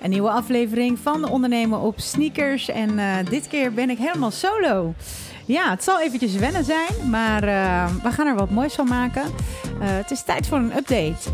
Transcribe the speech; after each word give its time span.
Een 0.00 0.10
nieuwe 0.10 0.30
aflevering 0.30 0.98
van 0.98 1.20
de 1.20 1.28
Ondernemen 1.28 1.80
op 1.80 2.00
Sneakers. 2.00 2.68
En 2.68 2.90
uh, 2.90 3.14
dit 3.30 3.48
keer 3.48 3.72
ben 3.72 3.90
ik 3.90 3.98
helemaal 3.98 4.30
solo. 4.30 4.94
Ja, 5.44 5.70
het 5.70 5.84
zal 5.84 6.00
eventjes 6.00 6.34
wennen 6.34 6.64
zijn, 6.64 7.10
maar 7.10 7.44
uh, 7.44 7.94
we 8.02 8.10
gaan 8.10 8.26
er 8.26 8.34
wat 8.34 8.50
moois 8.50 8.74
van 8.74 8.88
maken. 8.88 9.22
Uh, 9.22 9.28
het 9.80 10.10
is 10.10 10.22
tijd 10.22 10.46
voor 10.46 10.58
een 10.58 10.76
update. 10.76 11.30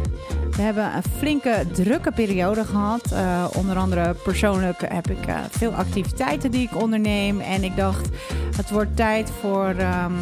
We 0.50 0.62
hebben 0.62 0.94
een 0.94 1.02
flinke 1.18 1.64
drukke 1.72 2.12
periode 2.12 2.64
gehad. 2.64 3.14
onder 3.56 3.76
andere 3.76 4.14
persoonlijk 4.14 4.80
heb 4.88 5.10
ik 5.10 5.24
veel 5.50 5.72
activiteiten 5.72 6.50
die 6.50 6.68
ik 6.72 6.82
onderneem. 6.82 7.40
En 7.40 7.64
ik 7.64 7.76
dacht, 7.76 8.08
het 8.56 8.70
wordt 8.70 8.96
tijd 8.96 9.30
voor 9.40 9.68
um, 9.68 10.16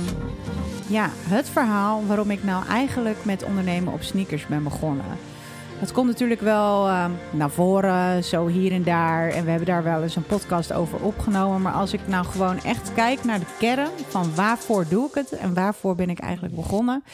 ja, 0.87 1.11
het 1.13 1.49
verhaal 1.49 2.07
waarom 2.07 2.31
ik 2.31 2.45
nou 2.45 2.67
eigenlijk 2.67 3.25
met 3.25 3.45
ondernemen 3.45 3.93
op 3.93 4.03
sneakers 4.03 4.47
ben 4.47 4.63
begonnen. 4.63 5.34
Het 5.85 5.93
komt 5.93 6.09
natuurlijk 6.09 6.41
wel 6.41 6.87
uh, 6.87 7.11
naar 7.33 7.51
voren, 7.51 8.25
zo 8.25 8.47
hier 8.47 8.73
en 8.73 8.83
daar. 8.83 9.29
En 9.29 9.45
we 9.45 9.51
hebben 9.51 9.69
daar 9.69 9.83
wel 9.83 10.03
eens 10.03 10.17
een 10.17 10.27
podcast 10.27 10.73
over 10.73 11.05
opgenomen. 11.05 11.63
Maar 11.63 11.73
als 11.73 11.93
ik 11.93 12.09
nou 12.09 12.25
gewoon 12.25 12.63
echt 12.63 12.93
kijk 12.93 13.25
naar 13.25 13.39
de 13.39 13.55
kern 13.59 13.91
van 14.09 14.35
waarvoor 14.35 14.89
doe 14.89 15.09
ik 15.09 15.15
het 15.15 15.33
en 15.33 15.55
waarvoor 15.55 15.95
ben 15.95 16.11
ik 16.11 16.19
eigenlijk 16.19 16.55
begonnen. 16.55 17.05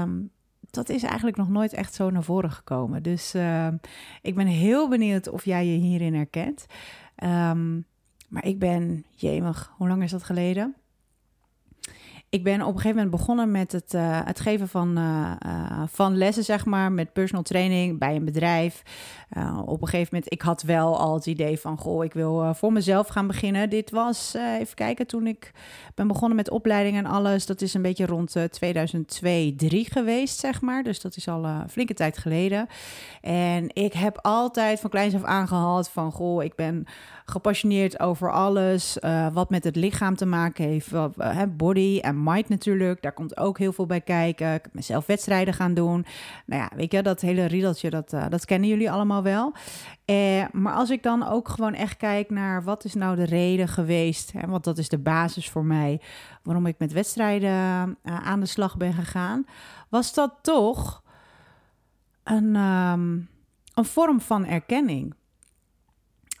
Um, 0.00 0.30
dat 0.70 0.88
is 0.88 1.02
eigenlijk 1.02 1.36
nog 1.36 1.48
nooit 1.48 1.72
echt 1.72 1.94
zo 1.94 2.10
naar 2.10 2.22
voren 2.22 2.50
gekomen. 2.50 3.02
Dus 3.02 3.34
uh, 3.34 3.68
ik 4.22 4.34
ben 4.34 4.46
heel 4.46 4.88
benieuwd 4.88 5.28
of 5.28 5.44
jij 5.44 5.66
je 5.66 5.78
hierin 5.78 6.14
herkent. 6.14 6.66
Maar 8.28 8.44
ik 8.44 8.58
ben, 8.58 9.04
jemig, 9.14 9.72
hoe 9.76 9.88
lang 9.88 10.02
is 10.02 10.10
dat 10.10 10.22
geleden? 10.22 10.74
Ik 12.32 12.44
ben 12.44 12.60
op 12.60 12.74
een 12.74 12.80
gegeven 12.80 12.96
moment 12.96 13.10
begonnen 13.10 13.50
met 13.50 13.72
het, 13.72 13.94
uh, 13.94 14.20
het 14.24 14.40
geven 14.40 14.68
van, 14.68 14.98
uh, 14.98 15.32
uh, 15.46 15.82
van 15.86 16.16
lessen, 16.16 16.44
zeg 16.44 16.64
maar, 16.64 16.92
met 16.92 17.12
personal 17.12 17.42
training 17.42 17.98
bij 17.98 18.16
een 18.16 18.24
bedrijf. 18.24 18.82
Op 19.64 19.82
een 19.82 19.88
gegeven 19.88 20.08
moment, 20.12 20.32
ik 20.32 20.42
had 20.42 20.62
wel 20.62 20.98
al 20.98 21.14
het 21.14 21.26
idee 21.26 21.58
van, 21.58 21.78
goh, 21.78 22.04
ik 22.04 22.12
wil 22.12 22.54
voor 22.54 22.72
mezelf 22.72 23.08
gaan 23.08 23.26
beginnen. 23.26 23.70
Dit 23.70 23.90
was, 23.90 24.34
even 24.34 24.74
kijken, 24.74 25.06
toen 25.06 25.26
ik 25.26 25.52
ben 25.94 26.06
begonnen 26.08 26.36
met 26.36 26.50
opleiding 26.50 26.96
en 26.96 27.06
alles. 27.06 27.46
Dat 27.46 27.60
is 27.60 27.74
een 27.74 27.82
beetje 27.82 28.06
rond 28.06 28.36
2002, 28.50 29.54
3 29.56 29.90
geweest, 29.90 30.38
zeg 30.38 30.60
maar. 30.60 30.82
Dus 30.82 31.00
dat 31.00 31.16
is 31.16 31.28
al 31.28 31.44
een 31.44 31.68
flinke 31.68 31.94
tijd 31.94 32.18
geleden. 32.18 32.66
En 33.20 33.66
ik 33.72 33.92
heb 33.92 34.18
altijd 34.22 34.80
van 34.80 34.90
kleins 34.90 35.14
af 35.14 35.24
aangehad 35.24 35.90
van, 35.90 36.12
goh, 36.12 36.44
ik 36.44 36.54
ben 36.54 36.84
gepassioneerd 37.24 38.00
over 38.00 38.32
alles 38.32 38.96
wat 39.32 39.50
met 39.50 39.64
het 39.64 39.76
lichaam 39.76 40.16
te 40.16 40.26
maken 40.26 40.64
heeft. 40.64 40.90
body 41.56 41.98
en 42.02 42.22
mind 42.22 42.48
natuurlijk, 42.48 43.02
daar 43.02 43.12
komt 43.12 43.36
ook 43.36 43.58
heel 43.58 43.72
veel 43.72 43.86
bij 43.86 44.00
kijken. 44.00 44.54
Ik 44.54 44.62
heb 44.62 44.74
mezelf 44.74 45.06
wedstrijden 45.06 45.54
gaan 45.54 45.74
doen. 45.74 46.04
Nou 46.46 46.62
ja, 46.62 46.70
weet 46.76 46.92
je, 46.92 47.02
dat 47.02 47.20
hele 47.20 47.44
riedeltje, 47.44 47.90
dat, 47.90 48.10
dat 48.28 48.44
kennen 48.44 48.68
jullie 48.68 48.90
allemaal 48.90 49.21
wel. 49.22 49.52
Eh, 50.04 50.44
maar 50.52 50.74
als 50.74 50.90
ik 50.90 51.02
dan 51.02 51.28
ook 51.28 51.48
gewoon 51.48 51.74
echt 51.74 51.96
kijk 51.96 52.30
naar 52.30 52.64
wat 52.64 52.84
is 52.84 52.94
nou 52.94 53.16
de 53.16 53.24
reden 53.24 53.68
geweest, 53.68 54.32
hè, 54.32 54.46
want 54.46 54.64
dat 54.64 54.78
is 54.78 54.88
de 54.88 54.98
basis 54.98 55.50
voor 55.50 55.64
mij, 55.64 56.00
waarom 56.42 56.66
ik 56.66 56.78
met 56.78 56.92
wedstrijden 56.92 57.50
uh, 57.50 58.28
aan 58.28 58.40
de 58.40 58.46
slag 58.46 58.76
ben 58.76 58.92
gegaan, 58.92 59.46
was 59.88 60.14
dat 60.14 60.32
toch 60.42 61.02
een, 62.24 62.56
um, 62.56 63.28
een 63.74 63.84
vorm 63.84 64.20
van 64.20 64.46
erkenning. 64.46 65.14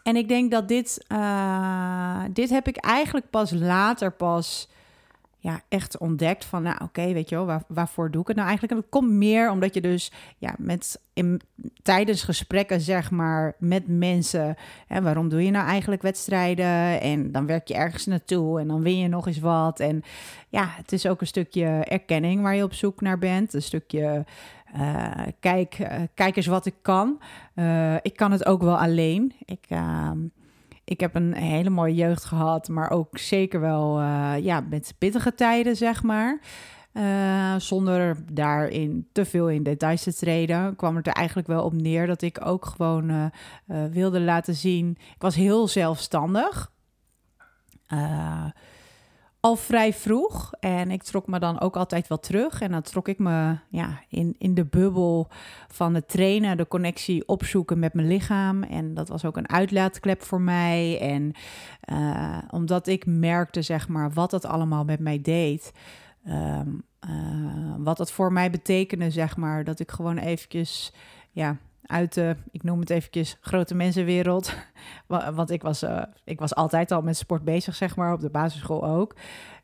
En 0.02 0.16
ik 0.16 0.28
denk 0.28 0.50
dat 0.50 0.68
dit, 0.68 1.04
uh, 1.08 2.22
dit 2.30 2.50
heb 2.50 2.68
ik 2.68 2.76
eigenlijk 2.76 3.30
pas 3.30 3.50
later 3.50 4.12
pas 4.12 4.68
ja, 5.42 5.60
echt 5.68 5.98
ontdekt 5.98 6.44
van, 6.44 6.62
nou 6.62 6.76
oké, 6.82 7.12
weet 7.12 7.28
je 7.28 7.34
wel, 7.34 7.46
waar, 7.46 7.62
waarvoor 7.68 8.10
doe 8.10 8.20
ik 8.20 8.26
het 8.26 8.36
nou 8.36 8.48
eigenlijk? 8.48 8.78
En 8.78 8.86
dat 8.88 9.00
komt 9.00 9.12
meer 9.12 9.50
omdat 9.50 9.74
je 9.74 9.80
dus 9.80 10.12
ja, 10.38 10.54
met, 10.58 11.00
in, 11.12 11.40
tijdens 11.82 12.22
gesprekken, 12.22 12.80
zeg 12.80 13.10
maar, 13.10 13.54
met 13.58 13.82
mensen, 13.86 14.56
hè, 14.86 15.02
waarom 15.02 15.28
doe 15.28 15.44
je 15.44 15.50
nou 15.50 15.66
eigenlijk 15.66 16.02
wedstrijden? 16.02 17.00
En 17.00 17.32
dan 17.32 17.46
werk 17.46 17.68
je 17.68 17.74
ergens 17.74 18.06
naartoe 18.06 18.60
en 18.60 18.68
dan 18.68 18.82
win 18.82 18.98
je 18.98 19.08
nog 19.08 19.26
eens 19.26 19.40
wat. 19.40 19.80
En 19.80 20.02
ja, 20.48 20.68
het 20.68 20.92
is 20.92 21.06
ook 21.06 21.20
een 21.20 21.26
stukje 21.26 21.66
erkenning 21.66 22.42
waar 22.42 22.54
je 22.54 22.62
op 22.62 22.74
zoek 22.74 23.00
naar 23.00 23.18
bent, 23.18 23.54
een 23.54 23.62
stukje... 23.62 24.24
Uh, 24.76 25.10
kijk, 25.40 25.78
uh, 25.78 25.88
kijk 26.14 26.36
eens 26.36 26.46
wat 26.46 26.66
ik 26.66 26.74
kan. 26.82 27.20
Uh, 27.54 27.94
ik 28.02 28.16
kan 28.16 28.32
het 28.32 28.46
ook 28.46 28.62
wel 28.62 28.78
alleen. 28.78 29.32
Ik, 29.44 29.64
ehm, 29.68 30.18
ik 30.92 31.00
heb 31.00 31.14
een 31.14 31.34
hele 31.34 31.70
mooie 31.70 31.94
jeugd 31.94 32.24
gehad, 32.24 32.68
maar 32.68 32.90
ook 32.90 33.18
zeker 33.18 33.60
wel 33.60 34.00
uh, 34.00 34.34
ja, 34.40 34.60
met 34.60 34.94
pittige 34.98 35.34
tijden, 35.34 35.76
zeg 35.76 36.02
maar. 36.02 36.40
Uh, 36.92 37.54
zonder 37.58 38.16
daarin 38.32 39.08
te 39.12 39.24
veel 39.24 39.48
in 39.48 39.62
details 39.62 40.02
te 40.02 40.14
treden, 40.14 40.76
kwam 40.76 40.96
het 40.96 41.06
er 41.06 41.12
eigenlijk 41.12 41.48
wel 41.48 41.64
op 41.64 41.72
neer 41.72 42.06
dat 42.06 42.22
ik 42.22 42.46
ook 42.46 42.66
gewoon 42.66 43.10
uh, 43.10 43.24
wilde 43.90 44.20
laten 44.20 44.54
zien. 44.54 44.90
Ik 45.14 45.22
was 45.22 45.34
heel 45.34 45.68
zelfstandig 45.68 46.72
al 49.42 49.56
vrij 49.56 49.92
vroeg. 49.92 50.52
En 50.60 50.90
ik 50.90 51.02
trok 51.02 51.26
me 51.26 51.38
dan 51.38 51.60
ook 51.60 51.76
altijd 51.76 52.08
wel 52.08 52.18
terug. 52.18 52.60
En 52.60 52.70
dan 52.70 52.82
trok 52.82 53.08
ik 53.08 53.18
me 53.18 53.56
ja, 53.68 54.00
in, 54.08 54.34
in 54.38 54.54
de 54.54 54.64
bubbel 54.64 55.28
van 55.68 55.94
het 55.94 56.08
trainen, 56.08 56.56
de 56.56 56.68
connectie 56.68 57.28
opzoeken 57.28 57.78
met 57.78 57.94
mijn 57.94 58.08
lichaam. 58.08 58.62
En 58.62 58.94
dat 58.94 59.08
was 59.08 59.24
ook 59.24 59.36
een 59.36 59.48
uitlaatklep 59.48 60.22
voor 60.22 60.40
mij. 60.40 61.00
En 61.00 61.32
uh, 61.92 62.38
omdat 62.50 62.86
ik 62.86 63.06
merkte, 63.06 63.62
zeg 63.62 63.88
maar, 63.88 64.12
wat 64.12 64.30
dat 64.30 64.44
allemaal 64.44 64.84
met 64.84 65.00
mij 65.00 65.20
deed. 65.20 65.72
Um, 66.28 66.82
uh, 67.08 67.74
wat 67.78 67.96
dat 67.96 68.12
voor 68.12 68.32
mij 68.32 68.50
betekende, 68.50 69.10
zeg 69.10 69.36
maar. 69.36 69.64
Dat 69.64 69.80
ik 69.80 69.90
gewoon 69.90 70.18
eventjes, 70.18 70.92
ja, 71.30 71.56
uit 71.92 72.14
de, 72.14 72.36
ik 72.50 72.62
noem 72.62 72.80
het 72.80 72.90
eventjes, 72.90 73.36
grote 73.40 73.74
mensenwereld. 73.74 74.54
Want 75.34 75.50
ik 75.50 75.62
was, 75.62 75.82
uh, 75.82 76.02
ik 76.24 76.38
was 76.38 76.54
altijd 76.54 76.90
al 76.90 77.02
met 77.02 77.16
sport 77.16 77.44
bezig, 77.44 77.74
zeg 77.74 77.96
maar, 77.96 78.12
op 78.12 78.20
de 78.20 78.30
basisschool 78.30 78.84
ook. 78.84 79.14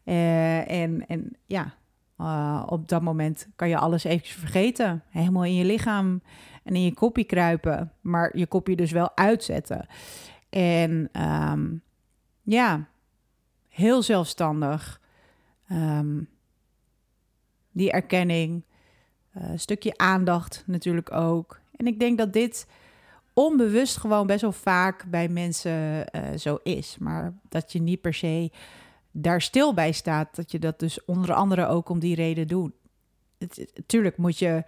Uh, 0.04 0.70
en, 0.70 1.06
en 1.06 1.36
ja, 1.46 1.74
uh, 2.20 2.62
op 2.66 2.88
dat 2.88 3.02
moment 3.02 3.48
kan 3.56 3.68
je 3.68 3.78
alles 3.78 4.04
eventjes 4.04 4.36
vergeten. 4.36 5.02
Helemaal 5.08 5.44
in 5.44 5.54
je 5.54 5.64
lichaam 5.64 6.22
en 6.64 6.74
in 6.74 6.82
je 6.82 6.94
kopje 6.94 7.24
kruipen. 7.24 7.92
Maar 8.00 8.36
je 8.36 8.46
kopje 8.46 8.76
dus 8.76 8.90
wel 8.92 9.16
uitzetten. 9.16 9.86
En 10.50 11.10
um, 11.22 11.82
ja, 12.42 12.88
heel 13.68 14.02
zelfstandig. 14.02 15.00
Um, 15.72 16.28
die 17.72 17.92
erkenning. 17.92 18.64
Een 19.32 19.60
stukje 19.60 19.96
aandacht 19.96 20.62
natuurlijk 20.66 21.12
ook. 21.12 21.60
En 21.78 21.86
ik 21.86 21.98
denk 21.98 22.18
dat 22.18 22.32
dit 22.32 22.66
onbewust 23.32 23.96
gewoon 23.96 24.26
best 24.26 24.40
wel 24.40 24.52
vaak 24.52 25.04
bij 25.10 25.28
mensen 25.28 26.06
uh, 26.12 26.38
zo 26.38 26.58
is. 26.62 26.96
Maar 26.98 27.32
dat 27.48 27.72
je 27.72 27.80
niet 27.80 28.00
per 28.00 28.14
se 28.14 28.50
daar 29.10 29.42
stil 29.42 29.74
bij 29.74 29.92
staat. 29.92 30.36
Dat 30.36 30.50
je 30.50 30.58
dat 30.58 30.78
dus 30.78 31.04
onder 31.04 31.32
andere 31.32 31.66
ook 31.66 31.88
om 31.88 31.98
die 31.98 32.14
reden 32.14 32.46
doet. 32.46 32.72
tuurlijk 33.86 34.16
moet 34.16 34.38
je 34.38 34.64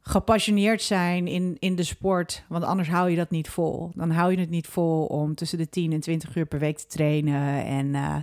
gepassioneerd 0.00 0.82
zijn 0.82 1.26
in, 1.26 1.56
in 1.58 1.76
de 1.76 1.82
sport, 1.82 2.44
want 2.48 2.64
anders 2.64 2.88
hou 2.88 3.10
je 3.10 3.16
dat 3.16 3.30
niet 3.30 3.48
vol. 3.48 3.90
Dan 3.94 4.10
hou 4.10 4.30
je 4.30 4.38
het 4.38 4.50
niet 4.50 4.66
vol 4.66 5.04
om 5.04 5.34
tussen 5.34 5.58
de 5.58 5.68
10 5.68 5.92
en 5.92 6.00
20 6.00 6.36
uur 6.36 6.46
per 6.46 6.58
week 6.58 6.78
te 6.78 6.86
trainen 6.86 7.64
en 7.64 7.86
uh, 7.86 8.16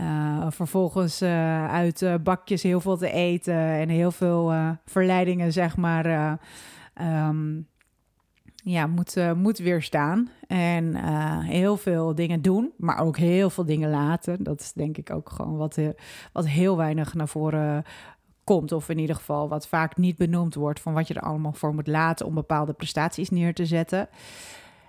uh, 0.00 0.46
vervolgens 0.50 1.22
uit 1.22 2.22
bakjes 2.22 2.62
heel 2.62 2.80
veel 2.80 2.96
te 2.96 3.10
eten 3.10 3.54
en 3.54 3.88
heel 3.88 4.10
veel 4.10 4.52
verleidingen, 4.84 5.52
zeg 5.52 5.76
maar 5.76 6.38
um, 7.00 7.66
ja, 8.64 8.86
moet, 8.86 9.16
uh, 9.16 9.32
moet 9.32 9.58
weerstaan. 9.58 10.30
En 10.46 10.84
uh, 10.84 11.38
heel 11.38 11.76
veel 11.76 12.14
dingen 12.14 12.42
doen, 12.42 12.72
maar 12.76 12.98
ook 12.98 13.16
heel 13.16 13.50
veel 13.50 13.64
dingen 13.64 13.90
laten. 13.90 14.42
Dat 14.42 14.60
is 14.60 14.72
denk 14.72 14.96
ik 14.96 15.10
ook 15.10 15.30
gewoon 15.30 15.56
wat, 15.56 15.76
uh, 15.76 15.88
wat 16.32 16.46
heel 16.46 16.76
weinig 16.76 17.14
naar 17.14 17.28
voren 17.28 17.84
komt. 18.44 18.72
Of 18.72 18.88
in 18.88 18.98
ieder 18.98 19.16
geval 19.16 19.48
wat 19.48 19.68
vaak 19.68 19.96
niet 19.96 20.16
benoemd 20.16 20.54
wordt 20.54 20.80
van 20.80 20.92
wat 20.92 21.08
je 21.08 21.14
er 21.14 21.20
allemaal 21.20 21.52
voor 21.52 21.74
moet 21.74 21.86
laten 21.86 22.26
om 22.26 22.34
bepaalde 22.34 22.72
prestaties 22.72 23.30
neer 23.30 23.54
te 23.54 23.66
zetten. 23.66 24.08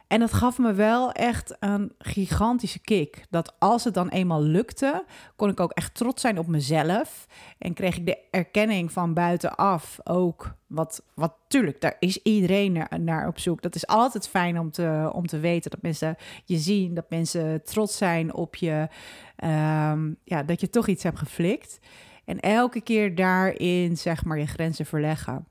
En 0.08 0.20
dat 0.20 0.34
gaf 0.34 0.58
me 0.58 0.74
wel 0.74 1.12
echt 1.12 1.56
een 1.60 1.92
gigantische 1.98 2.80
kick. 2.80 3.26
Dat 3.30 3.56
als 3.60 3.84
het 3.84 3.94
dan 3.94 4.10
eenmaal 4.10 4.42
lukte, 4.42 5.06
kon 5.36 5.50
ik 5.50 5.60
ook 5.60 5.72
echt 5.72 5.96
trots 5.96 6.22
zijn 6.22 6.40
op 6.40 6.48
mezelf. 6.48 7.28
En 7.58 7.74
kreeg 7.74 7.98
ik 7.98 8.06
de 8.06 8.18
erkenning 8.32 8.92
van 8.92 9.14
buitenaf 9.14 10.00
ook. 10.04 10.56
Wat, 10.68 11.04
wat 11.14 11.34
tuurlijk, 11.48 11.82
daar 11.82 11.96
is 12.00 12.22
iedereen 12.22 12.86
naar, 13.00 13.28
op 13.28 13.40
zoek. 13.40 13.62
Dat 13.62 13.76
is 13.76 13.88
altijd 13.88 14.28
fijn 14.28 14.60
om 14.60 14.72
te, 14.72 15.10
om 15.14 15.28
te 15.28 15.40
weten. 15.40 15.72
Dat 15.72 15.82
mensen 15.82 16.16
je 16.46 16.58
zien, 16.58 16.94
dat 16.94 17.10
mensen 17.10 17.64
trots 17.64 17.98
zijn 17.98 18.34
op 18.34 18.56
je. 18.56 18.88
Um, 19.44 20.18
ja, 20.24 20.44
dat 20.44 20.62
je 20.62 20.70
toch 20.70 20.88
iets 20.88 21.04
hebt 21.04 21.20
geflikt. 21.20 21.80
En 22.26 22.40
elke 22.40 22.82
keer 22.82 23.16
daarin, 23.16 23.98
zeg 23.98 24.26
maar, 24.26 24.40
je 24.40 24.48
grenzen 24.48 24.86
verleggen. 24.86 25.48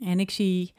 En 0.00 0.20
ik 0.20 0.30
zie 0.30 0.74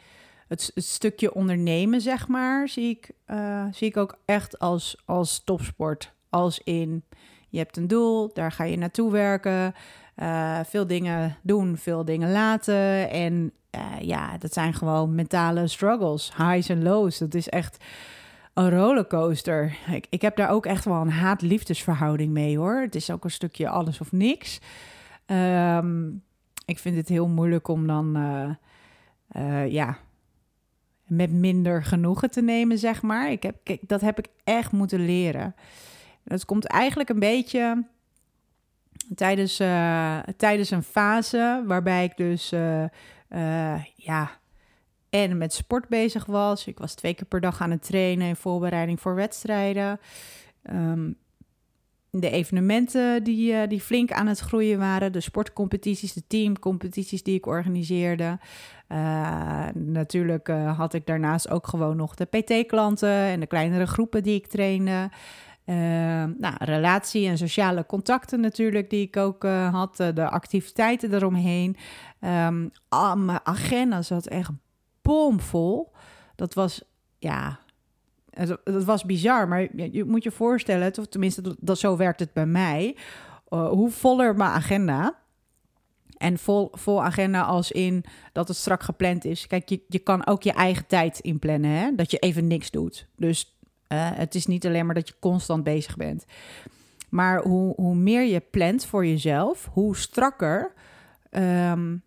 het, 0.48 0.72
stukje 0.76 1.34
ondernemen, 1.34 2.02
zeg 2.02 2.28
maar, 2.28 2.68
zie 2.68 2.90
ik, 2.90 3.12
uh, 3.28 3.66
zie 3.72 3.88
ik 3.88 3.98
ook 3.98 4.18
echt 4.26 4.60
als, 4.60 5.02
als 5.06 5.42
topsport. 5.44 6.14
Als 6.30 6.60
in, 6.60 7.04
je 7.50 7.58
hebt 7.58 7.78
een 7.78 7.88
doel, 7.88 8.34
daar 8.34 8.52
ga 8.52 8.64
je 8.64 8.78
naartoe 8.78 9.12
werken. 9.12 9.74
eh, 10.16 10.60
veel 10.66 10.88
dingen 10.88 11.38
doen, 11.42 11.78
veel 11.78 12.06
dingen 12.06 12.32
laten. 12.32 13.10
En 13.10 13.52
ja, 14.00 14.38
dat 14.38 14.54
zijn 14.54 14.74
gewoon 14.74 15.16
mentale 15.16 15.68
struggles, 15.68 16.32
highs 16.38 16.70
en 16.70 16.84
lows. 16.84 17.18
Dat 17.18 17.34
is 17.34 17.50
echt 17.50 17.84
een 18.54 18.70
rollercoaster. 18.70 19.78
Ik, 19.92 20.08
ik 20.10 20.22
heb 20.22 20.36
daar 20.36 20.50
ook 20.50 20.66
echt 20.66 20.86
wel 20.86 21.02
een 21.02 21.12
haat-liefdesverhouding 21.12 22.32
mee 22.32 22.58
hoor. 22.58 22.82
Het 22.82 22.96
is 22.96 23.12
ook 23.12 23.24
een 23.24 23.32
stukje 23.32 23.70
alles 23.70 24.00
of 24.00 24.12
niks. 24.12 24.60
Ehm, 25.26 26.08
ik 26.66 26.80
vind 26.80 26.96
het 26.96 27.10
heel 27.10 27.28
moeilijk 27.28 27.68
om 27.68 27.88
dan, 27.88 28.18
ja, 29.68 29.98
met 31.08 31.32
minder 31.32 31.84
genoegen 31.84 32.32
te 32.32 32.42
nemen, 32.42 32.78
zeg 32.78 33.02
maar. 33.02 33.32
Ik 33.32 33.44
heb, 33.44 33.56
kijk, 33.64 33.80
dat 33.88 34.02
heb 34.02 34.20
ik 34.20 34.28
echt 34.44 34.72
moeten 34.72 35.06
leren. 35.06 35.56
Dat 36.24 36.46
komt 36.46 36.66
eigenlijk 36.66 37.10
een 37.10 37.20
beetje 37.20 37.86
tijdens, 39.16 39.60
uh, 39.60 40.20
tijdens 40.38 40.72
een 40.72 40.84
fase 40.84 41.64
waarbij 41.66 42.04
ik 42.04 42.18
dus 42.18 42.54
uh, 42.54 42.84
uh, 43.30 43.84
ja, 43.96 44.32
en 45.10 45.38
met 45.38 45.54
sport 45.54 45.88
bezig 45.88 46.26
was. 46.26 46.68
Ik 46.68 46.78
was 46.78 46.94
twee 46.96 47.14
keer 47.14 47.26
per 47.26 47.42
dag 47.42 47.62
aan 47.62 47.72
het 47.72 47.84
trainen 47.84 48.28
in 48.28 48.36
voorbereiding 48.36 49.00
voor 49.00 49.16
wedstrijden. 49.16 50.00
Um, 50.72 51.18
de 52.20 52.30
evenementen 52.30 53.24
die, 53.24 53.68
die 53.68 53.82
flink 53.82 54.12
aan 54.12 54.28
het 54.28 54.40
groeien 54.40 54.80
waren, 54.80 55.12
de 55.12 55.20
sportcompetities, 55.20 56.14
de 56.14 56.28
teamcompetities 56.28 57.24
die 57.24 57.36
ik 57.36 57.46
organiseerde. 57.46 58.40
Uh, 58.90 59.68
natuurlijk 59.74 60.48
uh, 60.48 60.78
had 60.78 60.94
ik 60.94 61.06
daarnaast 61.06 61.50
ook 61.50 61.68
gewoon 61.68 61.96
nog 61.96 62.16
de 62.16 62.26
PT-klanten 62.26 63.10
en 63.10 63.40
de 63.40 63.48
kleinere 63.48 63.86
groepen 63.86 64.24
die 64.24 64.36
ik 64.36 64.48
trainde. 64.48 65.10
Nou, 65.66 66.56
relatie 66.58 67.28
en 67.28 67.38
sociale 67.38 67.86
contacten 67.86 68.40
natuurlijk, 68.40 68.90
die 68.90 69.08
ik 69.08 69.18
ook 69.18 69.44
had. 69.72 69.98
de 69.98 70.30
activiteiten 70.30 71.14
eromheen. 71.14 71.78
Um, 72.22 72.72
mijn 73.26 73.40
agenda 73.44 74.02
zat 74.02 74.28
echt 74.28 74.52
bomvol. 75.02 75.92
Dat 76.36 76.54
was, 76.54 76.84
ja, 77.20 77.60
dat 78.64 78.84
was 78.84 79.06
bizar. 79.06 79.48
Maar 79.48 79.68
je, 79.92 80.04
moet 80.04 80.24
je 80.24 80.32
voorstellen, 80.32 80.98
of 80.98 81.08
tenminste, 81.08 81.56
dat, 81.60 81.80
zo 81.80 81.98
werkt 81.98 82.20
het 82.20 82.34
bij 82.34 82.46
mij. 82.46 82.96
hoe 83.50 83.92
voller 83.92 84.36
mijn 84.36 84.52
agenda, 84.52 85.24
en 86.24 86.38
vol, 86.38 86.70
vol 86.72 87.04
agenda 87.04 87.42
als 87.42 87.72
in 87.72 88.04
dat 88.32 88.48
het 88.48 88.58
strak 88.58 88.84
gepland 88.84 89.26
is. 89.26 89.48
Kijk, 89.48 89.70
je, 89.70 89.82
je 89.88 90.00
kan 90.00 90.26
ook 90.26 90.44
je 90.44 90.54
eigen 90.54 90.88
tijd 90.88 91.20
inplannen, 91.20 91.72
hè? 91.72 91.96
dat 91.96 92.12
je 92.12 92.18
even 92.18 92.48
niks 92.48 92.72
doet. 92.72 93.08
Dus 93.16 93.58
uh, 93.90 94.10
het 94.14 94.36
is 94.36 94.46
niet 94.46 94.66
alleen 94.66 94.86
maar 94.86 94.96
dat 94.96 95.08
je 95.08 95.14
constant 95.20 95.64
bezig 95.64 95.98
bent. 95.98 96.26
Maar 97.10 97.42
hoe, 97.42 97.74
hoe 97.76 97.96
meer 97.96 98.24
je 98.24 98.40
plant 98.40 98.86
voor 98.86 99.06
jezelf, 99.06 99.70
hoe 99.72 99.96
strakker. 99.98 100.74
Um, 101.32 102.04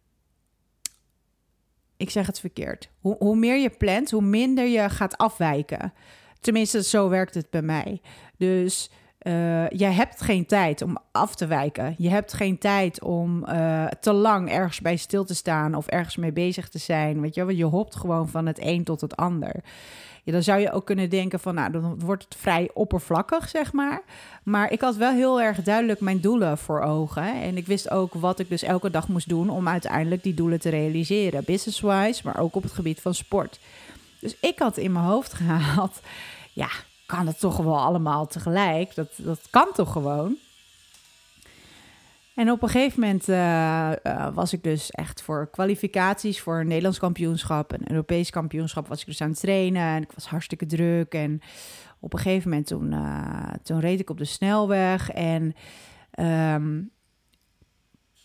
ik 1.97 2.11
zeg 2.11 2.27
het 2.27 2.41
verkeerd. 2.41 2.89
Hoe, 3.01 3.17
hoe 3.19 3.37
meer 3.37 3.57
je 3.57 3.71
plant, 3.71 4.11
hoe 4.11 4.23
minder 4.23 4.67
je 4.67 4.91
gaat 4.91 5.17
afwijken. 5.17 5.93
Tenminste, 6.41 6.83
zo 6.83 7.09
werkt 7.09 7.35
het 7.35 7.51
bij 7.51 7.63
mij. 7.63 8.01
Dus 8.37 8.91
uh, 9.27 9.69
je 9.69 9.85
hebt 9.85 10.21
geen 10.23 10.47
tijd 10.47 10.83
om 10.83 10.99
af 11.13 11.35
te 11.35 11.47
wijken. 11.47 11.95
Je 11.99 12.09
hebt 12.09 12.33
geen 12.33 12.59
tijd 12.59 13.03
om 13.03 13.45
uh, 13.49 13.87
te 13.87 14.13
lang 14.13 14.51
ergens 14.51 14.81
bij 14.81 14.97
stil 14.97 15.25
te 15.25 15.35
staan 15.35 15.75
of 15.75 15.87
ergens 15.87 16.17
mee 16.17 16.33
bezig 16.33 16.69
te 16.69 16.79
zijn. 16.79 17.21
Weet 17.21 17.35
je, 17.35 17.45
wel? 17.45 17.55
je 17.55 17.65
hopt 17.65 17.97
gewoon 17.97 18.29
van 18.29 18.47
het 18.47 18.59
een 18.61 18.85
tot 18.85 19.01
het 19.01 19.17
ander. 19.17 19.63
Ja, 20.27 20.33
dan 20.33 20.43
zou 20.43 20.61
je 20.61 20.73
ook 20.73 20.85
kunnen 20.85 21.11
denken 21.11 21.41
van, 21.41 21.55
nou, 21.55 21.73
dan 21.73 21.99
wordt 21.99 22.25
het 22.25 22.37
vrij 22.37 22.71
oppervlakkig, 22.75 23.49
zeg 23.49 23.73
maar. 23.73 24.03
Maar 24.43 24.73
ik 24.73 24.81
had 24.81 24.97
wel 24.97 25.13
heel 25.13 25.41
erg 25.41 25.63
duidelijk 25.63 26.01
mijn 26.01 26.21
doelen 26.21 26.59
voor 26.59 26.81
ogen. 26.81 27.43
En 27.43 27.57
ik 27.57 27.67
wist 27.67 27.91
ook 27.91 28.15
wat 28.15 28.39
ik 28.39 28.49
dus 28.49 28.63
elke 28.63 28.91
dag 28.91 29.09
moest 29.09 29.29
doen 29.29 29.51
om 29.51 29.69
uiteindelijk 29.69 30.23
die 30.23 30.35
doelen 30.35 30.61
te 30.61 30.69
realiseren. 30.69 31.45
Business-wise, 31.45 32.21
maar 32.25 32.39
ook 32.39 32.55
op 32.55 32.63
het 32.63 32.73
gebied 32.73 33.01
van 33.01 33.15
sport. 33.15 33.59
Dus 34.21 34.37
ik 34.41 34.59
had 34.59 34.77
in 34.77 34.93
mijn 34.93 35.05
hoofd 35.05 35.33
gehaald, 35.33 36.01
ja, 36.53 36.69
kan 37.07 37.27
het 37.27 37.41
toch 37.41 37.57
wel 37.57 37.79
allemaal 37.79 38.27
tegelijk. 38.27 38.95
Dat, 38.95 39.09
dat 39.17 39.41
kan 39.51 39.69
toch 39.75 39.93
gewoon. 39.93 40.37
En 42.37 42.51
op 42.51 42.63
een 42.63 42.69
gegeven 42.69 43.01
moment 43.01 43.29
uh, 43.29 43.93
uh, 44.03 44.35
was 44.35 44.53
ik 44.53 44.63
dus 44.63 44.91
echt 44.91 45.23
voor 45.23 45.49
kwalificaties 45.51 46.41
voor 46.41 46.61
een 46.61 46.67
Nederlands 46.67 46.99
kampioenschap, 46.99 47.73
een 47.73 47.91
Europees 47.91 48.31
kampioenschap, 48.31 48.89
was 48.89 49.01
ik 49.01 49.07
dus 49.07 49.21
aan 49.21 49.31
het 49.31 49.41
trainen 49.41 49.83
en 49.83 50.03
ik 50.03 50.13
was 50.15 50.27
hartstikke 50.27 50.67
druk. 50.67 51.13
En 51.13 51.41
op 51.99 52.13
een 52.13 52.19
gegeven 52.19 52.49
moment 52.49 52.67
toen, 52.67 52.93
uh, 52.93 53.53
toen 53.63 53.81
reed 53.81 54.01
ik 54.01 54.11
op 54.11 54.19
de 54.19 54.25
snelweg 54.25 55.11
en 55.11 55.55
um, 56.19 56.91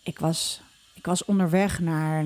ik, 0.03 0.19
was, 0.19 0.61
ik 0.95 1.05
was 1.05 1.25
onderweg 1.25 1.79
naar, 1.79 2.25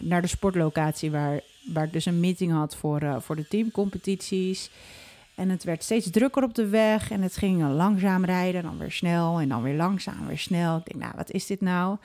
naar 0.00 0.22
de 0.22 0.26
sportlocatie 0.26 1.10
waar, 1.10 1.40
waar 1.72 1.84
ik 1.84 1.92
dus 1.92 2.06
een 2.06 2.20
meeting 2.20 2.52
had 2.52 2.76
voor, 2.76 3.22
voor 3.22 3.36
de 3.36 3.48
teamcompetities. 3.48 4.70
En 5.40 5.48
het 5.48 5.64
werd 5.64 5.82
steeds 5.82 6.10
drukker 6.10 6.42
op 6.42 6.54
de 6.54 6.68
weg 6.68 7.10
en 7.10 7.22
het 7.22 7.36
ging 7.36 7.68
langzaam 7.68 8.24
rijden, 8.24 8.62
dan 8.62 8.78
weer 8.78 8.92
snel 8.92 9.40
en 9.40 9.48
dan 9.48 9.62
weer 9.62 9.74
langzaam, 9.74 10.26
weer 10.26 10.38
snel. 10.38 10.76
Ik 10.76 10.84
denk, 10.84 11.04
nou, 11.04 11.12
wat 11.16 11.30
is 11.30 11.46
dit 11.46 11.60
nou? 11.60 11.96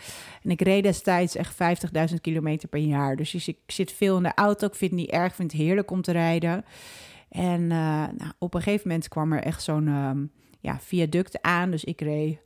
En 0.43 0.49
ik 0.49 0.61
reed 0.61 0.83
destijds 0.83 1.35
echt 1.35 1.53
50.000 2.09 2.15
kilometer 2.21 2.69
per 2.69 2.79
jaar. 2.79 3.15
Dus 3.15 3.47
ik 3.47 3.57
zit 3.67 3.91
veel 3.91 4.17
in 4.17 4.23
de 4.23 4.33
auto, 4.35 4.67
ik 4.67 4.75
vind 4.75 4.91
het 4.91 4.99
niet 4.99 5.09
erg, 5.09 5.29
ik 5.29 5.35
vind 5.35 5.51
het 5.51 5.61
heerlijk 5.61 5.91
om 5.91 6.01
te 6.01 6.11
rijden. 6.11 6.65
En 7.29 7.61
uh, 7.61 7.69
nou, 8.17 8.31
op 8.37 8.53
een 8.53 8.61
gegeven 8.61 8.87
moment 8.87 9.07
kwam 9.07 9.33
er 9.33 9.43
echt 9.43 9.63
zo'n 9.63 9.87
um, 9.87 10.31
ja, 10.59 10.79
viaduct 10.79 11.41
aan, 11.41 11.71
dus 11.71 11.83
ik 11.83 12.01
reed... 12.01 12.39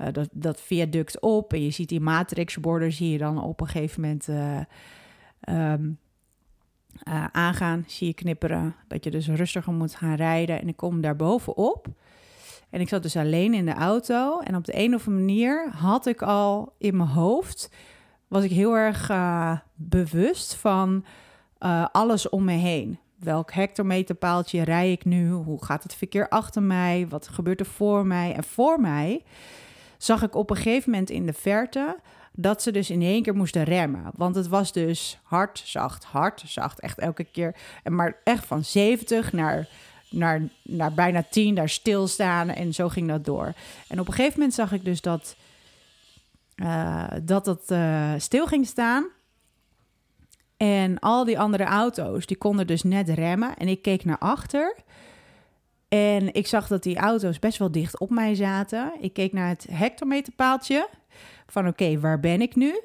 Uh, 0.00 0.06
dat, 0.12 0.28
dat 0.32 0.60
viaduct 0.60 1.20
op 1.20 1.52
en 1.52 1.64
je 1.64 1.70
ziet 1.70 1.88
die 1.88 2.00
matrixborden, 2.00 2.92
zie 2.92 3.10
je 3.10 3.18
dan 3.18 3.42
op 3.42 3.60
een 3.60 3.66
gegeven 3.66 4.00
moment 4.00 4.28
uh, 4.28 5.72
um, 5.72 5.98
uh, 7.08 7.24
aangaan, 7.32 7.84
zie 7.86 8.06
je 8.06 8.14
knipperen. 8.14 8.74
Dat 8.88 9.04
je 9.04 9.10
dus 9.10 9.28
rustiger 9.28 9.72
moet 9.72 9.94
gaan 9.94 10.14
rijden. 10.14 10.60
En 10.60 10.68
ik 10.68 10.76
kom 10.76 11.00
daar 11.00 11.16
bovenop. 11.16 11.86
En 12.70 12.80
ik 12.80 12.88
zat 12.88 13.02
dus 13.02 13.16
alleen 13.16 13.54
in 13.54 13.66
de 13.66 13.74
auto. 13.74 14.40
En 14.40 14.56
op 14.56 14.64
de 14.64 14.78
een 14.78 14.94
of 14.94 15.06
andere 15.06 15.26
manier 15.26 15.70
had 15.70 16.06
ik 16.06 16.22
al 16.22 16.74
in 16.78 16.96
mijn 16.96 17.08
hoofd... 17.08 17.70
was 18.28 18.44
ik 18.44 18.50
heel 18.50 18.76
erg 18.76 19.10
uh, 19.10 19.58
bewust 19.74 20.54
van 20.54 21.04
uh, 21.60 21.86
alles 21.92 22.28
om 22.28 22.44
me 22.44 22.52
heen. 22.52 22.98
Welk 23.18 23.52
hectometerpaaltje 23.52 24.62
rij 24.62 24.92
ik 24.92 25.04
nu? 25.04 25.30
Hoe 25.30 25.64
gaat 25.64 25.82
het 25.82 25.94
verkeer 25.94 26.28
achter 26.28 26.62
mij? 26.62 27.06
Wat 27.08 27.28
gebeurt 27.28 27.60
er 27.60 27.66
voor 27.66 28.06
mij? 28.06 28.32
En 28.32 28.44
voor 28.44 28.80
mij 28.80 29.22
zag 29.98 30.22
ik 30.22 30.34
op 30.34 30.50
een 30.50 30.56
gegeven 30.56 30.90
moment 30.90 31.10
in 31.10 31.26
de 31.26 31.32
verte 31.32 31.96
dat 32.36 32.62
ze 32.62 32.72
dus 32.72 32.90
in 32.90 33.02
één 33.02 33.22
keer 33.22 33.34
moesten 33.34 33.64
remmen. 33.64 34.10
Want 34.14 34.34
het 34.34 34.48
was 34.48 34.72
dus 34.72 35.18
hard, 35.22 35.62
zacht, 35.64 36.04
hard, 36.04 36.42
zacht. 36.46 36.80
Echt 36.80 36.98
elke 36.98 37.24
keer. 37.24 37.54
En 37.82 37.94
maar 37.94 38.20
echt 38.24 38.46
van 38.46 38.64
70 38.64 39.32
naar, 39.32 39.68
naar, 40.10 40.42
naar 40.62 40.92
bijna 40.92 41.24
10 41.30 41.54
daar 41.54 41.68
stilstaan. 41.68 42.48
En 42.48 42.74
zo 42.74 42.88
ging 42.88 43.08
dat 43.08 43.24
door. 43.24 43.52
En 43.88 44.00
op 44.00 44.08
een 44.08 44.14
gegeven 44.14 44.38
moment 44.38 44.54
zag 44.54 44.72
ik 44.72 44.84
dus 44.84 45.00
dat 45.00 45.36
uh, 46.56 47.06
dat 47.22 47.46
het 47.46 47.70
uh, 47.70 48.12
stil 48.16 48.46
ging 48.46 48.66
staan. 48.66 49.06
En 50.56 50.98
al 50.98 51.24
die 51.24 51.38
andere 51.38 51.64
auto's, 51.64 52.26
die 52.26 52.36
konden 52.36 52.66
dus 52.66 52.82
net 52.82 53.08
remmen. 53.08 53.56
En 53.56 53.68
ik 53.68 53.82
keek 53.82 54.04
naar 54.04 54.18
achter. 54.18 54.76
En 55.88 56.34
ik 56.34 56.46
zag 56.46 56.66
dat 56.66 56.82
die 56.82 56.96
auto's 56.96 57.38
best 57.38 57.58
wel 57.58 57.70
dicht 57.70 57.98
op 57.98 58.10
mij 58.10 58.34
zaten. 58.34 58.92
Ik 59.00 59.12
keek 59.12 59.32
naar 59.32 59.48
het 59.48 59.66
hectometerpaaltje 59.70 60.88
van 61.54 61.66
oké, 61.66 62.00
waar 62.00 62.20
ben 62.20 62.40
ik 62.40 62.56
nu? 62.56 62.80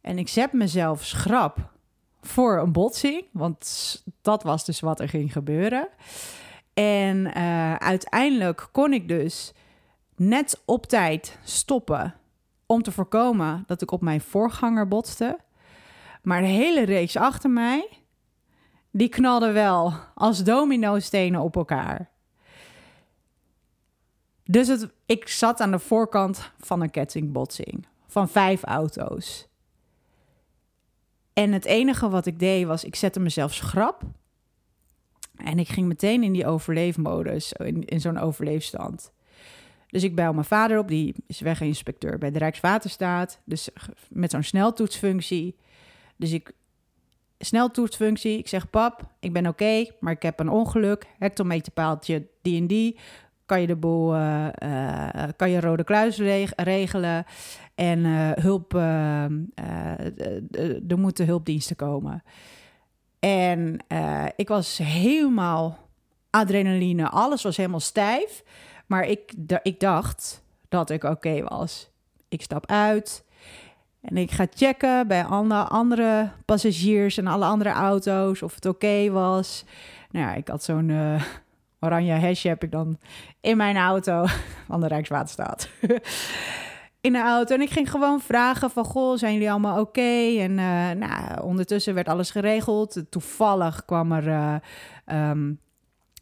En 0.00 0.18
ik 0.18 0.28
zet 0.28 0.52
mezelf 0.52 1.04
schrap 1.04 1.72
voor 2.20 2.58
een 2.58 2.72
botsing, 2.72 3.24
want 3.32 4.02
dat 4.22 4.42
was 4.42 4.64
dus 4.64 4.80
wat 4.80 5.00
er 5.00 5.08
ging 5.08 5.32
gebeuren. 5.32 5.88
En 6.74 7.16
uh, 7.36 7.74
uiteindelijk 7.74 8.68
kon 8.72 8.92
ik 8.92 9.08
dus 9.08 9.52
net 10.16 10.62
op 10.64 10.86
tijd 10.86 11.38
stoppen 11.44 12.14
om 12.66 12.82
te 12.82 12.92
voorkomen 12.92 13.64
dat 13.66 13.82
ik 13.82 13.90
op 13.90 14.00
mijn 14.00 14.20
voorganger 14.20 14.88
botste. 14.88 15.38
Maar 16.22 16.40
de 16.40 16.46
hele 16.46 16.84
reeks 16.84 17.16
achter 17.16 17.50
mij, 17.50 17.88
die 18.90 19.08
knalde 19.08 19.52
wel 19.52 19.92
als 20.14 20.44
domino-stenen 20.44 21.40
op 21.40 21.56
elkaar. 21.56 22.10
Dus 24.44 24.68
het, 24.68 24.88
ik 25.06 25.28
zat 25.28 25.60
aan 25.60 25.70
de 25.70 25.78
voorkant 25.78 26.50
van 26.58 26.80
een 26.80 26.90
kettingbotsing 26.90 27.86
van 28.14 28.28
vijf 28.28 28.62
auto's. 28.62 29.48
En 31.32 31.52
het 31.52 31.64
enige 31.64 32.08
wat 32.08 32.26
ik 32.26 32.38
deed 32.38 32.66
was, 32.66 32.84
ik 32.84 32.96
zette 32.96 33.20
mezelf 33.20 33.54
schrap. 33.54 34.02
En 35.36 35.58
ik 35.58 35.68
ging 35.68 35.86
meteen 35.86 36.22
in 36.22 36.32
die 36.32 36.46
overleefmodus, 36.46 37.52
in, 37.52 37.84
in 37.84 38.00
zo'n 38.00 38.18
overleefstand. 38.18 39.12
Dus 39.86 40.02
ik 40.02 40.14
bel 40.14 40.32
mijn 40.32 40.44
vader 40.44 40.78
op, 40.78 40.88
die 40.88 41.14
is 41.26 41.40
weginspecteur 41.40 42.18
bij 42.18 42.30
de 42.30 42.38
Rijkswaterstaat. 42.38 43.40
Dus 43.44 43.68
met 44.08 44.30
zo'n 44.30 44.42
sneltoetsfunctie. 44.42 45.56
Dus 46.16 46.32
ik, 46.32 46.52
sneltoetsfunctie, 47.38 48.38
ik 48.38 48.48
zeg 48.48 48.70
pap, 48.70 49.10
ik 49.20 49.32
ben 49.32 49.46
oké, 49.46 49.86
maar 50.00 50.12
ik 50.12 50.22
heb 50.22 50.40
een 50.40 50.48
ongeluk. 50.48 51.06
Hectometerpaaltje 51.18 52.26
die 52.42 52.60
en 52.60 52.66
die 52.66 52.98
kan 53.46 53.60
je 53.60 53.66
de 53.66 53.76
boel, 53.76 54.14
uh, 54.14 54.46
uh, 54.64 55.08
kan 55.36 55.50
je 55.50 55.60
Rode 55.60 55.84
Kluis 55.84 56.18
regelen. 56.56 57.24
En 57.74 58.04
hulp, 58.40 58.74
er 60.88 60.98
moeten 60.98 61.26
hulpdiensten 61.26 61.76
komen. 61.76 62.22
En 63.18 63.84
ik 64.36 64.48
was 64.48 64.78
helemaal 64.78 65.78
adrenaline, 66.30 67.08
alles 67.08 67.42
was 67.42 67.56
helemaal 67.56 67.80
stijf. 67.80 68.42
Maar 68.86 69.06
ik, 69.06 69.32
ik 69.62 69.80
dacht 69.80 70.44
dat 70.68 70.90
ik 70.90 71.04
oké 71.04 71.42
was. 71.42 71.90
Ik 72.28 72.42
stap 72.42 72.66
uit 72.66 73.24
en 74.00 74.16
ik 74.16 74.30
ga 74.30 74.46
checken 74.54 75.08
bij 75.08 75.24
alle 75.24 75.54
andere 75.62 76.30
passagiers 76.44 77.18
en 77.18 77.26
alle 77.26 77.44
andere 77.44 77.70
auto's 77.70 78.42
of 78.42 78.54
het 78.54 78.66
oké 78.66 79.10
was. 79.10 79.64
Nou 80.10 80.26
ja, 80.26 80.34
ik 80.34 80.48
had 80.48 80.62
zo'n 80.62 80.90
oranje 81.84 82.12
hesje 82.12 82.48
heb 82.48 82.62
ik 82.62 82.70
dan 82.70 82.98
in 83.40 83.56
mijn 83.56 83.76
auto 83.76 84.24
van 84.68 84.80
de 84.80 84.86
Rijkswaterstaat. 84.86 85.68
in 87.00 87.12
de 87.12 87.22
auto. 87.22 87.54
En 87.54 87.60
ik 87.60 87.70
ging 87.70 87.90
gewoon 87.90 88.20
vragen 88.20 88.70
van, 88.70 88.84
goh, 88.84 89.18
zijn 89.18 89.32
jullie 89.32 89.50
allemaal 89.50 89.80
oké? 89.80 90.38
En 90.38 90.50
uh, 90.50 90.90
nou, 90.90 91.42
ondertussen 91.42 91.94
werd 91.94 92.08
alles 92.08 92.30
geregeld. 92.30 93.02
Toevallig 93.10 93.84
kwam 93.84 94.12
er 94.12 94.26
uh, 95.06 95.30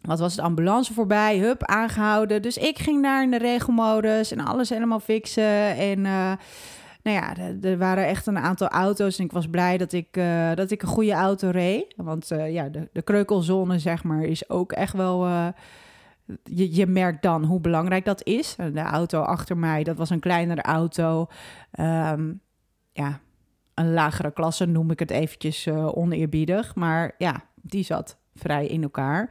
wat 0.02 0.19
was 0.19 0.37
het, 0.37 0.45
ambulance 0.45 0.92
voorbij, 0.92 1.38
hup, 1.38 1.64
aangehouden. 1.64 2.42
Dus 2.42 2.57
ik 2.57 2.78
ging 2.78 3.02
daar 3.02 3.23
in 3.23 3.31
de 3.31 3.38
regelmodus 3.38 4.33
en 4.33 4.40
alles 4.45 4.69
helemaal 4.69 5.00
fixen. 5.00 5.76
En 5.76 5.99
uh, 5.99 6.33
nou 7.02 7.16
ja, 7.16 7.37
er 7.62 7.78
waren 7.78 8.06
echt 8.06 8.26
een 8.26 8.38
aantal 8.38 8.68
auto's 8.68 9.18
en 9.18 9.25
ik 9.25 9.32
was 9.32 9.49
blij 9.49 9.78
dat 9.78 9.92
ik, 9.92 10.16
uh, 10.16 10.54
dat 10.54 10.71
ik 10.71 10.82
een 10.82 10.88
goede 10.88 11.12
auto 11.12 11.50
reed. 11.50 11.94
Want 11.97 12.30
uh, 12.32 12.52
ja, 12.52 12.68
de, 12.68 12.88
de 12.92 13.02
kreukelzone, 13.02 13.78
zeg 13.78 14.04
maar, 14.04 14.23
is 14.23 14.50
ook 14.50 14.73
echt 14.73 14.92
wel... 14.92 15.26
je, 16.44 16.75
je 16.75 16.87
merkt 16.87 17.23
dan 17.23 17.44
hoe 17.44 17.61
belangrijk 17.61 18.04
dat 18.04 18.25
is. 18.25 18.56
De 18.56 18.80
auto 18.80 19.21
achter 19.21 19.56
mij, 19.56 19.82
dat 19.85 19.97
was 19.97 20.11
een 20.11 20.21
kleinere 20.21 20.62
auto. 20.62 21.26
Um, 21.80 22.40
ja, 22.92 23.21
een 23.75 23.92
lagere 23.92 24.32
klasse 24.32 24.66
noem 24.66 24.90
ik 24.90 24.99
het 24.99 25.11
eventjes 25.11 25.68
oneerbiedig. 25.68 26.75
Maar 26.75 27.14
ja, 27.18 27.44
die 27.54 27.85
zat 27.85 28.18
vrij 28.34 28.66
in 28.66 28.82
elkaar. 28.82 29.30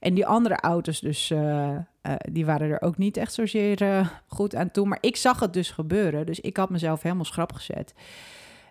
En 0.00 0.14
die 0.14 0.26
andere 0.26 0.56
auto's 0.56 1.00
dus, 1.00 1.30
uh, 1.30 1.38
uh, 1.38 2.12
die 2.32 2.46
waren 2.46 2.70
er 2.70 2.82
ook 2.82 2.98
niet 2.98 3.16
echt 3.16 3.32
zozeer 3.32 3.82
uh, 3.82 4.08
goed 4.26 4.54
aan 4.54 4.70
toe. 4.70 4.86
Maar 4.86 4.98
ik 5.00 5.16
zag 5.16 5.40
het 5.40 5.52
dus 5.52 5.70
gebeuren, 5.70 6.26
dus 6.26 6.40
ik 6.40 6.56
had 6.56 6.70
mezelf 6.70 7.02
helemaal 7.02 7.24
schrap 7.24 7.52
gezet. 7.52 7.94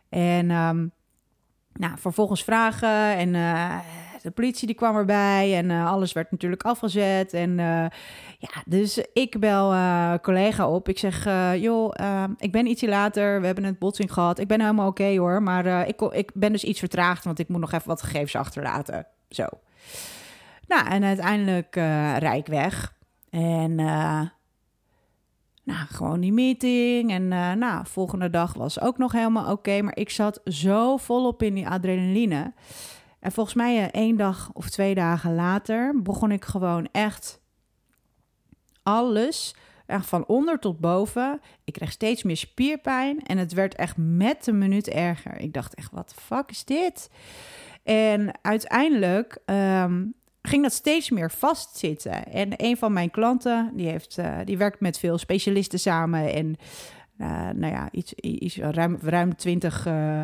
En 0.09 0.51
um, 0.51 0.91
nou, 1.73 1.97
vervolgens 1.97 2.43
vragen 2.43 3.15
en 3.15 3.31
de 4.21 4.31
politie 4.31 4.67
die 4.67 4.75
kwam 4.75 4.95
erbij 4.95 5.57
en 5.57 5.71
alles 5.71 6.13
werd 6.13 6.31
natuurlijk 6.31 6.63
afgezet. 6.63 7.33
En 7.33 7.55
ja, 8.38 8.63
dus 8.65 9.05
ik 9.13 9.39
bel 9.39 9.73
collega 10.19 10.67
op. 10.67 10.89
Ik 10.89 11.00
zeg, 11.00 11.23
joh, 11.59 11.93
ik 12.38 12.51
ben 12.51 12.67
ietsje 12.67 12.88
later, 12.88 13.39
we 13.39 13.45
hebben 13.45 13.63
een 13.63 13.75
botsing 13.79 14.13
gehad. 14.13 14.39
Ik 14.39 14.47
ben 14.47 14.61
helemaal 14.61 14.88
oké 14.88 15.17
hoor, 15.17 15.43
maar 15.43 15.88
ik, 15.88 16.01
ik 16.01 16.31
ben 16.33 16.51
dus 16.51 16.63
iets 16.63 16.79
vertraagd, 16.79 17.23
want 17.23 17.39
ik 17.39 17.47
moet 17.47 17.59
nog 17.59 17.71
even 17.71 17.88
wat 17.88 18.01
gegevens 18.01 18.35
achterlaten. 18.35 19.07
Zo. 19.29 19.45
Nou, 20.67 20.88
en 20.88 21.03
uiteindelijk 21.03 21.75
uh, 21.75 22.17
rijd 22.17 22.39
ik 22.39 22.53
weg. 22.53 22.93
En 23.29 23.71
uh, 23.71 24.21
nou, 25.63 25.88
gewoon 25.88 26.19
die 26.19 26.33
meeting. 26.33 27.11
En 27.11 27.23
uh, 27.23 27.51
nou, 27.51 27.85
volgende 27.88 28.29
dag 28.29 28.53
was 28.53 28.81
ook 28.81 28.97
nog 28.97 29.11
helemaal 29.11 29.51
oké. 29.51 29.81
maar 29.81 29.97
ik 29.97 30.09
zat 30.09 30.41
zo 30.45 30.97
volop 30.97 31.43
in 31.43 31.53
die 31.53 31.67
adrenaline. 31.67 32.53
En 33.19 33.31
volgens 33.31 33.55
mij 33.55 33.91
één 33.91 34.17
dag 34.17 34.50
of 34.53 34.69
twee 34.69 34.95
dagen 34.95 35.35
later 35.35 36.01
begon 36.01 36.31
ik 36.31 36.45
gewoon 36.45 36.88
echt 36.91 37.41
alles, 38.83 39.55
echt 39.85 40.05
van 40.05 40.25
onder 40.25 40.59
tot 40.59 40.79
boven. 40.79 41.41
Ik 41.63 41.73
kreeg 41.73 41.91
steeds 41.91 42.23
meer 42.23 42.38
spierpijn 42.38 43.23
en 43.23 43.38
het 43.38 43.53
werd 43.53 43.75
echt 43.75 43.97
met 43.97 44.47
een 44.47 44.57
minuut 44.57 44.88
erger. 44.88 45.39
Ik 45.39 45.53
dacht 45.53 45.75
echt, 45.75 45.91
wat 45.91 46.09
de 46.09 46.21
fuck 46.21 46.50
is 46.50 46.65
dit? 46.65 47.09
En 47.83 48.31
uiteindelijk 48.41 49.38
um, 49.45 50.13
ging 50.41 50.63
dat 50.63 50.73
steeds 50.73 51.09
meer 51.09 51.31
vastzitten. 51.31 52.25
En 52.25 52.53
een 52.55 52.77
van 52.77 52.93
mijn 52.93 53.11
klanten, 53.11 53.71
die, 53.73 53.88
heeft, 53.88 54.17
uh, 54.17 54.38
die 54.45 54.57
werkt 54.57 54.79
met 54.79 55.00
veel 55.00 55.17
specialisten 55.17 55.79
samen. 55.79 56.33
En 56.33 56.55
uh, 57.17 57.50
nou 57.50 57.73
ja, 57.73 57.89
iets, 57.91 58.13
iets, 58.13 58.57
ruim, 58.57 58.97
ruim 59.01 59.35
20 59.35 59.85
uh, 59.88 60.23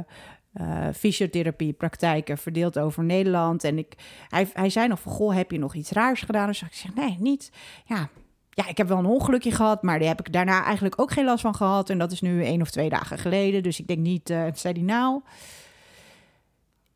fysiotherapie 0.95 1.73
praktijken 1.73 2.37
verdeeld 2.37 2.79
over 2.79 3.03
Nederland. 3.03 3.63
En 3.63 3.77
ik, 3.77 3.93
hij, 4.27 4.49
hij 4.53 4.69
zei 4.69 4.87
nog 4.87 4.99
van, 4.99 5.11
goh, 5.11 5.35
heb 5.35 5.51
je 5.51 5.59
nog 5.59 5.75
iets 5.75 5.91
raars 5.91 6.21
gedaan? 6.21 6.47
Dus 6.47 6.61
ik 6.61 6.73
zeg, 6.73 6.93
nee, 6.93 7.17
niet. 7.19 7.51
Ja, 7.85 8.09
ja, 8.49 8.67
ik 8.67 8.77
heb 8.77 8.87
wel 8.87 8.97
een 8.97 9.05
ongelukje 9.05 9.51
gehad, 9.51 9.83
maar 9.83 9.99
die 9.99 10.07
heb 10.07 10.19
ik 10.19 10.33
daarna 10.33 10.63
eigenlijk 10.63 11.01
ook 11.01 11.11
geen 11.11 11.25
last 11.25 11.41
van 11.41 11.55
gehad. 11.55 11.89
En 11.89 11.97
dat 11.97 12.11
is 12.11 12.21
nu 12.21 12.43
één 12.43 12.61
of 12.61 12.71
twee 12.71 12.89
dagen 12.89 13.17
geleden. 13.17 13.63
Dus 13.63 13.79
ik 13.79 13.87
denk 13.87 13.99
niet, 13.99 14.29
uh, 14.29 14.43
zei 14.53 14.73
hij 14.73 14.83
nou 14.83 15.21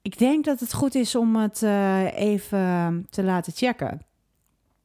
ik 0.02 0.18
denk 0.18 0.46
dat 0.46 0.60
het 0.60 0.74
goed 0.74 0.96
is 0.96 1.16
om 1.16 1.36
het 1.36 1.62
uh, 1.62 2.18
even 2.18 3.08
te 3.10 3.24
laten 3.24 3.54
checken. 3.54 4.02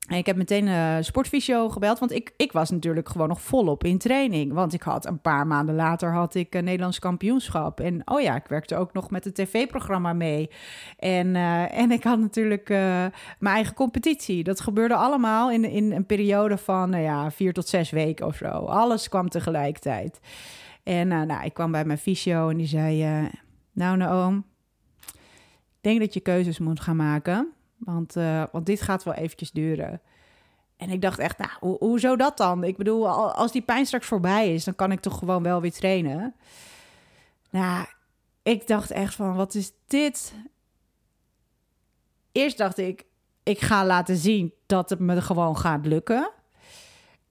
En 0.06 0.16
ik 0.16 0.26
heb 0.26 0.36
meteen 0.36 0.66
een 0.66 1.04
sportfysio 1.04 1.68
gebeld, 1.68 1.98
want 1.98 2.12
ik, 2.12 2.34
ik 2.36 2.52
was 2.52 2.70
natuurlijk 2.70 3.08
gewoon 3.08 3.28
nog 3.28 3.40
volop 3.40 3.84
in 3.84 3.98
training. 3.98 4.52
Want 4.52 4.72
ik 4.72 4.82
had 4.82 5.06
een 5.06 5.20
paar 5.20 5.46
maanden 5.46 5.74
later 5.74 6.12
had 6.12 6.34
ik 6.34 6.54
een 6.54 6.64
Nederlands 6.64 6.98
kampioenschap. 6.98 7.80
En 7.80 8.02
oh 8.04 8.20
ja, 8.20 8.34
ik 8.36 8.46
werkte 8.46 8.76
ook 8.76 8.92
nog 8.92 9.10
met 9.10 9.24
het 9.24 9.34
tv-programma 9.34 10.12
mee. 10.12 10.50
En, 10.98 11.36
en 11.70 11.90
ik 11.90 12.04
had 12.04 12.18
natuurlijk 12.18 12.68
mijn 12.68 13.54
eigen 13.54 13.74
competitie. 13.74 14.44
Dat 14.44 14.60
gebeurde 14.60 14.94
allemaal 14.94 15.50
in, 15.50 15.64
in 15.64 15.92
een 15.92 16.06
periode 16.06 16.56
van 16.56 16.90
nou 16.90 17.02
ja, 17.02 17.30
vier 17.30 17.52
tot 17.52 17.68
zes 17.68 17.90
weken 17.90 18.26
of 18.26 18.36
zo. 18.36 18.48
Alles 18.48 19.08
kwam 19.08 19.28
tegelijkertijd. 19.28 20.20
En 20.82 21.08
nou, 21.08 21.44
ik 21.44 21.54
kwam 21.54 21.70
bij 21.70 21.84
mijn 21.84 21.98
fysio 21.98 22.48
en 22.48 22.56
die 22.56 22.66
zei... 22.66 23.02
nou, 23.72 23.96
nou, 23.96 24.42
denk 25.86 26.00
dat 26.00 26.14
je 26.14 26.20
keuzes 26.20 26.58
moet 26.58 26.80
gaan 26.80 26.96
maken. 26.96 27.52
Want, 27.76 28.16
uh, 28.16 28.42
want 28.52 28.66
dit 28.66 28.80
gaat 28.80 29.02
wel 29.02 29.14
eventjes 29.14 29.50
duren. 29.50 30.00
En 30.76 30.90
ik 30.90 31.00
dacht 31.00 31.18
echt, 31.18 31.38
nou, 31.38 31.50
ho 31.60 31.76
hoezo 31.78 32.16
dat 32.16 32.36
dan? 32.36 32.64
Ik 32.64 32.76
bedoel, 32.76 33.08
als 33.32 33.52
die 33.52 33.62
pijn 33.62 33.86
straks 33.86 34.06
voorbij 34.06 34.54
is, 34.54 34.64
dan 34.64 34.74
kan 34.74 34.92
ik 34.92 35.00
toch 35.00 35.18
gewoon 35.18 35.42
wel 35.42 35.60
weer 35.60 35.72
trainen. 35.72 36.34
Nou, 37.50 37.86
ik 38.42 38.66
dacht 38.66 38.90
echt 38.90 39.14
van, 39.14 39.34
wat 39.34 39.54
is 39.54 39.72
dit? 39.86 40.34
Eerst 42.32 42.58
dacht 42.58 42.78
ik, 42.78 43.04
ik 43.42 43.60
ga 43.60 43.86
laten 43.86 44.16
zien 44.16 44.52
dat 44.66 44.90
het 44.90 44.98
me 44.98 45.22
gewoon 45.22 45.56
gaat 45.56 45.86
lukken. 45.86 46.30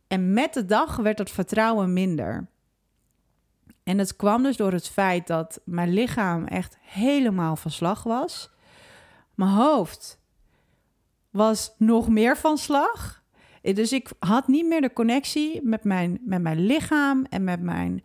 En 0.08 0.34
met 0.34 0.54
de 0.54 0.66
dag 0.66 0.96
werd 0.96 1.18
het 1.18 1.32
vertrouwen 1.32 1.94
minder. 1.94 2.48
En 3.86 3.98
het 3.98 4.16
kwam 4.16 4.44
dus 4.44 4.58
door 4.58 4.72
het 4.72 4.90
feit 4.90 5.28
dat 5.28 5.60
mijn 5.66 5.94
lichaam 5.94 6.46
echt 6.46 6.78
helemaal 6.82 7.56
van 7.56 7.72
slag 7.72 8.04
was. 8.04 8.50
Mijn 9.36 9.50
hoofd 9.52 10.20
was 11.30 11.76
nog 11.78 12.10
meer 12.10 12.38
van 12.38 12.58
slag. 12.58 13.24
Dus 13.62 13.94
ik 13.94 14.12
had 14.20 14.48
niet 14.48 14.68
meer 14.68 14.82
de 14.82 14.94
connectie 14.94 15.60
met 15.64 15.84
mijn, 15.84 16.20
met 16.26 16.42
mijn 16.42 16.66
lichaam 16.66 17.26
en 17.30 17.44
met 17.44 17.62
mijn, 17.62 18.04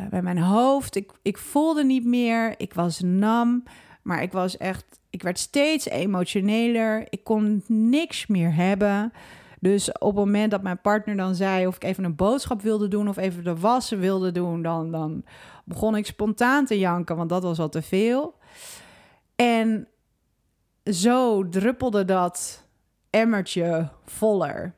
uh, 0.00 0.06
met 0.10 0.22
mijn 0.22 0.38
hoofd. 0.38 0.94
Ik, 0.94 1.12
ik 1.22 1.38
voelde 1.38 1.84
niet 1.84 2.04
meer. 2.04 2.54
Ik 2.56 2.74
was 2.74 3.00
nam. 3.00 3.62
Maar 4.02 4.22
ik 4.22 4.32
was 4.32 4.56
echt. 4.56 4.84
Ik 5.10 5.22
werd 5.22 5.38
steeds 5.38 5.88
emotioneler. 5.88 7.06
Ik 7.08 7.24
kon 7.24 7.62
niks 7.66 8.26
meer 8.26 8.54
hebben. 8.54 9.12
Dus 9.60 9.92
op 9.92 10.16
het 10.16 10.24
moment 10.24 10.50
dat 10.50 10.62
mijn 10.62 10.80
partner 10.80 11.16
dan 11.16 11.34
zei 11.34 11.66
of 11.66 11.76
ik 11.76 11.84
even 11.84 12.04
een 12.04 12.16
boodschap 12.16 12.62
wilde 12.62 12.88
doen 12.88 13.08
of 13.08 13.16
even 13.16 13.44
de 13.44 13.56
wassen 13.56 13.98
wilde 13.98 14.32
doen, 14.32 14.62
dan, 14.62 14.90
dan 14.90 15.24
begon 15.64 15.96
ik 15.96 16.06
spontaan 16.06 16.64
te 16.64 16.78
janken, 16.78 17.16
want 17.16 17.28
dat 17.28 17.42
was 17.42 17.58
al 17.58 17.68
te 17.68 17.82
veel. 17.82 18.38
En 19.36 19.88
zo 20.84 21.48
druppelde 21.48 22.04
dat 22.04 22.66
emmertje 23.10 23.88
voller. 24.04 24.74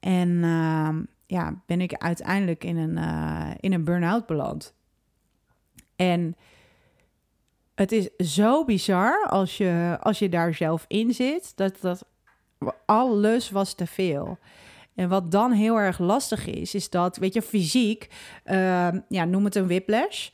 En 0.00 0.28
uh, 0.28 0.88
ja, 1.26 1.62
ben 1.66 1.80
ik 1.80 1.94
uiteindelijk 1.94 2.64
in 2.64 2.76
een, 2.76 2.96
uh, 2.96 3.50
in 3.60 3.72
een 3.72 3.84
burn-out 3.84 4.26
beland. 4.26 4.74
En 5.96 6.36
het 7.74 7.92
is 7.92 8.16
zo 8.16 8.64
bizar 8.64 9.26
als 9.28 9.56
je, 9.56 9.96
als 10.00 10.18
je 10.18 10.28
daar 10.28 10.54
zelf 10.54 10.84
in 10.88 11.14
zit, 11.14 11.56
dat 11.56 11.80
dat 11.80 12.06
alles 12.84 13.50
was 13.50 13.74
te 13.74 13.86
veel. 13.86 14.38
En 14.94 15.08
wat 15.08 15.30
dan 15.30 15.52
heel 15.52 15.76
erg 15.76 15.98
lastig 15.98 16.46
is, 16.46 16.74
is 16.74 16.90
dat, 16.90 17.16
weet 17.16 17.34
je, 17.34 17.42
fysiek, 17.42 18.08
uh, 18.46 18.88
ja, 19.08 19.24
noem 19.24 19.44
het 19.44 19.54
een 19.54 19.66
whiplash. 19.66 20.28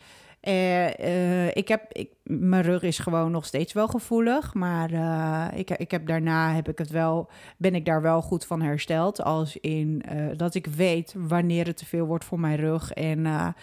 Uh, 0.49 1.47
ik 1.57 1.69
heb, 1.69 1.93
ik, 1.93 2.11
mijn 2.23 2.63
rug 2.63 2.83
is 2.83 2.99
gewoon 2.99 3.31
nog 3.31 3.47
steeds 3.47 3.73
wel 3.73 3.89
gevoelig, 3.89 4.55
maar 4.55 4.93
uh, 4.93 5.47
ik, 5.55 5.71
ik 5.71 5.91
heb 5.91 6.07
daarna 6.07 6.55
heb 6.55 6.69
ik 6.69 6.79
het 6.79 6.91
wel, 6.91 7.31
ben 7.57 7.75
ik 7.75 7.85
daar 7.85 8.03
wel 8.03 8.23
goed 8.23 8.47
van 8.47 8.63
hersteld. 8.63 9.23
Als 9.23 9.57
in 9.57 10.03
dat 10.37 10.55
ik 10.55 10.67
weet 10.67 11.15
wanneer 11.17 11.67
het 11.67 11.77
te 11.77 11.87
veel 11.87 12.07
wordt 12.07 12.25
voor 12.25 12.41
mijn 12.41 12.57
rug 12.57 12.93
en 12.93 13.55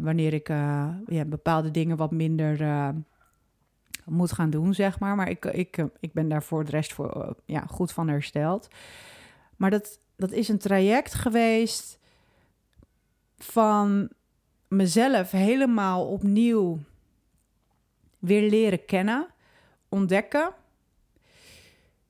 wanneer 0.00 0.32
ik 0.32 0.48
ja, 1.06 1.24
bepaalde 1.26 1.70
dingen 1.70 1.96
wat 1.96 2.10
minder 2.10 2.56
moet 4.04 4.32
gaan 4.32 4.50
doen, 4.50 4.74
zeg 4.74 4.98
maar. 4.98 5.16
Maar 5.16 5.28
ik, 5.28 5.44
ik, 5.44 5.84
ik 6.00 6.12
ben 6.12 6.28
daar 6.28 6.42
voor 6.42 6.64
de 6.64 6.70
rest 6.70 6.92
voor, 6.92 7.36
ja, 7.44 7.60
goed 7.60 7.92
van 7.92 8.08
hersteld. 8.08 8.68
Maar 9.56 9.70
dat, 9.70 9.98
dat 10.16 10.32
is 10.32 10.48
een 10.48 10.58
traject 10.58 11.14
geweest 11.14 11.98
van 13.38 14.10
mezelf 14.68 15.30
helemaal 15.30 16.06
opnieuw 16.06 16.78
weer 18.18 18.50
leren 18.50 18.84
kennen, 18.84 19.26
ontdekken. 19.88 20.52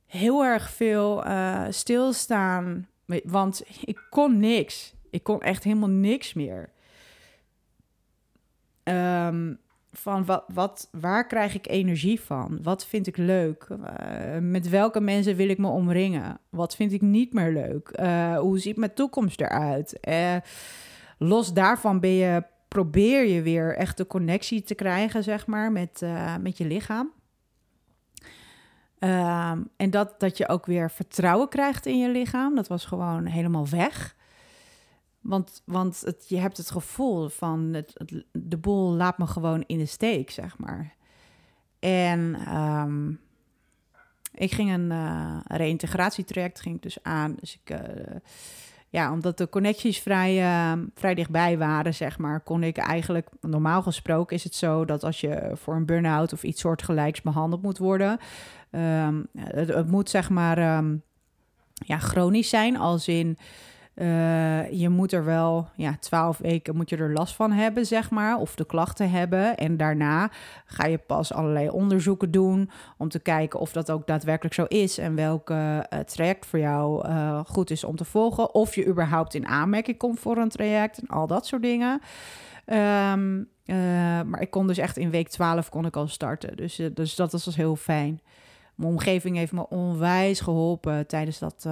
Heel 0.06 0.44
erg 0.44 0.70
veel 0.70 1.26
uh, 1.26 1.66
stilstaan, 1.70 2.88
want 3.24 3.62
ik 3.84 4.06
kon 4.10 4.38
niks. 4.38 4.94
Ik 5.10 5.22
kon 5.22 5.40
echt 5.40 5.64
helemaal 5.64 5.88
niks 5.88 6.32
meer. 6.32 6.70
Um, 8.84 9.58
van 9.92 10.24
wat, 10.24 10.44
wat, 10.54 10.88
waar 10.90 11.26
krijg 11.26 11.54
ik 11.54 11.68
energie 11.68 12.20
van? 12.20 12.58
Wat 12.62 12.86
vind 12.86 13.06
ik 13.06 13.16
leuk? 13.16 13.68
Uh, 13.70 14.38
met 14.40 14.68
welke 14.68 15.00
mensen 15.00 15.36
wil 15.36 15.48
ik 15.48 15.58
me 15.58 15.68
omringen? 15.68 16.38
Wat 16.50 16.76
vind 16.76 16.92
ik 16.92 17.00
niet 17.00 17.32
meer 17.32 17.52
leuk? 17.52 17.98
Uh, 18.00 18.38
hoe 18.38 18.58
ziet 18.58 18.76
mijn 18.76 18.94
toekomst 18.94 19.40
eruit? 19.40 19.98
Uh, 20.08 20.36
los 21.18 21.52
daarvan 21.52 22.00
ben 22.00 22.10
je, 22.10 22.42
probeer 22.68 23.26
je 23.26 23.42
weer 23.42 23.76
echt 23.76 23.96
de 23.96 24.06
connectie 24.06 24.62
te 24.62 24.74
krijgen, 24.74 25.22
zeg 25.22 25.46
maar, 25.46 25.72
met, 25.72 26.02
met 26.40 26.58
je 26.58 26.64
lichaam. 26.64 27.12
Ehm, 28.98 29.62
en 29.76 29.90
dat, 29.90 30.20
dat 30.20 30.36
je 30.36 30.48
ook 30.48 30.66
weer 30.66 30.90
vertrouwen 30.90 31.48
krijgt 31.48 31.86
in 31.86 31.98
je 31.98 32.08
lichaam. 32.08 32.54
Dat 32.54 32.68
was 32.68 32.84
gewoon 32.84 33.26
helemaal 33.26 33.68
weg. 33.68 34.16
Want, 35.22 35.62
want 35.64 36.00
het, 36.00 36.24
je 36.28 36.38
hebt 36.38 36.56
het 36.56 36.70
gevoel 36.70 37.28
van 37.28 37.60
het, 37.60 38.20
de 38.32 38.56
boel 38.56 38.92
laat 38.92 39.18
me 39.18 39.26
gewoon 39.26 39.64
in 39.66 39.78
de 39.78 39.86
steek, 39.86 40.30
zeg 40.30 40.58
maar. 40.58 40.94
En 41.78 42.34
ehm, 42.46 43.10
ik 44.34 44.52
ging 44.52 44.72
een 44.72 44.90
uh, 44.90 45.36
reïntegratietraject 45.44 46.60
ging 46.60 46.76
ik 46.76 46.82
dus 46.82 47.02
aan. 47.02 47.36
Dus 47.40 47.58
ik, 47.62 47.80
uh, 47.80 48.16
ja, 48.88 49.12
omdat 49.12 49.38
de 49.38 49.48
connecties 49.48 49.98
vrij, 49.98 50.42
uh, 50.42 50.82
vrij 50.94 51.14
dichtbij 51.14 51.58
waren, 51.58 51.94
zeg 51.94 52.18
maar, 52.18 52.40
kon 52.40 52.62
ik 52.62 52.76
eigenlijk, 52.76 53.28
normaal 53.40 53.82
gesproken 53.82 54.36
is 54.36 54.44
het 54.44 54.54
zo 54.54 54.84
dat 54.84 55.04
als 55.04 55.20
je 55.20 55.50
voor 55.54 55.74
een 55.74 55.86
burn-out 55.86 56.32
of 56.32 56.42
iets 56.42 56.60
soortgelijks 56.60 57.22
behandeld 57.22 57.62
moet 57.62 57.78
worden, 57.78 58.18
um, 58.70 59.26
het, 59.38 59.90
moet 59.90 60.10
zeg 60.10 60.30
maar 60.30 60.84
ja, 61.72 61.98
chronisch 61.98 62.48
zijn, 62.48 62.76
als 62.76 63.08
in 63.08 63.38
uh, 63.94 64.70
je 64.70 64.88
moet 64.88 65.12
er 65.12 65.24
wel, 65.24 65.68
ja, 65.76 65.96
twaalf 66.00 66.38
weken 66.38 66.76
moet 66.76 66.90
je 66.90 66.96
er 66.96 67.12
last 67.12 67.34
van 67.34 67.52
hebben, 67.52 67.86
zeg 67.86 68.10
maar, 68.10 68.36
of 68.36 68.54
de 68.54 68.64
klachten 68.64 69.10
hebben. 69.10 69.56
En 69.56 69.76
daarna 69.76 70.30
ga 70.64 70.86
je 70.86 70.98
pas 70.98 71.32
allerlei 71.32 71.68
onderzoeken 71.68 72.30
doen 72.30 72.70
om 72.98 73.08
te 73.08 73.18
kijken 73.18 73.60
of 73.60 73.72
dat 73.72 73.90
ook 73.90 74.06
daadwerkelijk 74.06 74.54
zo 74.54 74.64
is 74.64 74.98
en 74.98 75.14
welke 75.14 75.54
uh, 75.92 75.98
traject 75.98 76.46
voor 76.46 76.58
jou 76.58 77.08
uh, 77.08 77.40
goed 77.46 77.70
is 77.70 77.84
om 77.84 77.96
te 77.96 78.04
volgen. 78.04 78.54
Of 78.54 78.74
je 78.74 78.86
überhaupt 78.86 79.34
in 79.34 79.46
aanmerking 79.46 79.96
komt 79.96 80.20
voor 80.20 80.36
een 80.36 80.48
traject 80.48 80.98
en 80.98 81.06
al 81.06 81.26
dat 81.26 81.46
soort 81.46 81.62
dingen. 81.62 82.00
Um, 82.66 83.50
maar 84.30 84.40
ik 84.40 84.50
kon 84.50 84.66
dus 84.66 84.78
echt 84.78 84.96
in 84.96 85.10
week 85.10 85.28
12 85.28 85.68
kon 85.68 85.86
ik 85.86 85.96
al 85.96 86.08
starten. 86.08 86.56
Dus, 86.56 86.80
dus 86.94 87.14
dat 87.14 87.32
was 87.32 87.44
dus 87.44 87.56
heel 87.56 87.76
fijn. 87.76 88.20
Mijn 88.74 88.90
omgeving 88.90 89.36
heeft 89.36 89.52
me 89.52 89.68
onwijs 89.68 90.40
geholpen 90.40 91.06
tijdens 91.06 91.38
dat 91.38 91.66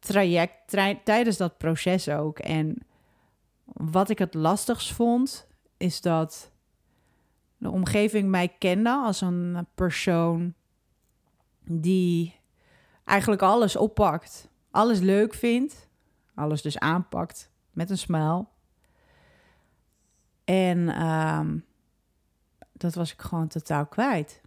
traject, 0.00 0.76
tijdens 1.04 1.36
dat 1.36 1.58
proces 1.58 2.08
ook. 2.08 2.38
En 2.38 2.78
wat 3.64 4.10
ik 4.10 4.18
het 4.18 4.34
lastigst 4.34 4.92
vond, 4.92 5.46
is 5.76 6.00
dat 6.00 6.52
de 7.56 7.70
omgeving 7.70 8.28
mij 8.28 8.48
kende 8.48 8.90
als 8.90 9.20
een 9.20 9.66
persoon 9.74 10.54
die 11.64 12.38
eigenlijk 13.04 13.42
alles 13.42 13.76
oppakt, 13.76 14.48
alles 14.70 14.98
leuk 14.98 15.34
vindt, 15.34 15.88
alles 16.34 16.62
dus 16.62 16.78
aanpakt 16.78 17.50
met 17.70 17.90
een 17.90 17.98
smile. 17.98 18.46
En 20.44 20.88
ehm, 20.88 21.58
dat 22.72 22.94
was 22.94 23.12
ik 23.12 23.20
gewoon 23.20 23.48
totaal 23.48 23.86
kwijt. 23.86 24.40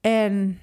En 0.00 0.60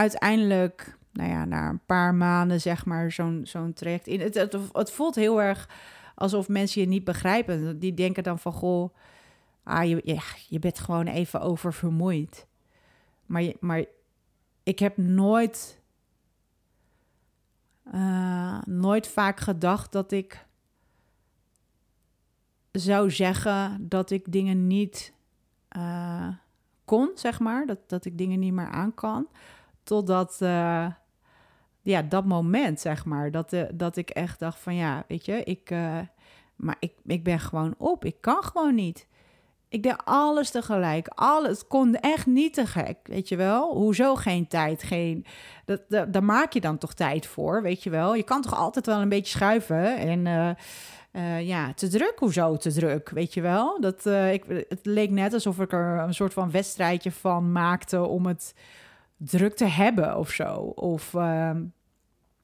uiteindelijk, 0.00 0.96
nou 1.12 1.30
ja, 1.30 1.44
na 1.44 1.68
een 1.68 1.84
paar 1.86 2.14
maanden, 2.14 2.60
zeg 2.60 2.84
maar, 2.84 3.12
zo'n 3.12 3.40
zo'n 3.44 3.72
traject 3.72 4.06
in. 4.06 4.20
Het, 4.20 4.34
het, 4.34 4.56
het, 4.72 4.90
voelt 4.90 5.14
heel 5.14 5.42
erg 5.42 5.68
alsof 6.14 6.48
mensen 6.48 6.80
je 6.80 6.86
niet 6.86 7.04
begrijpen. 7.04 7.78
Die 7.78 7.94
denken 7.94 8.22
dan 8.22 8.38
van, 8.38 8.52
goh, 8.52 8.94
ah, 9.62 9.88
je, 9.88 10.20
je 10.48 10.58
bent 10.58 10.78
gewoon 10.78 11.06
even 11.06 11.40
oververmoeid. 11.40 12.46
Maar, 13.26 13.52
maar 13.60 13.84
ik 14.62 14.78
heb 14.78 14.96
nooit, 14.96 15.80
uh, 17.94 18.62
nooit 18.64 19.08
vaak 19.08 19.40
gedacht 19.40 19.92
dat 19.92 20.12
ik 20.12 20.46
zou 22.72 23.10
zeggen 23.10 23.88
dat 23.88 24.10
ik 24.10 24.32
dingen 24.32 24.66
niet 24.66 25.12
uh, 25.76 26.28
kon, 26.84 27.10
zeg 27.14 27.40
maar. 27.40 27.66
Dat, 27.66 27.78
dat 27.86 28.04
ik 28.04 28.18
dingen 28.18 28.38
niet 28.38 28.52
meer 28.52 28.70
aan 28.70 28.94
kan. 28.94 29.28
Totdat, 29.90 30.38
uh, 30.42 30.86
ja, 31.82 32.02
dat 32.02 32.24
moment, 32.24 32.80
zeg 32.80 33.04
maar. 33.04 33.30
Dat, 33.30 33.52
uh, 33.52 33.62
dat 33.72 33.96
ik 33.96 34.10
echt 34.10 34.38
dacht 34.38 34.58
van, 34.58 34.74
ja, 34.74 35.04
weet 35.08 35.24
je, 35.24 35.42
ik, 35.44 35.70
uh, 35.70 35.98
maar 36.56 36.76
ik, 36.78 36.92
ik 37.04 37.24
ben 37.24 37.40
gewoon 37.40 37.74
op. 37.78 38.04
Ik 38.04 38.16
kan 38.20 38.42
gewoon 38.42 38.74
niet. 38.74 39.06
Ik 39.68 39.82
deed 39.82 40.04
alles 40.04 40.50
tegelijk. 40.50 41.08
Alles 41.08 41.66
kon 41.66 41.94
echt 41.94 42.26
niet 42.26 42.54
te 42.54 42.66
gek, 42.66 42.96
weet 43.02 43.28
je 43.28 43.36
wel. 43.36 43.74
Hoezo 43.74 44.14
geen 44.14 44.46
tijd? 44.46 44.82
Geen, 44.82 45.26
dat, 45.64 45.80
dat, 45.88 46.12
daar 46.12 46.24
maak 46.24 46.52
je 46.52 46.60
dan 46.60 46.78
toch 46.78 46.94
tijd 46.94 47.26
voor, 47.26 47.62
weet 47.62 47.82
je 47.82 47.90
wel. 47.90 48.14
Je 48.14 48.22
kan 48.22 48.42
toch 48.42 48.56
altijd 48.56 48.86
wel 48.86 49.00
een 49.00 49.08
beetje 49.08 49.36
schuiven 49.36 49.96
en... 49.96 50.56
Ja, 51.42 51.72
te 51.74 51.88
druk, 51.88 52.14
hoezo 52.16 52.56
te 52.56 52.72
druk, 52.72 53.10
weet 53.10 53.34
je 53.34 53.40
wel? 53.40 53.80
Dat, 53.80 54.06
ik, 54.06 54.44
het 54.68 54.86
leek 54.86 55.10
net 55.10 55.32
alsof 55.32 55.60
ik 55.60 55.72
er 55.72 55.98
een 55.98 56.14
soort 56.14 56.32
van 56.32 56.50
wedstrijdje 56.50 57.12
van 57.12 57.52
maakte 57.52 58.02
om 58.02 58.26
het, 58.26 58.54
druk 59.22 59.56
te 59.56 59.64
hebben 59.64 60.16
of 60.16 60.30
zo. 60.30 60.54
Of 60.74 61.12
uh, 61.12 61.50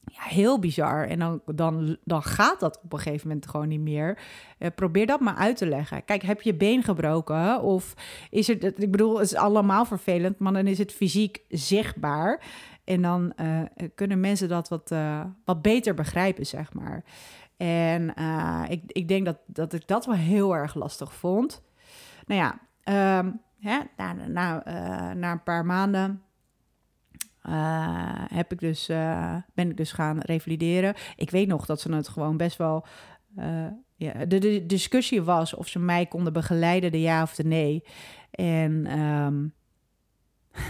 ja, 0.03 0.23
heel 0.23 0.59
bizar. 0.59 1.07
En 1.07 1.19
dan, 1.19 1.41
dan, 1.45 1.97
dan 2.03 2.23
gaat 2.23 2.59
dat 2.59 2.79
op 2.83 2.93
een 2.93 2.99
gegeven 2.99 3.27
moment 3.27 3.47
gewoon 3.47 3.67
niet 3.67 3.79
meer. 3.79 4.19
Uh, 4.59 4.67
probeer 4.75 5.05
dat 5.05 5.19
maar 5.19 5.35
uit 5.35 5.57
te 5.57 5.67
leggen. 5.67 6.05
Kijk, 6.05 6.21
heb 6.21 6.41
je 6.41 6.55
been 6.55 6.83
gebroken? 6.83 7.61
Of 7.61 7.93
is 8.29 8.47
het, 8.47 8.63
ik 8.63 8.91
bedoel, 8.91 9.19
het 9.19 9.25
is 9.31 9.35
allemaal 9.35 9.85
vervelend, 9.85 10.39
maar 10.39 10.53
dan 10.53 10.67
is 10.67 10.77
het 10.77 10.91
fysiek 10.91 11.41
zichtbaar. 11.49 12.43
En 12.83 13.01
dan 13.01 13.33
uh, 13.41 13.61
kunnen 13.95 14.19
mensen 14.19 14.49
dat 14.49 14.69
wat, 14.69 14.95
wat 15.45 15.61
beter 15.61 15.93
begrijpen, 15.93 16.45
zeg 16.45 16.73
maar. 16.73 17.03
En 17.57 18.13
ik, 18.69 18.81
ik 18.87 19.07
denk 19.07 19.25
dat, 19.25 19.37
dat 19.45 19.73
ik 19.73 19.87
dat 19.87 20.05
wel 20.05 20.15
heel 20.15 20.55
erg 20.55 20.75
lastig 20.75 21.13
vond. 21.13 21.63
Nou 22.25 22.41
ja, 22.41 22.59
um, 23.19 23.41
hè, 23.59 23.79
na, 23.97 24.13
na, 24.13 24.63
na 25.13 25.31
een 25.31 25.43
paar 25.43 25.65
maanden 25.65 26.21
heb 28.33 28.51
ik 28.51 28.59
dus, 28.59 28.89
uh, 28.89 29.35
ben 29.53 29.69
ik 29.69 29.77
dus 29.77 29.91
gaan 29.91 30.19
revalideren. 30.19 30.93
Ik 31.15 31.29
weet 31.29 31.47
nog 31.47 31.65
dat 31.65 31.81
ze 31.81 31.93
het 31.93 32.07
gewoon 32.07 32.37
best 32.37 32.57
wel. 32.57 32.85
Uh, 33.37 33.65
ja, 33.95 34.25
de, 34.25 34.65
discussie 34.65 35.21
was 35.21 35.53
of 35.53 35.67
ze 35.67 35.79
mij 35.79 36.05
konden 36.05 36.33
begeleiden, 36.33 36.91
de 36.91 37.01
ja 37.01 37.21
of 37.21 37.35
de 37.35 37.43
nee. 37.43 37.83
En 38.31 38.99
um, 38.99 39.53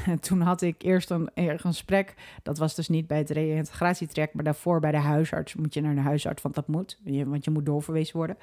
toen 0.27 0.41
had 0.41 0.61
ik 0.61 0.81
eerst 0.81 1.09
een, 1.09 1.29
een 1.33 1.59
gesprek. 1.59 2.13
Dat 2.43 2.57
was 2.57 2.75
dus 2.75 2.87
niet 2.87 3.07
bij 3.07 3.17
het 3.17 3.29
reïntegratietraject, 3.29 4.33
maar 4.33 4.43
daarvoor 4.43 4.79
bij 4.79 4.91
de 4.91 4.97
huisarts. 4.97 5.55
Moet 5.55 5.73
je 5.73 5.81
naar 5.81 5.95
de 5.95 6.01
huisarts, 6.01 6.41
want 6.41 6.55
dat 6.55 6.67
moet. 6.67 6.99
Want 7.25 7.45
je 7.45 7.51
moet 7.51 7.65
doorverwezen 7.65 8.17
worden, 8.17 8.37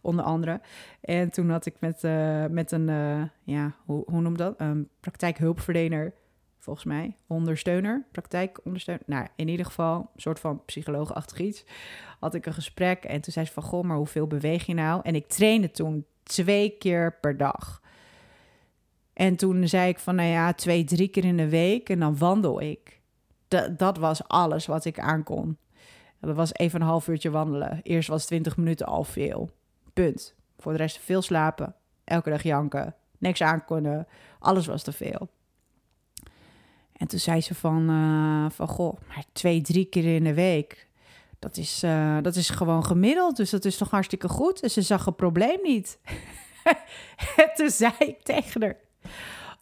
onder 0.00 0.24
andere. 0.24 0.60
En 1.00 1.30
toen 1.30 1.50
had 1.50 1.66
ik 1.66 1.74
met, 1.78 2.02
met 2.50 2.72
een, 2.72 2.86
ja, 3.44 3.74
hoe, 3.84 4.02
hoe 4.06 4.20
noem 4.20 4.36
dat? 4.36 4.54
Een 4.58 4.88
praktijkhulpverlener 5.00 6.12
volgens 6.60 6.84
mij, 6.84 7.16
ondersteuner, 7.26 8.06
praktijkondersteuner. 8.12 9.04
Nou, 9.06 9.26
in 9.36 9.48
ieder 9.48 9.66
geval, 9.66 9.96
een 9.98 10.20
soort 10.20 10.40
van 10.40 10.64
psycholoogachtig 10.64 11.38
iets. 11.38 11.64
Had 12.18 12.34
ik 12.34 12.46
een 12.46 12.54
gesprek 12.54 13.04
en 13.04 13.20
toen 13.20 13.32
zei 13.32 13.46
ze 13.46 13.52
van, 13.52 13.62
goh, 13.62 13.84
maar 13.84 13.96
hoeveel 13.96 14.26
beweeg 14.26 14.66
je 14.66 14.74
nou? 14.74 15.00
En 15.02 15.14
ik 15.14 15.28
trainde 15.28 15.70
toen 15.70 16.06
twee 16.22 16.70
keer 16.70 17.18
per 17.20 17.36
dag. 17.36 17.82
En 19.12 19.36
toen 19.36 19.68
zei 19.68 19.88
ik 19.88 19.98
van, 19.98 20.14
nou 20.14 20.28
ja, 20.28 20.52
twee, 20.52 20.84
drie 20.84 21.08
keer 21.08 21.24
in 21.24 21.36
de 21.36 21.48
week 21.48 21.88
en 21.88 21.98
dan 21.98 22.18
wandel 22.18 22.60
ik. 22.60 23.00
Dat 23.76 23.98
was 23.98 24.28
alles 24.28 24.66
wat 24.66 24.84
ik 24.84 24.98
aankon. 24.98 25.58
Dat 26.20 26.36
was 26.36 26.54
even 26.54 26.80
een 26.80 26.86
half 26.86 27.08
uurtje 27.08 27.30
wandelen. 27.30 27.80
Eerst 27.82 28.08
was 28.08 28.26
20 28.26 28.56
minuten 28.56 28.86
al 28.86 29.04
veel. 29.04 29.50
Punt. 29.92 30.34
Voor 30.58 30.72
de 30.72 30.78
rest 30.78 30.98
veel 30.98 31.22
slapen. 31.22 31.74
Elke 32.04 32.30
dag 32.30 32.42
janken. 32.42 32.94
Niks 33.18 33.42
aankonnen. 33.42 34.06
Alles 34.38 34.66
was 34.66 34.82
te 34.82 34.92
veel. 34.92 35.28
En 37.00 37.06
toen 37.06 37.18
zei 37.18 37.40
ze 37.40 37.54
van, 37.54 37.90
uh, 37.90 38.50
van 38.50 38.68
goh, 38.68 39.00
maar 39.08 39.24
twee, 39.32 39.60
drie 39.60 39.84
keer 39.84 40.14
in 40.14 40.24
de 40.24 40.34
week, 40.34 40.88
dat 41.38 41.56
is, 41.56 41.82
uh, 41.84 42.16
dat 42.22 42.36
is 42.36 42.50
gewoon 42.50 42.84
gemiddeld. 42.84 43.36
Dus 43.36 43.50
dat 43.50 43.64
is 43.64 43.76
toch 43.76 43.90
hartstikke 43.90 44.28
goed. 44.28 44.60
En 44.60 44.70
ze 44.70 44.82
zag 44.82 45.04
het 45.04 45.16
probleem 45.16 45.58
niet. 45.62 45.98
en 47.36 47.50
toen 47.54 47.70
zei 47.70 47.92
ik 47.98 48.22
tegen 48.22 48.62
haar, 48.62 48.76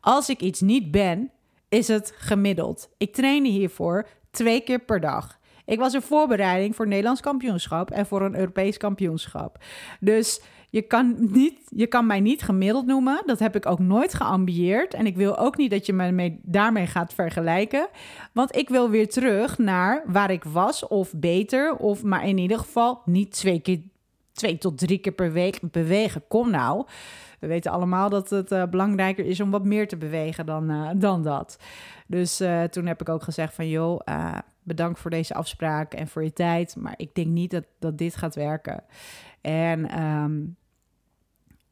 als 0.01 0.29
ik 0.29 0.40
iets 0.40 0.61
niet 0.61 0.90
ben, 0.90 1.31
is 1.68 1.88
het 1.88 2.12
gemiddeld. 2.16 2.88
Ik 2.96 3.14
train 3.14 3.44
hiervoor 3.44 4.09
twee 4.31 4.61
keer 4.61 4.79
per 4.79 5.01
dag. 5.01 5.38
Ik 5.64 5.79
was 5.79 5.94
in 5.94 6.03
voorbereiding 6.03 6.77
voor 6.77 6.87
Nederlands 6.87 7.20
kampioenschap 7.20 7.90
en 7.90 8.07
voor 8.07 8.22
een 8.22 8.37
Europees 8.37 8.77
kampioenschap. 8.77 9.59
Dus 10.01 10.40
je 10.70 10.83
kan, 10.83 11.16
niet, 11.18 11.59
je 11.68 11.87
kan 11.87 12.07
mij 12.07 12.20
niet 12.20 12.42
gemiddeld 12.42 12.87
noemen. 12.87 13.22
Dat 13.26 13.38
heb 13.38 13.57
ik 13.57 13.66
ook 13.66 13.78
nooit 13.78 14.14
geambieerd. 14.14 14.94
En 14.94 15.07
ik 15.07 15.16
wil 15.16 15.38
ook 15.38 15.57
niet 15.57 15.70
dat 15.70 15.87
je 15.87 15.92
me 15.92 16.11
mee, 16.11 16.40
daarmee 16.42 16.87
gaat 16.87 17.14
vergelijken. 17.14 17.88
Want 18.33 18.57
ik 18.57 18.68
wil 18.68 18.90
weer 18.90 19.09
terug 19.09 19.59
naar 19.59 20.02
waar 20.07 20.31
ik 20.31 20.44
was, 20.44 20.87
of 20.87 21.12
beter. 21.16 21.76
Of 21.76 22.02
maar 22.02 22.26
in 22.26 22.38
ieder 22.38 22.59
geval 22.59 23.02
niet 23.04 23.33
twee, 23.33 23.61
keer, 23.61 23.81
twee 24.33 24.59
tot 24.59 24.78
drie 24.78 24.98
keer 24.98 25.12
per 25.12 25.33
week 25.33 25.59
bewegen. 25.62 26.22
Kom 26.28 26.50
nou. 26.50 26.87
We 27.40 27.46
weten 27.46 27.72
allemaal 27.72 28.09
dat 28.09 28.31
het 28.31 28.52
uh, 28.52 28.64
belangrijker 28.64 29.24
is 29.24 29.40
om 29.40 29.50
wat 29.50 29.64
meer 29.64 29.88
te 29.88 29.96
bewegen 29.96 30.46
dan, 30.46 30.70
uh, 30.70 30.90
dan 30.96 31.22
dat. 31.22 31.59
Dus 32.07 32.40
uh, 32.40 32.62
toen 32.62 32.87
heb 32.87 33.00
ik 33.00 33.09
ook 33.09 33.22
gezegd 33.22 33.54
van 33.54 33.68
joh, 33.68 34.00
bedankt 34.62 35.00
voor 35.00 35.11
deze 35.11 35.35
afspraak 35.35 35.94
en 35.94 36.09
voor 36.09 36.24
je 36.24 36.33
tijd. 36.33 36.76
Maar 36.76 36.94
ik 36.96 37.14
denk 37.14 37.26
niet 37.26 37.50
dat, 37.50 37.64
dat 37.78 37.98
dit 37.98 38.16
gaat 38.16 38.35
werken. 38.35 38.85
En 39.40 40.02
um, 40.02 40.57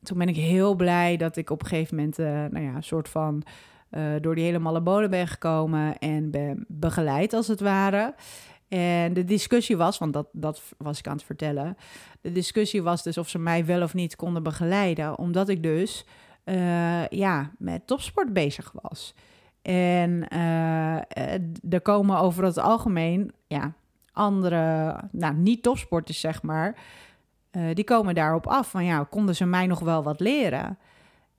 toen 0.06 0.18
ben 0.18 0.28
ik 0.28 0.36
heel 0.36 0.74
blij 0.74 1.16
dat 1.16 1.36
ik 1.36 1.50
op 1.50 1.60
een 1.62 1.68
gegeven 1.68 1.96
moment, 1.96 2.18
uh, 2.18 2.26
nou 2.26 2.60
ja, 2.60 2.74
een 2.74 2.82
soort 2.82 3.08
van 3.08 3.42
uh, 3.90 4.02
door 4.20 4.34
die 4.34 4.44
hele 4.44 4.58
malle 4.58 4.80
bodem 4.80 5.10
ben 5.10 5.28
gekomen 5.28 5.98
en 5.98 6.30
ben 6.30 6.64
begeleid 6.68 7.32
als 7.32 7.48
het 7.48 7.60
ware. 7.60 8.14
En 8.68 9.12
de 9.12 9.24
discussie 9.24 9.76
was, 9.76 9.98
want 9.98 10.12
dat, 10.12 10.28
dat 10.32 10.62
was 10.78 10.98
ik 10.98 11.06
aan 11.06 11.16
het 11.16 11.24
vertellen. 11.24 11.76
De 12.20 12.32
discussie 12.32 12.82
was 12.82 13.02
dus 13.02 13.18
of 13.18 13.28
ze 13.28 13.38
mij 13.38 13.64
wel 13.64 13.82
of 13.82 13.94
niet 13.94 14.16
konden 14.16 14.42
begeleiden, 14.42 15.18
omdat 15.18 15.48
ik 15.48 15.62
dus 15.62 16.06
uh, 16.44 17.06
ja, 17.06 17.50
met 17.58 17.86
topsport 17.86 18.32
bezig 18.32 18.72
was. 18.82 19.14
En 19.62 20.28
er 21.68 21.80
komen 21.82 22.18
over 22.18 22.44
het 22.44 22.58
algemeen 22.58 23.32
ja, 23.46 23.72
andere, 24.12 24.96
nou 25.12 25.34
niet 25.34 25.62
topsporters 25.62 26.20
zeg 26.20 26.42
maar, 26.42 26.76
uh, 27.56 27.74
die 27.74 27.84
komen 27.84 28.14
daarop 28.14 28.46
af 28.46 28.70
van 28.70 28.84
ja, 28.84 29.06
konden 29.10 29.36
ze 29.36 29.44
mij 29.44 29.66
nog 29.66 29.80
wel 29.80 30.02
wat 30.02 30.20
leren? 30.20 30.78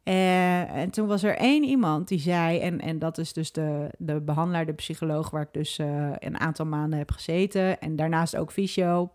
Uh, 0.04 0.76
en 0.76 0.90
toen 0.90 1.08
was 1.08 1.24
er 1.24 1.38
één 1.38 1.64
iemand 1.64 2.08
die 2.08 2.20
zei, 2.20 2.60
en, 2.60 2.80
en 2.80 3.00
dat 3.00 3.18
is 3.18 3.34
dus 3.34 3.52
de, 3.52 3.90
de 3.98 4.22
behandelaar, 4.22 4.66
de 4.66 4.74
psycholoog, 4.74 5.30
waar 5.30 5.42
ik 5.42 5.54
dus 5.54 5.80
uh, 5.80 6.12
een 6.20 6.40
aantal 6.40 6.66
maanden 6.66 7.00
heb 7.00 7.12
gezeten. 7.12 7.80
En 7.80 7.96
daarnaast 7.96 8.36
ook 8.36 8.52
fysio. 8.52 9.12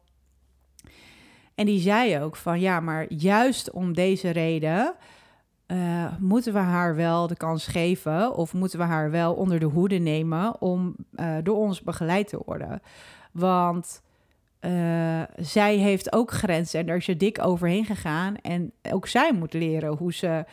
En 1.54 1.66
die 1.66 1.80
zei 1.80 2.20
ook 2.20 2.36
van 2.36 2.60
ja, 2.60 2.80
maar 2.80 3.12
juist 3.12 3.70
om 3.70 3.94
deze 3.94 4.30
reden 4.30 4.94
moeten 6.18 6.52
we 6.52 6.58
haar 6.58 6.96
wel 6.96 7.26
de 7.26 7.36
kans 7.36 7.66
geven, 7.66 8.34
of 8.34 8.54
moeten 8.54 8.78
we 8.78 8.84
haar 8.84 9.10
wel 9.10 9.34
onder 9.34 9.58
de 9.58 9.66
hoede 9.66 9.98
nemen 9.98 10.60
om 10.60 10.96
door 11.42 11.56
ons 11.56 11.82
begeleid 11.82 12.28
te 12.28 12.42
worden. 12.44 12.82
Want 13.32 14.02
uh, 14.64 15.22
zij 15.36 15.76
heeft 15.76 16.12
ook 16.12 16.30
grenzen 16.30 16.80
en 16.80 16.86
daar 16.86 16.96
is 16.96 17.06
je 17.06 17.16
dik 17.16 17.44
overheen 17.44 17.84
gegaan. 17.84 18.36
En 18.36 18.72
ook 18.90 19.06
zij 19.06 19.32
moet 19.32 19.52
leren 19.52 19.96
hoe 19.96 20.12
ze 20.12 20.44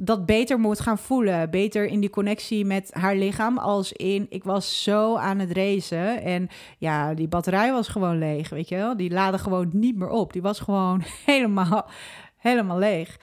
dat 0.00 0.26
beter 0.26 0.60
moet 0.60 0.80
gaan 0.80 0.98
voelen. 0.98 1.50
Beter 1.50 1.86
in 1.86 2.00
die 2.00 2.10
connectie 2.10 2.64
met 2.64 2.94
haar 2.94 3.16
lichaam. 3.16 3.58
Als 3.58 3.92
in, 3.92 4.26
ik 4.30 4.44
was 4.44 4.82
zo 4.82 5.16
aan 5.16 5.38
het 5.38 5.52
racen. 5.52 6.22
En 6.22 6.48
ja, 6.78 7.14
die 7.14 7.28
batterij 7.28 7.72
was 7.72 7.88
gewoon 7.88 8.18
leeg, 8.18 8.48
weet 8.48 8.68
je 8.68 8.76
wel. 8.76 8.96
Die 8.96 9.10
laadde 9.10 9.38
gewoon 9.38 9.68
niet 9.72 9.96
meer 9.96 10.10
op. 10.10 10.32
Die 10.32 10.42
was 10.42 10.60
gewoon 10.60 11.02
helemaal, 11.26 11.88
helemaal 12.36 12.78
leeg. 12.78 13.18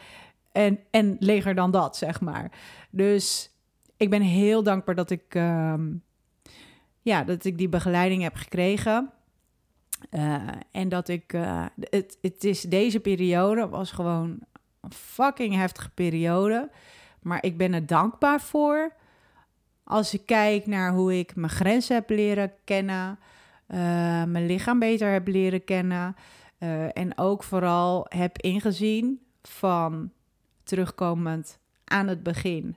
En, 0.52 0.80
en 0.92 1.16
leger 1.20 1.56
dan 1.56 1.72
dat, 1.72 1.98
zeg 1.98 2.22
maar. 2.22 2.52
Dus 2.90 3.52
ik 3.98 4.10
ben 4.10 4.22
heel 4.22 4.64
dankbaar 4.64 4.96
dat 4.96 5.10
ik, 5.10 5.36
um, 5.36 6.04
ja, 7.02 7.24
dat 7.24 7.46
ik 7.46 7.58
die 7.58 7.70
begeleiding 7.70 8.22
heb 8.22 8.36
gekregen. 8.36 9.10
Uh, 10.12 10.48
en 10.72 10.90
dat 10.90 11.08
ik, 11.08 11.34
uh, 11.34 11.66
het, 11.80 12.18
het 12.22 12.44
is 12.44 12.62
deze 12.62 13.00
periode 13.00 13.68
was 13.68 13.92
gewoon 13.92 14.40
een 14.82 14.94
fucking 14.94 15.56
heftige 15.56 15.90
periode. 15.90 16.70
Maar 17.22 17.44
ik 17.44 17.58
ben 17.58 17.74
er 17.74 17.86
dankbaar 17.86 18.42
voor. 18.42 18.94
Als 19.84 20.14
ik 20.14 20.26
kijk 20.26 20.66
naar 20.66 20.94
hoe 20.94 21.18
ik 21.18 21.36
mijn 21.36 21.52
grenzen 21.52 21.96
heb 21.96 22.10
leren 22.10 22.54
kennen, 22.64 23.20
uh, 23.68 23.78
mijn 24.24 24.46
lichaam 24.46 24.80
beter 24.80 25.12
heb 25.12 25.28
leren 25.28 25.64
kennen. 25.64 26.16
en 26.94 27.18
ook 27.18 27.44
vooral 27.44 28.06
heb 28.10 28.38
ingezien 28.38 29.20
van 29.42 30.12
terugkomend 30.64 31.60
aan 31.84 32.08
het 32.08 32.24
begin. 32.24 32.76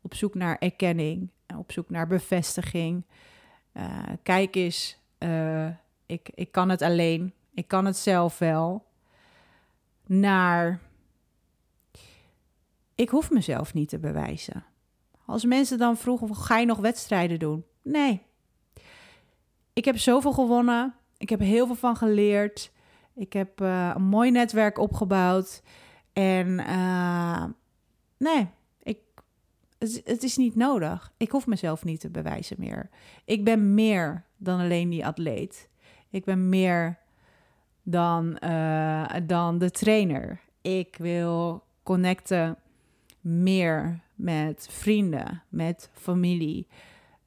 Op 0.00 0.14
zoek 0.14 0.34
naar 0.34 0.56
erkenning, 0.58 1.28
op 1.56 1.72
zoek 1.72 1.90
naar 1.90 2.06
bevestiging. 2.06 3.04
kijk 4.22 4.54
eens 4.54 4.98
ik, 6.10 6.30
ik 6.34 6.52
kan 6.52 6.68
het 6.68 6.82
alleen, 6.82 7.34
ik 7.54 7.68
kan 7.68 7.84
het 7.84 7.96
zelf 7.96 8.38
wel, 8.38 8.84
naar 10.06 10.80
ik 12.94 13.08
hoef 13.08 13.30
mezelf 13.30 13.74
niet 13.74 13.88
te 13.88 13.98
bewijzen. 13.98 14.64
Als 15.26 15.44
mensen 15.44 15.78
dan 15.78 15.96
vroegen, 15.96 16.34
ga 16.34 16.58
je 16.58 16.66
nog 16.66 16.78
wedstrijden 16.78 17.38
doen? 17.38 17.64
Nee. 17.82 18.22
Ik 19.72 19.84
heb 19.84 19.98
zoveel 19.98 20.32
gewonnen. 20.32 20.94
Ik 21.16 21.28
heb 21.28 21.40
heel 21.40 21.66
veel 21.66 21.74
van 21.74 21.96
geleerd. 21.96 22.72
Ik 23.14 23.32
heb 23.32 23.60
uh, 23.60 23.90
een 23.94 24.02
mooi 24.02 24.30
netwerk 24.30 24.78
opgebouwd. 24.78 25.62
En 26.12 26.48
uh, 26.48 27.44
nee, 28.16 28.48
het, 30.04 30.22
is 30.22 30.36
niet 30.36 30.56
nodig. 30.56 31.12
Ik 31.16 31.30
hoef 31.30 31.46
mezelf 31.46 31.84
niet 31.84 32.00
te 32.00 32.10
bewijzen 32.10 32.56
meer. 32.58 32.90
Ik 33.24 33.44
ben 33.44 33.74
meer 33.74 34.24
dan 34.36 34.60
alleen 34.60 34.90
die 34.90 35.06
atleet. 35.06 35.68
Ik 36.10 36.24
ben 36.24 36.48
meer 36.48 36.98
dan, 37.82 38.38
uh, 38.44 39.06
dan 39.22 39.58
de 39.58 39.70
trainer. 39.70 40.40
Ik 40.60 40.96
wil 40.98 41.62
connecten 41.82 42.56
meer 43.20 44.00
met 44.14 44.68
vrienden, 44.70 45.42
met 45.48 45.90
familie. 45.92 46.66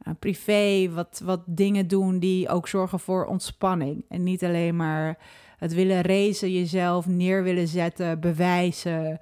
Uh, 0.07 0.13
privé, 0.19 0.89
wat, 0.89 1.21
wat 1.23 1.41
dingen 1.45 1.87
doen 1.87 2.19
die 2.19 2.49
ook 2.49 2.67
zorgen 2.67 2.99
voor 2.99 3.25
ontspanning. 3.25 4.05
En 4.09 4.23
niet 4.23 4.43
alleen 4.43 4.75
maar 4.75 5.17
het 5.57 5.73
willen 5.73 6.01
racen, 6.01 6.51
jezelf 6.51 7.07
neer 7.07 7.43
willen 7.43 7.67
zetten, 7.67 8.19
bewijzen. 8.19 9.19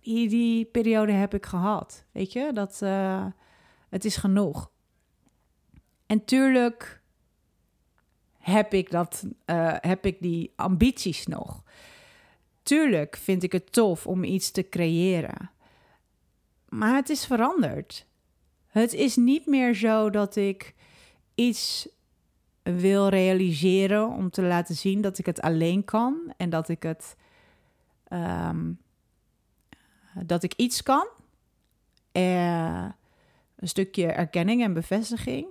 Die, 0.00 0.28
die 0.28 0.64
periode 0.64 1.12
heb 1.12 1.34
ik 1.34 1.46
gehad. 1.46 2.04
Weet 2.12 2.32
je, 2.32 2.50
dat 2.52 2.80
uh, 2.82 3.26
het 3.88 4.04
is 4.04 4.16
genoeg. 4.16 4.70
En 6.06 6.24
tuurlijk 6.24 6.97
heb 8.38 8.74
ik, 8.74 8.90
dat, 8.90 9.24
uh, 9.46 9.74
heb 9.80 10.06
ik 10.06 10.16
die 10.20 10.52
ambities 10.56 11.26
nog? 11.26 11.62
Tuurlijk 12.62 13.16
vind 13.16 13.42
ik 13.42 13.52
het 13.52 13.72
tof 13.72 14.06
om 14.06 14.24
iets 14.24 14.50
te 14.50 14.68
creëren. 14.68 15.50
Maar 16.68 16.94
het 16.94 17.08
is 17.08 17.26
veranderd. 17.26 18.06
Het 18.66 18.92
is 18.92 19.16
niet 19.16 19.46
meer 19.46 19.74
zo 19.74 20.10
dat 20.10 20.36
ik 20.36 20.74
iets 21.34 21.88
wil 22.62 23.08
realiseren 23.08 24.08
om 24.08 24.30
te 24.30 24.42
laten 24.42 24.74
zien 24.74 25.00
dat 25.00 25.18
ik 25.18 25.26
het 25.26 25.40
alleen 25.40 25.84
kan 25.84 26.32
en 26.36 26.50
dat 26.50 26.68
ik 26.68 26.82
het 26.82 27.16
um, 28.12 28.78
dat 30.24 30.42
ik 30.42 30.54
iets 30.56 30.82
kan. 30.82 31.08
Uh, 32.12 32.88
een 33.56 33.68
stukje 33.68 34.06
erkenning 34.06 34.62
en 34.62 34.72
bevestiging 34.72 35.46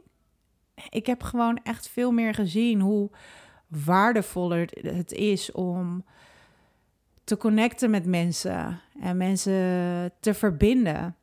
ik 0.90 1.06
heb 1.06 1.24
gewoon 1.24 1.60
echt 1.64 1.90
veel 1.90 2.12
meer 2.12 2.34
gezien 2.34 2.82
hoe 2.82 3.10
waardevoller 3.68 4.70
het 4.82 5.12
is 5.12 5.52
om 5.52 6.04
te 7.24 7.38
connecten 7.38 7.90
met 7.90 8.06
mensen 8.06 8.82
en 9.02 9.18
mensen 9.18 10.12
te 10.20 10.34
verbinden. 10.34 11.16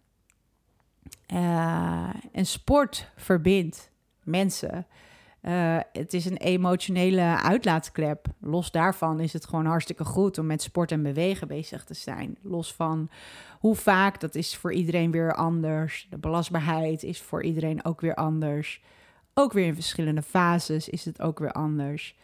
Uh, 1.35 2.09
en 2.33 2.47
sport 2.47 3.11
verbindt 3.17 3.91
mensen. 4.23 4.87
Uh, 5.43 5.79
het 5.93 6.15
is 6.15 6.25
een 6.25 6.37
emotionele 6.37 7.41
uitlaatklep. 7.43 8.27
Los 8.41 8.71
daarvan 8.71 9.21
is 9.21 9.33
het 9.33 9.47
gewoon 9.47 9.67
hartstikke 9.67 10.05
goed 10.05 10.39
om 10.39 10.47
met 10.47 10.63
sport 10.63 10.93
en 10.93 11.03
bewegen 11.03 11.49
bezig 11.49 11.85
te 11.85 11.95
zijn. 11.95 12.37
Los 12.43 12.75
van 12.75 13.11
hoe 13.59 13.75
vaak, 13.75 14.21
dat 14.21 14.35
is 14.35 14.57
voor 14.57 14.73
iedereen 14.73 15.11
weer 15.11 15.35
anders. 15.35 16.07
De 16.11 16.19
belastbaarheid 16.19 17.03
is 17.03 17.21
voor 17.21 17.43
iedereen 17.43 17.85
ook 17.85 18.01
weer 18.01 18.15
anders. 18.15 18.83
Ook 19.35 19.53
weer 19.53 19.67
in 19.67 19.75
verschillende 19.75 20.23
fases 20.23 20.89
is 20.89 21.05
het 21.05 21.21
ook 21.21 21.39
weer 21.39 21.53
anders. 21.53 22.17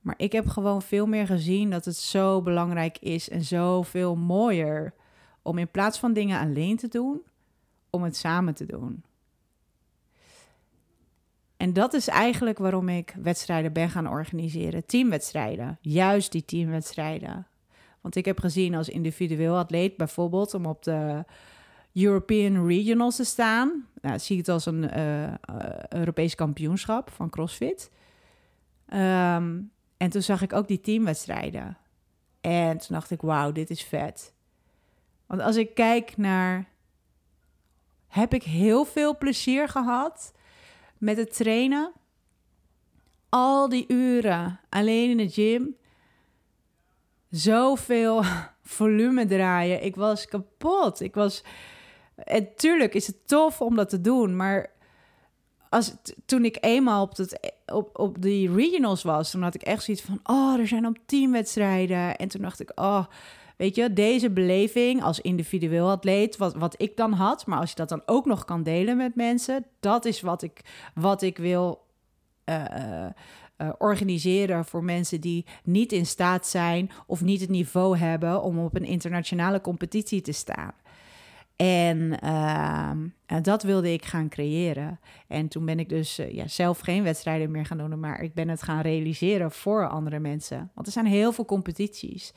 Maar 0.00 0.14
ik 0.16 0.32
heb 0.32 0.46
gewoon 0.46 0.82
veel 0.82 1.06
meer 1.06 1.26
gezien 1.26 1.70
dat 1.70 1.84
het 1.84 1.96
zo 1.96 2.42
belangrijk 2.42 2.98
is 2.98 3.28
en 3.28 3.44
zoveel 3.44 4.16
mooier 4.16 4.94
om 5.42 5.58
in 5.58 5.70
plaats 5.70 5.98
van 5.98 6.12
dingen 6.12 6.40
alleen 6.40 6.76
te 6.76 6.88
doen, 6.88 7.20
om 7.90 8.02
het 8.02 8.16
samen 8.16 8.54
te 8.54 8.66
doen. 8.66 9.04
En 11.56 11.72
dat 11.72 11.92
is 11.92 12.08
eigenlijk 12.08 12.58
waarom 12.58 12.88
ik 12.88 13.14
wedstrijden 13.22 13.72
ben 13.72 13.90
gaan 13.90 14.08
organiseren. 14.08 14.86
Teamwedstrijden. 14.86 15.78
Juist 15.80 16.32
die 16.32 16.44
teamwedstrijden. 16.44 17.46
Want 18.00 18.16
ik 18.16 18.24
heb 18.24 18.40
gezien 18.40 18.74
als 18.74 18.88
individueel 18.88 19.56
atleet 19.56 19.96
bijvoorbeeld 19.96 20.54
om 20.54 20.66
op 20.66 20.82
de 20.82 21.24
European 21.94 22.66
Regionals 22.66 23.16
te 23.16 23.24
staan. 23.24 23.88
Nou, 24.00 24.18
zie 24.18 24.38
het 24.38 24.48
als 24.48 24.66
een 24.66 24.98
uh, 24.98 25.32
Europees 25.88 26.34
kampioenschap 26.34 27.10
van 27.10 27.30
CrossFit. 27.30 27.90
Ehm, 28.86 29.60
en 29.96 30.10
toen 30.10 30.22
zag 30.22 30.42
ik 30.42 30.52
ook 30.52 30.68
die 30.68 30.80
teamwedstrijden. 30.80 31.76
En 32.40 32.78
toen 32.78 32.88
dacht 32.96 33.10
ik, 33.10 33.20
wauw, 33.20 33.52
dit 33.52 33.70
is 33.70 33.82
vet. 33.82 34.34
Want 35.26 35.40
als 35.40 35.56
ik 35.56 35.74
kijk 35.74 36.16
naar... 36.16 36.70
Heb 38.06 38.34
ik 38.34 38.42
heel 38.42 38.84
veel 38.84 39.18
plezier 39.18 39.68
gehad 39.68 40.32
met 40.98 41.16
het 41.16 41.36
trainen? 41.36 41.92
Al 43.28 43.68
die 43.68 43.84
uren 43.88 44.60
alleen 44.68 45.10
in 45.10 45.16
de 45.16 45.28
gym. 45.28 45.76
Zoveel 47.30 48.22
volume 48.62 49.26
draaien. 49.26 49.84
Ik 49.84 49.96
was 49.96 50.26
kapot. 50.26 51.00
Ik 51.00 51.14
was... 51.14 51.42
En 52.24 52.48
tuurlijk 52.56 52.94
is 52.94 53.06
het 53.06 53.28
tof 53.28 53.60
om 53.60 53.76
dat 53.76 53.88
te 53.88 54.00
doen, 54.00 54.36
maar 54.36 54.70
als, 55.72 55.94
toen 56.26 56.44
ik 56.44 56.56
eenmaal 56.60 57.02
op, 57.02 57.16
het, 57.16 57.52
op, 57.66 57.98
op 57.98 58.22
die 58.22 58.52
regionals 58.54 59.02
was, 59.02 59.30
toen 59.30 59.42
had 59.42 59.54
ik 59.54 59.62
echt 59.62 59.82
zoiets 59.82 60.02
van: 60.02 60.20
oh, 60.22 60.58
er 60.58 60.66
zijn 60.66 60.86
op 60.86 60.96
teamwedstrijden. 61.06 62.16
En 62.16 62.28
toen 62.28 62.42
dacht 62.42 62.60
ik: 62.60 62.72
oh, 62.74 63.04
weet 63.56 63.74
je, 63.74 63.92
deze 63.92 64.30
beleving 64.30 65.02
als 65.02 65.20
individueel 65.20 65.90
atleet, 65.90 66.36
wat, 66.36 66.54
wat 66.54 66.74
ik 66.82 66.96
dan 66.96 67.12
had, 67.12 67.46
maar 67.46 67.58
als 67.58 67.70
je 67.70 67.76
dat 67.76 67.88
dan 67.88 68.02
ook 68.06 68.26
nog 68.26 68.44
kan 68.44 68.62
delen 68.62 68.96
met 68.96 69.14
mensen, 69.14 69.64
dat 69.80 70.04
is 70.04 70.20
wat 70.20 70.42
ik, 70.42 70.60
wat 70.94 71.22
ik 71.22 71.38
wil. 71.38 71.84
Uh, 72.44 73.06
organiseren 73.78 74.64
voor 74.64 74.84
mensen 74.84 75.20
die 75.20 75.46
niet 75.64 75.92
in 75.92 76.06
staat 76.06 76.46
zijn 76.46 76.90
of 77.06 77.20
niet 77.20 77.40
het 77.40 77.50
niveau 77.50 77.96
hebben 77.96 78.42
om 78.42 78.58
op 78.58 78.76
een 78.76 78.84
internationale 78.84 79.60
competitie 79.60 80.20
te 80.20 80.32
staan. 80.32 80.72
En, 81.62 82.20
ehm, 82.20 83.08
en, 83.26 83.42
dat 83.42 83.62
wilde 83.62 83.92
ik 83.92 84.04
gaan 84.04 84.28
creëren. 84.28 85.00
En 85.28 85.48
toen 85.48 85.64
ben 85.64 85.78
ik 85.78 85.88
dus 85.88 86.18
uh, 86.18 86.32
ja, 86.32 86.48
zelf 86.48 86.78
geen 86.78 87.02
wedstrijden 87.02 87.50
meer 87.50 87.66
gaan 87.66 87.78
doen, 87.78 88.00
maar 88.00 88.22
ik 88.22 88.34
ben 88.34 88.48
het 88.48 88.62
gaan 88.62 88.80
realiseren 88.80 89.50
voor 89.50 89.88
andere 89.88 90.18
mensen. 90.18 90.70
Want 90.74 90.86
er 90.86 90.92
zijn 90.92 91.06
heel 91.06 91.32
veel 91.32 91.44
competities. 91.44 92.34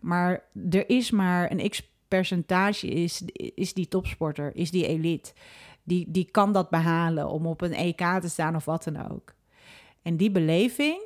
Maar 0.00 0.44
er 0.70 0.88
is 0.88 1.10
maar 1.10 1.50
een 1.50 1.70
x-percentage 1.70 2.86
is, 2.86 3.22
is 3.54 3.74
die 3.74 3.88
topsporter, 3.88 4.56
is 4.56 4.70
die 4.70 4.86
elite. 4.86 5.32
Die, 5.82 6.10
die 6.10 6.30
kan 6.30 6.52
dat 6.52 6.70
behalen 6.70 7.28
om 7.28 7.46
op 7.46 7.60
een 7.60 7.74
EK 7.74 8.20
te 8.20 8.28
staan 8.28 8.56
of 8.56 8.64
wat 8.64 8.84
dan 8.84 9.10
ook. 9.10 9.34
En 10.02 10.16
die 10.16 10.30
beleving, 10.30 11.00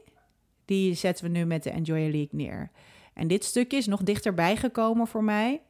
die 0.64 0.94
zetten 0.94 1.24
we 1.24 1.30
nu 1.30 1.44
met 1.44 1.62
de 1.62 1.70
Enjoy 1.70 2.00
League 2.00 2.28
neer. 2.30 2.70
En 3.14 3.28
dit 3.28 3.44
stukje 3.44 3.76
is 3.76 3.86
nog 3.86 4.02
dichterbij 4.02 4.56
gekomen 4.56 5.06
voor 5.06 5.24
mij. 5.24 5.60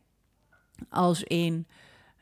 Als 0.89 1.23
in 1.23 1.67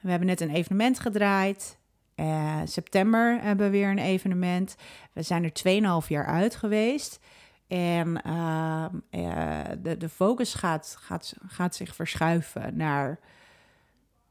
we 0.01 0.11
hebben 0.11 0.29
net 0.29 0.41
een 0.41 0.51
evenement 0.51 1.01
gedraaid. 1.01 1.79
Uh, 2.17 2.61
september 2.65 3.41
hebben 3.43 3.67
we 3.67 3.73
weer 3.73 3.91
een 3.91 3.99
evenement. 3.99 4.77
We 5.13 5.23
zijn 5.23 5.45
er 5.45 6.03
2,5 6.03 6.09
jaar 6.09 6.27
uit 6.27 6.57
geweest. 6.57 7.21
En 7.67 8.23
uh, 8.27 8.87
uh, 9.11 9.61
de, 9.83 9.97
de 9.97 10.09
focus 10.09 10.55
gaat, 10.55 10.97
gaat, 11.01 11.35
gaat 11.47 11.75
zich 11.75 11.95
verschuiven 11.95 12.77
naar... 12.77 13.19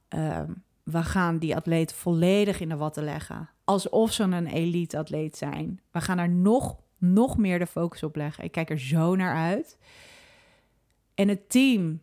Ehm, 0.07 0.51
we 0.83 1.03
gaan 1.03 1.37
die 1.37 1.55
atleten 1.55 1.95
volledig 1.95 2.59
in 2.59 2.69
de 2.69 2.75
watten 2.75 3.03
leggen. 3.03 3.49
Alsof 3.63 4.11
ze 4.11 4.23
een 4.23 4.47
elite-atleet 4.47 5.37
zijn. 5.37 5.81
We 5.91 6.01
gaan 6.01 6.17
er 6.17 6.29
nog, 6.29 6.77
nog 6.97 7.37
meer 7.37 7.59
de 7.59 7.67
focus 7.67 8.03
op 8.03 8.15
leggen. 8.15 8.43
Ik 8.43 8.51
kijk 8.51 8.69
er 8.69 8.79
zo 8.79 9.15
naar 9.15 9.35
uit. 9.35 9.77
En 11.13 11.27
het 11.27 11.49
team 11.49 12.01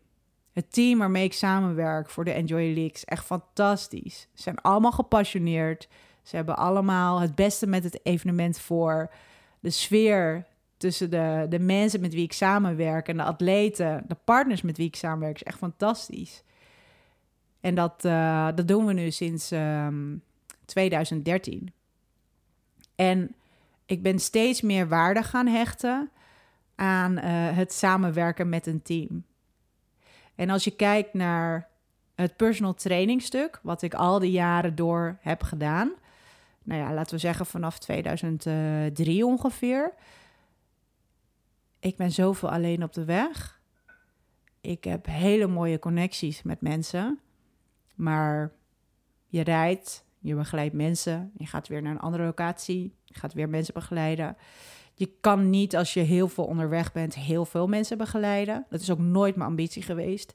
het 0.55 0.73
team 0.73 0.99
waarmee 0.99 1.23
ik 1.23 1.33
samenwerk 1.33 2.09
voor 2.09 2.25
de 2.25 2.31
Enjoy 2.31 2.63
League 2.63 2.91
is 2.91 3.05
echt 3.05 3.25
fantastisch. 3.25 4.27
Ze 4.33 4.41
zijn 4.41 4.61
allemaal 4.61 4.91
gepassioneerd. 4.91 5.87
Ze 6.23 6.35
hebben 6.35 6.57
allemaal 6.57 7.19
het 7.19 7.35
beste 7.35 7.67
met 7.67 7.83
het 7.83 7.99
evenement 8.03 8.59
voor. 8.59 9.11
De 9.59 9.69
sfeer 9.69 10.45
tussen 10.77 11.09
de, 11.09 11.45
de 11.49 11.59
mensen 11.59 12.01
met 12.01 12.13
wie 12.13 12.23
ik 12.23 12.33
samenwerk 12.33 13.07
en 13.07 13.17
de 13.17 13.23
atleten, 13.23 14.03
de 14.07 14.17
partners 14.23 14.61
met 14.61 14.77
wie 14.77 14.87
ik 14.87 14.95
samenwerk, 14.95 15.35
is 15.35 15.43
echt 15.43 15.57
fantastisch. 15.57 16.43
En 17.59 17.75
dat, 17.75 18.05
uh, 18.05 18.47
dat 18.55 18.67
doen 18.67 18.85
we 18.85 18.93
nu 18.93 19.11
sinds 19.11 19.51
um, 19.51 19.59
ehm, 19.59 20.17
2013. 20.65 21.73
En 22.95 23.35
ik 23.85 24.01
ben 24.01 24.19
steeds 24.19 24.61
meer 24.61 24.87
waarde 24.87 25.23
gaan 25.23 25.47
hechten 25.47 26.09
aan 26.75 27.11
uh, 27.11 27.23
het 27.57 27.73
samenwerken 27.73 28.49
met 28.49 28.67
een 28.67 28.81
team. 28.81 29.23
En 30.35 30.49
als 30.49 30.63
je 30.63 30.71
kijkt 30.71 31.13
naar 31.13 31.69
het 32.15 32.35
personal 32.35 32.73
training 32.73 33.21
stuk, 33.21 33.59
wat 33.63 33.81
ik 33.81 33.93
al 33.93 34.19
die 34.19 34.31
jaren 34.31 34.75
door 34.75 35.17
heb 35.21 35.43
gedaan. 35.43 35.93
Nou 36.63 36.81
ja, 36.81 36.93
laten 36.93 37.13
we 37.13 37.19
zeggen 37.19 37.45
vanaf 37.45 37.79
2003 37.79 39.25
ongeveer. 39.25 39.93
Ik 41.79 41.97
ben 41.97 42.11
zoveel 42.11 42.51
alleen 42.51 42.83
op 42.83 42.93
de 42.93 43.05
weg. 43.05 43.61
Ik 44.61 44.83
heb 44.83 45.05
hele 45.05 45.47
mooie 45.47 45.79
connecties 45.79 46.43
met 46.43 46.61
mensen. 46.61 47.19
Maar 47.95 48.51
je 49.27 49.41
rijdt, 49.41 50.05
je 50.19 50.35
begeleidt 50.35 50.73
mensen. 50.73 51.31
Je 51.37 51.45
gaat 51.45 51.67
weer 51.67 51.81
naar 51.81 51.91
een 51.91 51.99
andere 51.99 52.23
locatie. 52.23 52.95
Je 53.03 53.13
gaat 53.13 53.33
weer 53.33 53.49
mensen 53.49 53.73
begeleiden. 53.73 54.37
Je 54.97 55.11
kan 55.21 55.49
niet 55.49 55.75
als 55.75 55.93
je 55.93 55.99
heel 55.99 56.27
veel 56.27 56.45
onderweg 56.45 56.91
bent, 56.91 57.15
heel 57.15 57.45
veel 57.45 57.67
mensen 57.67 57.97
begeleiden. 57.97 58.65
Dat 58.69 58.81
is 58.81 58.91
ook 58.91 58.99
nooit 58.99 59.35
mijn 59.35 59.49
ambitie 59.49 59.81
geweest. 59.81 60.33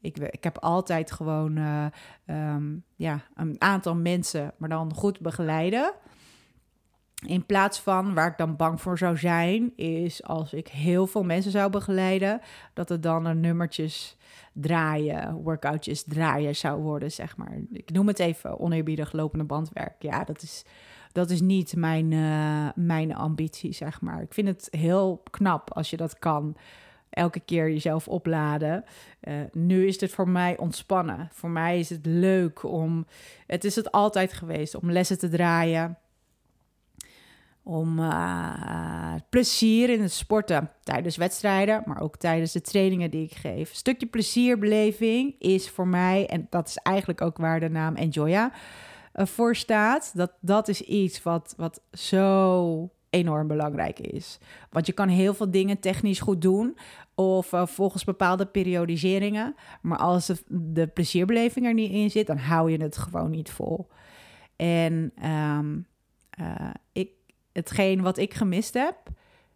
Ik, 0.00 0.18
ik 0.18 0.44
heb 0.44 0.58
altijd 0.58 1.12
gewoon 1.12 1.56
uh, 1.56 1.86
um, 2.26 2.84
ja, 2.96 3.20
een 3.34 3.56
aantal 3.58 3.94
mensen, 3.94 4.54
maar 4.56 4.68
dan 4.68 4.94
goed 4.94 5.20
begeleiden. 5.20 5.92
In 7.26 7.46
plaats 7.46 7.80
van 7.80 8.14
waar 8.14 8.30
ik 8.30 8.36
dan 8.36 8.56
bang 8.56 8.80
voor 8.80 8.98
zou 8.98 9.16
zijn, 9.18 9.76
is 9.76 10.22
als 10.22 10.52
ik 10.52 10.68
heel 10.68 11.06
veel 11.06 11.22
mensen 11.22 11.52
zou 11.52 11.70
begeleiden, 11.70 12.40
dat 12.72 12.88
het 12.88 13.02
dan 13.02 13.24
een 13.24 13.40
nummertjes 13.40 14.16
draaien, 14.52 15.34
workoutjes 15.34 16.02
draaien 16.02 16.56
zou 16.56 16.80
worden, 16.80 17.12
zeg 17.12 17.36
maar. 17.36 17.58
Ik 17.72 17.90
noem 17.90 18.06
het 18.06 18.18
even 18.18 18.60
oneerbiedig 18.60 19.12
lopende 19.12 19.44
bandwerk. 19.44 19.94
Ja, 19.98 20.24
dat 20.24 20.42
is 20.42 20.64
dat 21.12 21.30
is 21.30 21.40
niet 21.40 21.76
mijn, 21.76 22.10
uh, 22.10 22.68
mijn 22.74 23.14
ambitie, 23.14 23.72
zeg 23.72 24.00
maar. 24.00 24.22
Ik 24.22 24.34
vind 24.34 24.48
het 24.48 24.68
heel 24.70 25.22
knap 25.30 25.72
als 25.72 25.90
je 25.90 25.96
dat 25.96 26.18
kan. 26.18 26.56
Elke 27.10 27.40
keer 27.40 27.70
jezelf 27.70 28.08
opladen. 28.08 28.84
Uh, 29.22 29.34
nu 29.52 29.86
is 29.86 30.00
het 30.00 30.12
voor 30.12 30.28
mij 30.28 30.58
ontspannen. 30.58 31.28
Voor 31.32 31.50
mij 31.50 31.78
is 31.78 31.90
het 31.90 32.06
leuk 32.06 32.62
om. 32.62 33.06
Het 33.46 33.64
is 33.64 33.76
het 33.76 33.92
altijd 33.92 34.32
geweest 34.32 34.74
om 34.74 34.92
lessen 34.92 35.18
te 35.18 35.28
draaien 35.28 35.96
om 37.64 37.98
uh, 37.98 39.14
plezier 39.28 39.90
in 39.90 40.00
het 40.02 40.12
sporten 40.12 40.70
tijdens 40.82 41.16
wedstrijden, 41.16 41.82
maar 41.86 42.00
ook 42.00 42.16
tijdens 42.16 42.52
de 42.52 42.60
trainingen 42.60 43.10
die 43.10 43.24
ik 43.24 43.34
geef. 43.34 43.70
Een 43.70 43.76
stukje 43.76 44.06
plezierbeleving 44.06 45.34
is 45.38 45.70
voor 45.70 45.86
mij, 45.86 46.26
en 46.26 46.46
dat 46.50 46.68
is 46.68 46.76
eigenlijk 46.76 47.20
ook 47.20 47.36
waar 47.36 47.60
de 47.60 47.68
naam 47.68 47.94
Enjoya 47.96 48.52
voor 49.12 49.56
staat, 49.56 50.12
dat, 50.14 50.32
dat 50.40 50.68
is 50.68 50.80
iets 50.80 51.22
wat, 51.22 51.54
wat 51.56 51.80
zo 51.92 52.90
enorm 53.12 53.46
belangrijk 53.46 53.98
is. 53.98 54.38
Want 54.70 54.86
je 54.86 54.92
kan 54.92 55.08
heel 55.08 55.34
veel 55.34 55.50
dingen 55.50 55.80
technisch 55.80 56.20
goed 56.20 56.42
doen 56.42 56.76
of 57.14 57.52
uh, 57.52 57.66
volgens 57.66 58.04
bepaalde 58.04 58.46
periodiseringen, 58.46 59.54
maar 59.82 59.98
als 59.98 60.26
de, 60.26 60.36
de, 60.48 60.86
plezierbeleving 60.86 61.66
er 61.66 61.74
niet 61.74 61.92
in 61.92 62.10
zit, 62.10 62.26
dan 62.26 62.38
hou 62.38 62.70
je 62.70 62.82
het 62.82 62.96
gewoon 62.96 63.30
niet 63.30 63.50
vol. 63.50 63.88
En 64.56 65.12
um, 65.24 65.86
uh, 66.40 66.70
ik, 66.92 67.10
hetgeen 67.52 68.02
wat 68.02 68.18
ik 68.18 68.34
gemist 68.34 68.74
heb 68.74 68.96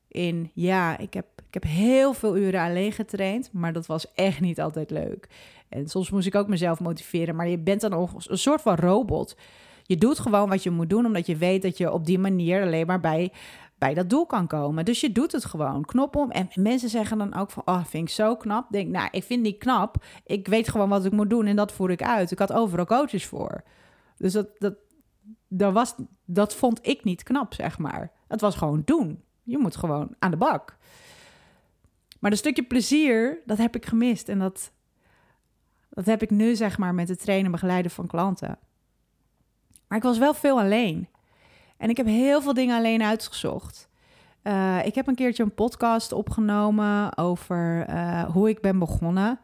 in, 0.09 0.51
ja, 0.55 0.99
ik 0.99 1.15
heb, 1.15 1.27
ik 1.49 1.55
heb 1.55 1.65
heel 1.65 2.13
veel 2.13 2.37
uren 2.37 2.61
alleen 2.61 2.93
getraind, 2.93 3.53
maar 3.53 3.73
dat 3.73 3.87
was 3.87 4.15
echt 4.15 4.41
niet 4.41 4.61
altijd 4.61 4.91
leuk. 4.91 5.29
En 5.69 5.89
soms 5.89 6.11
moest 6.11 6.27
ik 6.27 6.35
ook 6.35 6.49
mezelf 6.49 6.81
motiveren, 6.81 7.37
maar 7.37 7.49
je 7.49 7.59
bent 7.59 7.81
dan 7.81 7.93
een 7.93 8.39
soort 8.39 8.63
van 8.63 8.75
robot. 8.75 9.37
Je 9.83 9.97
doet 9.97 10.19
gewoon 10.19 10.49
wat 10.49 10.63
je 10.63 10.71
moet 10.71 10.91
doen, 10.91 11.07
omdat 11.07 11.27
je 11.27 11.37
weet 11.37 11.63
dat 11.63 11.79
je 11.79 11.93
op 11.93 12.07
die 12.07 12.19
manier 12.19 12.63
alleen 12.63 12.87
maar 12.87 13.01
bij, 13.01 13.33
bij 13.79 13.95
dat 13.95 14.11
doel 14.11 14.27
kan 14.27 14.47
komen. 14.47 14.85
Dus 14.85 15.01
je 15.01 15.13
doet 15.13 15.33
het 15.33 15.45
gewoon, 15.45 15.85
knop 15.85 16.17
om. 16.17 16.31
En 16.31 16.49
mensen 16.55 16.89
zeggen 16.89 17.19
dan 17.19 17.35
ook 17.35 17.51
van, 17.51 17.63
oh, 17.67 17.85
vind 17.85 18.09
ik 18.09 18.15
zo 18.15 18.37
knap. 18.37 18.71
Denk, 18.71 18.91
nou, 18.91 19.09
ik 19.11 19.23
vind 19.23 19.43
niet 19.43 19.59
knap. 19.59 20.05
Ik 20.25 20.49
weet 20.49 20.69
gewoon 20.69 20.89
wat 20.89 21.05
ik 21.05 21.13
moet 21.13 21.31
doen 21.31 21.47
en 21.47 21.57
dat 21.57 21.73
voer 21.73 21.91
ik 21.91 22.03
uit. 22.03 22.31
Ik 22.31 22.39
had 22.39 22.53
overal 22.53 22.87
coaches 22.87 23.27
voor. 23.27 23.63
Dus 24.17 24.33
dat, 24.33 24.49
dat, 24.59 24.75
dat, 25.49 25.73
was, 25.73 25.95
dat 26.25 26.55
vond 26.55 26.87
ik 26.87 27.05
niet 27.05 27.23
knap, 27.23 27.55
zeg 27.55 27.79
maar. 27.79 28.13
Het 28.29 28.41
was 28.41 28.57
gewoon 28.57 28.83
doen. 28.85 29.23
Je 29.43 29.59
moet 29.59 29.77
gewoon 29.77 30.15
aan 30.19 30.31
de 30.31 30.37
bak. 30.37 30.77
Maar 32.21 32.31
een 32.31 32.37
stukje 32.37 32.63
plezier, 32.63 33.43
dat 33.45 33.59
heb 33.59 33.77
ik 33.77 33.87
gemist. 33.87 34.29
En 34.29 34.39
dat, 34.39 34.73
dat 35.97 36.07
heb 36.07 36.23
ik 36.23 36.31
nu 36.31 36.57
zeg 36.57 36.79
maar 36.79 36.95
met 36.95 37.09
het 37.09 37.21
trainen 37.21 37.47
en 37.47 37.53
begeleiden 37.53 37.91
van 37.91 38.07
klanten. 38.07 38.59
Maar 39.89 39.99
ik 39.99 40.05
was 40.05 40.19
wel 40.19 40.35
veel 40.35 40.61
alleen. 40.61 41.09
En 41.77 41.91
ik 41.91 41.97
heb 41.97 42.07
heel 42.07 42.43
veel 42.43 42.55
dingen 42.55 42.77
alleen 42.77 43.03
uitgezocht. 43.03 43.89
Uh, 44.43 44.87
ik 44.87 44.95
heb 44.95 45.07
een 45.07 45.15
keertje 45.15 45.43
een 45.43 45.55
podcast 45.55 46.13
opgenomen 46.13 47.17
over 47.19 47.87
uh, 47.91 48.23
hoe 48.23 48.49
ik 48.49 48.61
ben 48.61 48.79
begonnen. 48.79 49.39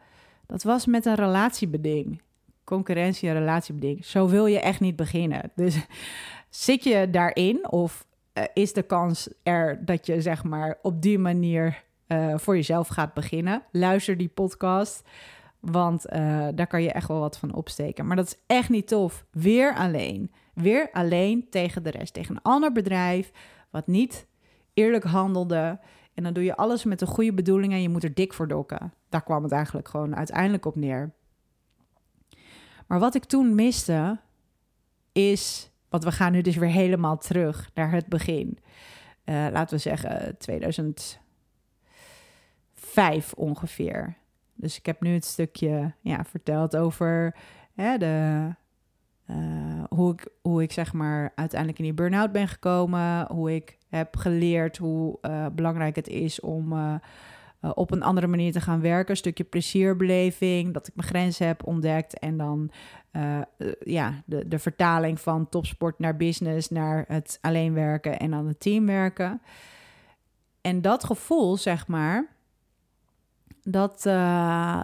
Dat 0.46 0.62
was 0.62 0.86
met 0.86 1.06
een 1.06 1.14
relatiebeding. 1.14 2.22
Concurrentie 2.64 3.28
en 3.28 3.34
relatiebeding. 3.34 4.04
Zo 4.04 4.28
wil 4.28 4.46
je 4.46 4.60
echt 4.60 4.80
niet 4.80 4.96
beginnen. 4.96 5.50
Dus 5.54 5.86
zit 6.50 6.84
je 6.84 7.10
daarin 7.10 7.70
of 7.70 8.06
eh, 8.32 8.44
is 8.54 8.72
de 8.72 8.82
kans 8.82 9.28
er 9.42 9.84
dat 9.84 10.06
je 10.06 10.20
zeg 10.20 10.44
maar 10.44 10.78
op 10.82 11.02
die 11.02 11.18
manier 11.18 11.82
voor 12.34 12.56
jezelf 12.56 12.88
gaat 12.88 13.14
beginnen. 13.14 13.62
Luister 13.70 14.16
die 14.16 14.28
podcast, 14.28 15.02
want 15.62 16.06
uh, 16.12 16.48
daar 16.54 16.66
kan 16.66 16.82
je 16.82 16.92
echt 16.92 17.08
wel 17.08 17.20
wat 17.20 17.38
van 17.38 17.54
opsteken. 17.54 18.06
Maar 18.06 18.16
dat 18.16 18.26
is 18.26 18.38
echt 18.46 18.68
niet 18.68 18.88
tof. 18.88 19.24
Weer 19.30 19.74
alleen. 19.74 20.32
Weer 20.54 20.90
alleen 20.92 21.46
tegen 21.50 21.82
de 21.82 21.90
rest. 21.90 22.12
Tegen 22.12 22.34
een 22.34 22.42
ander 22.42 22.72
bedrijf 22.72 23.30
wat 23.70 23.86
niet 23.86 24.26
eerlijk 24.74 25.04
handelde. 25.04 25.78
En 26.14 26.22
dan 26.22 26.32
doe 26.32 26.44
je 26.44 26.56
alles 26.56 26.84
met 26.84 26.98
de 26.98 27.06
goede 27.06 27.34
bedoelingen 27.34 27.76
en 27.76 27.82
je 27.82 27.88
moet 27.88 28.04
er 28.04 28.14
dik 28.14 28.32
voor 28.32 28.48
dokken. 28.48 28.92
Daar 29.08 29.22
kwam 29.22 29.42
het 29.42 29.52
eigenlijk 29.52 29.88
gewoon 29.88 30.16
uiteindelijk 30.16 30.66
op 30.66 30.76
neer. 30.76 31.12
Maar 32.86 32.98
wat 32.98 33.14
ik 33.14 33.24
toen 33.24 33.54
miste, 33.54 34.18
is. 35.12 35.70
Want 35.88 36.04
we 36.04 36.12
gaan 36.12 36.32
nu 36.32 36.40
dus 36.40 36.56
weer 36.56 36.70
helemaal 36.70 37.18
terug 37.18 37.70
naar 37.74 37.92
het 37.92 38.06
begin. 38.06 38.58
Uh, 39.24 39.46
laten 39.50 39.76
we 39.76 39.82
zeggen 39.82 40.38
2005 40.38 41.18
ongeveer. 43.34 44.16
Dus 44.54 44.78
ik 44.78 44.86
heb 44.86 45.00
nu 45.00 45.14
het 45.14 45.24
stukje 45.24 45.92
ja, 46.00 46.24
verteld 46.24 46.76
over 46.76 47.34
hè, 47.74 47.98
de, 47.98 48.48
uh, 49.30 49.84
hoe, 49.88 50.12
ik, 50.12 50.28
hoe 50.42 50.62
ik 50.62 50.72
zeg 50.72 50.92
maar 50.92 51.32
uiteindelijk 51.34 51.78
in 51.78 51.84
die 51.84 51.94
burn-out 51.94 52.32
ben 52.32 52.48
gekomen. 52.48 53.26
Hoe 53.32 53.54
ik 53.54 53.78
heb 53.88 54.16
geleerd 54.16 54.76
hoe 54.76 55.18
uh, 55.22 55.46
belangrijk 55.52 55.96
het 55.96 56.08
is 56.08 56.40
om 56.40 56.72
uh, 56.72 56.94
op 57.74 57.90
een 57.90 58.02
andere 58.02 58.26
manier 58.26 58.52
te 58.52 58.60
gaan 58.60 58.80
werken. 58.80 59.10
Een 59.10 59.16
stukje 59.16 59.44
plezierbeleving, 59.44 60.72
dat 60.74 60.86
ik 60.88 60.94
mijn 60.94 61.08
grenzen 61.08 61.46
heb 61.46 61.66
ontdekt. 61.66 62.18
En 62.18 62.36
dan 62.36 62.70
ja, 63.80 64.22
de, 64.26 64.48
de 64.48 64.58
vertaling 64.58 65.20
van 65.20 65.48
topsport 65.48 65.98
naar 65.98 66.16
business, 66.16 66.70
naar 66.70 67.04
het 67.08 67.38
alleen 67.40 67.74
werken 67.74 68.18
en 68.18 68.30
dan 68.30 68.46
het 68.46 68.60
team 68.60 68.86
werken. 68.86 69.40
En 70.60 70.80
dat 70.80 71.04
gevoel, 71.04 71.56
zeg 71.56 71.86
maar, 71.86 72.28
dat, 73.62 74.02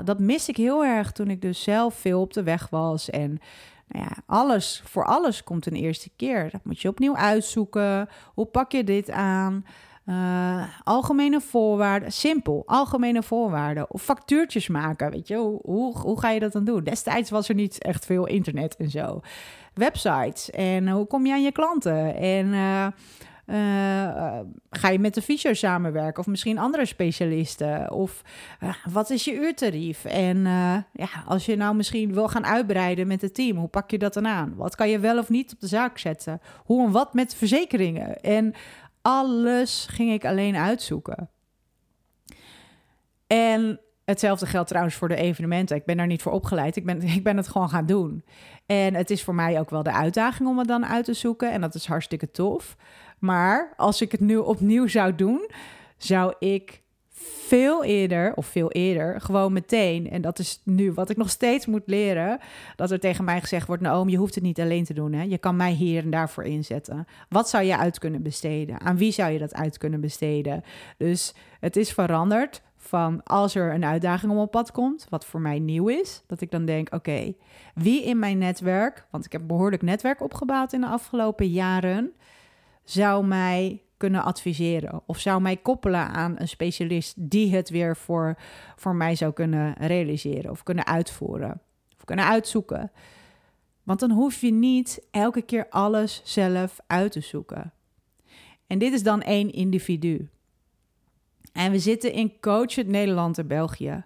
dat 0.04 0.18
mis 0.18 0.48
ik 0.48 0.56
heel 0.56 0.84
erg 0.84 1.12
toen 1.12 1.30
ik 1.30 1.42
dus 1.42 1.62
zelf 1.62 1.94
veel 1.94 2.20
op 2.20 2.32
de 2.32 2.42
weg 2.42 2.68
was. 2.68 3.10
En 3.10 3.40
nou 3.88 4.04
ja, 4.04 4.22
alles, 4.26 4.82
voor 4.84 5.04
alles 5.04 5.44
komt 5.44 5.66
een 5.66 5.76
eerste 5.76 6.10
keer. 6.16 6.50
Dat 6.50 6.64
moet 6.64 6.80
je 6.80 6.88
opnieuw 6.88 7.16
uitzoeken. 7.16 8.08
Hoe 8.34 8.46
pak 8.46 8.72
je 8.72 8.84
dit 8.84 9.10
aan? 9.10 9.64
Uh, 10.08 10.62
algemene 10.84 11.40
voorwaarden, 11.40 12.12
simpel, 12.12 12.62
algemene 12.66 13.22
voorwaarden. 13.22 13.90
Of 13.90 14.02
factuurtjes 14.02 14.68
maken, 14.68 15.10
weet 15.10 15.28
je, 15.28 15.36
hoe, 15.36 15.98
hoe, 15.98 16.20
ga 16.20 16.30
je 16.30 16.40
dat 16.40 16.52
dan 16.52 16.64
doen? 16.64 16.84
Destijds 16.84 17.30
was 17.30 17.48
er 17.48 17.54
niet 17.54 17.82
echt 17.82 18.06
veel 18.06 18.26
internet 18.26 18.76
en 18.76 18.90
zo. 18.90 19.20
Websites 19.74 20.50
en 20.50 20.88
hoe 20.88 21.06
kom 21.06 21.26
je 21.26 21.32
aan 21.32 21.42
je 21.42 21.52
klanten? 21.52 22.16
En 22.16 22.46
uh, 22.46 22.86
uh, 23.50 24.40
ga 24.70 24.88
je 24.88 24.98
met 24.98 25.14
de 25.14 25.22
fysio 25.22 25.54
samenwerken 25.54 26.20
of 26.20 26.26
misschien 26.26 26.58
andere 26.58 26.86
specialisten? 26.86 27.90
Of 27.90 28.22
uh, 28.62 28.74
wat 28.90 29.10
is 29.10 29.24
je 29.24 29.34
uurtarief? 29.34 30.04
En 30.04 30.42
ja, 30.92 31.08
als 31.26 31.46
je 31.46 31.56
nou 31.56 31.74
misschien 31.74 32.12
wil 32.12 32.28
gaan 32.28 32.46
uitbreiden 32.46 33.06
met 33.06 33.20
het 33.20 33.34
team, 33.34 33.56
hoe 33.56 33.68
pak 33.68 33.90
je 33.90 33.98
dat 33.98 34.14
dan 34.14 34.26
aan? 34.26 34.54
Wat 34.56 34.74
kan 34.74 34.88
je 34.88 34.98
wel 34.98 35.18
of 35.18 35.28
niet 35.28 35.52
op 35.52 35.60
de 35.60 35.66
zaak 35.66 35.98
zetten? 35.98 36.40
Hoe 36.64 36.86
en 36.86 36.92
wat 36.92 37.14
met 37.14 37.34
verzekeringen? 37.34 38.20
En 38.20 38.54
alles 39.02 39.86
ging 39.90 40.12
ik 40.12 40.24
alleen 40.24 40.56
uitzoeken. 40.56 41.30
En 43.26 43.80
hetzelfde 44.04 44.46
geldt 44.46 44.68
trouwens 44.68 44.94
voor 44.96 45.08
de 45.08 45.16
evenementen. 45.16 45.76
Ik 45.76 45.84
ben 45.84 45.96
daar 45.96 46.06
niet 46.06 46.22
voor 46.22 46.32
opgeleid. 46.32 46.76
Ik 46.76 46.84
ben, 46.84 47.02
ik 47.18 47.22
ben 47.22 47.36
het 47.36 47.48
gewoon 47.48 47.68
gaan 47.68 47.86
doen. 47.86 48.24
En 48.66 48.94
het 48.94 49.10
is 49.10 49.24
voor 49.24 49.34
mij 49.34 49.58
ook 49.58 49.70
wel 49.70 49.82
de 49.82 49.92
uitdaging 49.92 50.48
om 50.48 50.58
het 50.58 50.68
dan 50.68 50.86
uit 50.86 51.04
te 51.04 51.14
zoeken. 51.14 51.52
En 51.52 51.60
dat 51.60 51.74
is 51.74 51.86
hartstikke 51.86 52.30
tof. 52.30 52.76
Maar 53.18 53.72
als 53.76 54.00
ik 54.00 54.12
het 54.12 54.20
nu 54.20 54.36
opnieuw 54.36 54.86
zou 54.86 55.14
doen, 55.14 55.50
zou 55.96 56.34
ik 56.38 56.82
veel 57.48 57.84
eerder, 57.84 58.34
of 58.34 58.46
veel 58.46 58.70
eerder, 58.70 59.20
gewoon 59.20 59.52
meteen, 59.52 60.10
en 60.10 60.20
dat 60.22 60.38
is 60.38 60.60
nu 60.64 60.92
wat 60.92 61.10
ik 61.10 61.16
nog 61.16 61.30
steeds 61.30 61.66
moet 61.66 61.82
leren, 61.86 62.38
dat 62.76 62.90
er 62.90 63.00
tegen 63.00 63.24
mij 63.24 63.40
gezegd 63.40 63.66
wordt, 63.66 63.82
nou, 63.82 64.10
je 64.10 64.16
hoeft 64.16 64.34
het 64.34 64.44
niet 64.44 64.60
alleen 64.60 64.84
te 64.84 64.94
doen, 64.94 65.12
hè? 65.12 65.22
je 65.22 65.38
kan 65.38 65.56
mij 65.56 65.72
hier 65.72 66.02
en 66.02 66.10
daarvoor 66.10 66.44
inzetten. 66.44 67.06
Wat 67.28 67.48
zou 67.48 67.64
je 67.64 67.76
uit 67.76 67.98
kunnen 67.98 68.22
besteden? 68.22 68.80
Aan 68.80 68.96
wie 68.96 69.12
zou 69.12 69.32
je 69.32 69.38
dat 69.38 69.54
uit 69.54 69.78
kunnen 69.78 70.00
besteden? 70.00 70.64
Dus 70.96 71.34
het 71.60 71.76
is 71.76 71.92
veranderd 71.92 72.62
van 72.76 73.22
als 73.22 73.54
er 73.54 73.74
een 73.74 73.84
uitdaging 73.84 74.32
om 74.32 74.38
op 74.38 74.50
pad 74.50 74.70
komt, 74.70 75.06
wat 75.08 75.24
voor 75.24 75.40
mij 75.40 75.58
nieuw 75.58 75.88
is, 75.88 76.22
dat 76.26 76.40
ik 76.40 76.50
dan 76.50 76.64
denk, 76.64 76.94
oké, 76.94 77.34
wie 77.74 78.04
in 78.04 78.18
mijn 78.18 78.38
netwerk, 78.38 79.06
want 79.10 79.24
ik 79.24 79.32
heb 79.32 79.42
behoorlijk 79.46 79.82
netwerk 79.82 80.22
opgebouwd 80.22 80.72
in 80.72 80.80
de 80.80 80.86
afgelopen 80.86 81.48
jaren, 81.48 82.12
zou 82.90 83.26
mij 83.26 83.82
kunnen 83.96 84.22
adviseren 84.22 85.02
of 85.06 85.18
zou 85.18 85.40
mij 85.40 85.56
koppelen 85.56 86.08
aan 86.08 86.34
een 86.38 86.48
specialist 86.48 87.14
die 87.16 87.54
het 87.54 87.70
weer 87.70 87.96
voor, 87.96 88.38
voor 88.76 88.94
mij 88.94 89.14
zou 89.14 89.32
kunnen 89.32 89.74
realiseren 89.78 90.50
of 90.50 90.62
kunnen 90.62 90.86
uitvoeren 90.86 91.60
of 91.96 92.04
kunnen 92.04 92.24
uitzoeken. 92.24 92.92
Want 93.82 94.00
dan 94.00 94.10
hoef 94.10 94.40
je 94.40 94.52
niet 94.52 95.06
elke 95.10 95.42
keer 95.42 95.68
alles 95.68 96.20
zelf 96.24 96.78
uit 96.86 97.12
te 97.12 97.20
zoeken. 97.20 97.72
En 98.66 98.78
dit 98.78 98.92
is 98.92 99.02
dan 99.02 99.22
één 99.22 99.52
individu. 99.52 100.28
En 101.52 101.70
we 101.70 101.78
zitten 101.78 102.12
in 102.12 102.40
Coach 102.40 102.74
het 102.74 102.86
Nederland 102.86 103.38
en 103.38 103.46
België. 103.46 104.04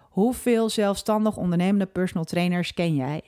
Hoeveel 0.00 0.68
zelfstandig 0.68 1.36
ondernemende 1.36 1.86
personal 1.86 2.24
trainers 2.24 2.74
ken 2.74 2.94
jij? 2.94 3.22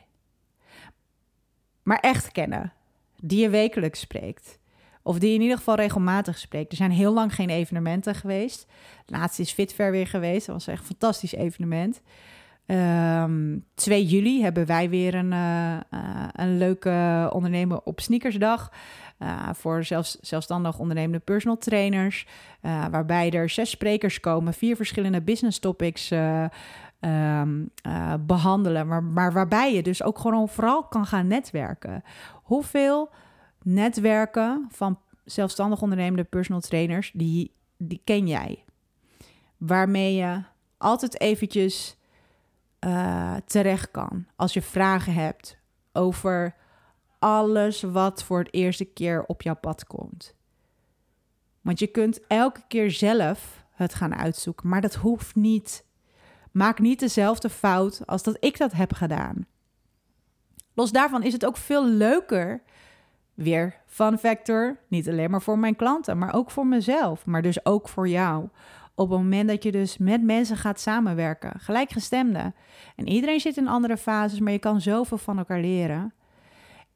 Maar 1.83 1.99
echt 1.99 2.33
kennen, 2.33 2.73
die 3.21 3.41
je 3.41 3.51
wekelijks 3.51 4.01
spreekt 4.01 4.61
of 5.03 5.19
die 5.19 5.35
in 5.35 5.41
ieder 5.41 5.57
geval 5.57 5.75
regelmatig 5.75 6.39
spreekt. 6.39 6.71
Er 6.71 6.77
zijn 6.77 6.91
heel 6.91 7.13
lang 7.13 7.35
geen 7.35 7.51
evenementen 7.51 8.15
geweest. 8.15 8.67
Laatst 9.07 9.39
is 9.39 9.53
Fitfair 9.53 9.91
weer 9.91 10.07
geweest. 10.07 10.47
Dat 10.47 10.55
was 10.55 10.67
echt 10.67 10.81
een 10.81 10.87
fantastisch 10.87 11.35
evenement. 11.35 12.03
Um, 12.67 12.77
ehm, 12.77 13.59
2 13.75 14.07
juli 14.07 14.43
hebben 14.43 14.67
wij 14.67 14.89
weer 14.89 15.15
een, 15.15 15.33
uh, 15.33 15.73
uh, 15.73 16.29
een 16.33 16.59
leuke 16.59 17.29
ondernemer 17.33 17.81
op 17.85 18.01
sneakersdag. 18.01 18.73
Uh, 19.19 19.49
voor 19.53 19.85
zelfs, 19.85 20.19
zelfstandig 20.21 20.79
ondernemende 20.79 21.19
personal 21.19 21.59
trainers. 21.59 22.27
waarbij 22.91 23.31
er 23.31 23.49
zes 23.49 23.71
sprekers 23.71 24.21
komen, 24.21 24.55
vier 24.55 24.77
verschillende 24.77 25.23
business 25.23 25.59
topics 25.59 26.11
um, 27.01 27.71
behandelen. 28.21 28.87
Maar, 28.87 29.03
maar 29.03 29.33
waarbij 29.33 29.75
je 29.75 29.83
dus 29.83 30.03
ook 30.03 30.19
gewoon 30.19 30.49
vooral 30.49 30.83
kan 30.83 31.07
gaan 31.07 31.27
netwerken. 31.27 32.05
Hoeveel 32.33 33.11
netwerken 33.65 34.67
van 34.71 35.01
zelfstandig 35.25 35.83
ondernemende 35.83 36.25
personal 36.25 36.61
trainers, 36.61 37.11
die, 37.15 37.55
die 37.77 38.01
ken 38.05 38.27
jij. 38.27 38.65
Waarmee 39.57 40.15
je 40.15 40.43
altijd 40.79 41.21
eventjes 41.21 41.97
uh, 42.81 43.37
terecht 43.47 43.91
kan 43.91 44.27
als 44.37 44.53
je 44.53 44.63
vragen 44.63 45.15
hebt 45.15 45.59
over 45.93 46.55
alles 47.19 47.83
wat 47.83 48.25
voor 48.25 48.39
het 48.39 48.55
eerste 48.55 48.85
keer 48.85 49.25
op 49.27 49.43
jouw 49.43 49.57
pad 49.57 49.87
komt. 49.87 50.35
Want 51.61 51.79
je 51.79 51.87
kunt 51.87 52.27
elke 52.27 52.63
keer 52.69 52.91
zelf 52.91 53.65
het 53.71 53.95
gaan 53.95 54.15
uitzoeken, 54.15 54.69
maar 54.69 54.81
dat 54.81 54.95
hoeft 54.95 55.35
niet. 55.35 55.85
Maak 56.51 56.79
niet 56.79 57.01
dezelfde 57.01 57.51
fout 57.51 58.07
als 58.07 58.23
dat 58.23 58.37
ik 58.41 58.59
dat 58.59 58.73
heb 58.73 58.93
gedaan. 58.93 59.47
Los 60.75 60.93
daarvan 60.93 61.23
is 61.23 61.33
het 61.33 61.47
ook 61.47 61.57
veel 61.57 61.87
leuker 61.87 62.63
Weer 63.43 63.75
fun 63.87 64.19
factor, 64.19 64.77
niet 64.89 65.09
alleen 65.09 65.31
maar 65.31 65.43
voor 65.43 65.59
mijn 65.59 65.77
klanten, 65.77 66.19
maar 66.19 66.35
ook 66.35 66.51
voor 66.51 66.67
mezelf, 66.67 67.27
maar 67.27 67.43
dus 67.43 67.65
ook 67.65 67.89
voor 67.89 68.09
jou. 68.09 68.49
Op 68.95 69.11
het 69.11 69.19
moment 69.19 69.49
dat 69.49 69.63
je 69.63 69.73
dus 69.73 69.99
met 69.99 70.23
mensen 70.23 70.57
gaat 70.57 70.81
samenwerken, 70.81 71.61
gelijkgestemden. 71.61 72.55
En 72.97 73.09
iedereen 73.09 73.41
zit 73.41 73.57
in 73.57 73.69
andere 73.69 73.97
fases, 73.97 74.41
maar 74.41 74.53
je 74.53 74.59
kan 74.59 74.81
zoveel 74.81 75.19
van 75.19 75.39
elkaar 75.39 75.61
leren. 75.61 76.13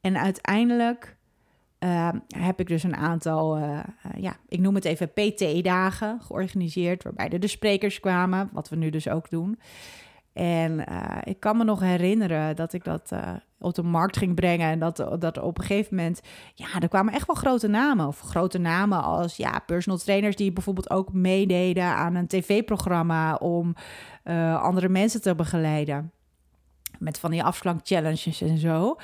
En 0.01 0.17
uiteindelijk 0.17 1.17
uh, 1.79 2.09
heb 2.27 2.59
ik 2.59 2.67
dus 2.67 2.83
een 2.83 2.95
aantal, 2.95 3.57
uh, 3.57 3.79
ja, 4.17 4.35
ik 4.47 4.59
noem 4.59 4.75
het 4.75 4.85
even 4.85 5.13
PT-dagen 5.13 6.21
georganiseerd, 6.21 7.03
waarbij 7.03 7.29
er 7.29 7.39
de 7.39 7.47
sprekers 7.47 7.99
kwamen, 7.99 8.49
wat 8.51 8.69
we 8.69 8.75
nu 8.75 8.89
dus 8.89 9.09
ook 9.09 9.29
doen. 9.29 9.59
En 10.37 10.71
uh, 10.89 11.17
ik 11.23 11.39
kan 11.39 11.57
me 11.57 11.63
nog 11.63 11.79
herinneren 11.79 12.55
dat 12.55 12.73
ik 12.73 12.83
dat 12.83 13.09
uh, 13.13 13.33
op 13.59 13.73
de 13.73 13.83
markt 13.83 14.17
ging 14.17 14.35
brengen. 14.35 14.69
En 14.69 14.79
dat, 14.79 14.95
dat 15.19 15.37
op 15.37 15.57
een 15.57 15.63
gegeven 15.63 15.95
moment, 15.95 16.21
ja, 16.53 16.67
er 16.79 16.87
kwamen 16.87 17.13
echt 17.13 17.27
wel 17.27 17.35
grote 17.35 17.67
namen. 17.67 18.07
Of 18.07 18.19
grote 18.19 18.57
namen 18.57 19.03
als 19.03 19.37
ja, 19.37 19.59
personal 19.65 19.99
trainers 19.99 20.35
die 20.35 20.51
bijvoorbeeld 20.51 20.89
ook 20.89 21.13
meededen 21.13 21.83
aan 21.83 22.15
een 22.15 22.27
tv-programma 22.27 23.35
om 23.35 23.75
uh, 24.23 24.61
andere 24.61 24.89
mensen 24.89 25.21
te 25.21 25.35
begeleiden. 25.35 26.11
Met 26.99 27.19
van 27.19 27.31
die 27.31 27.43
afslank 27.43 27.79
challenges 27.83 28.41
en 28.41 28.57
zo. 28.57 28.95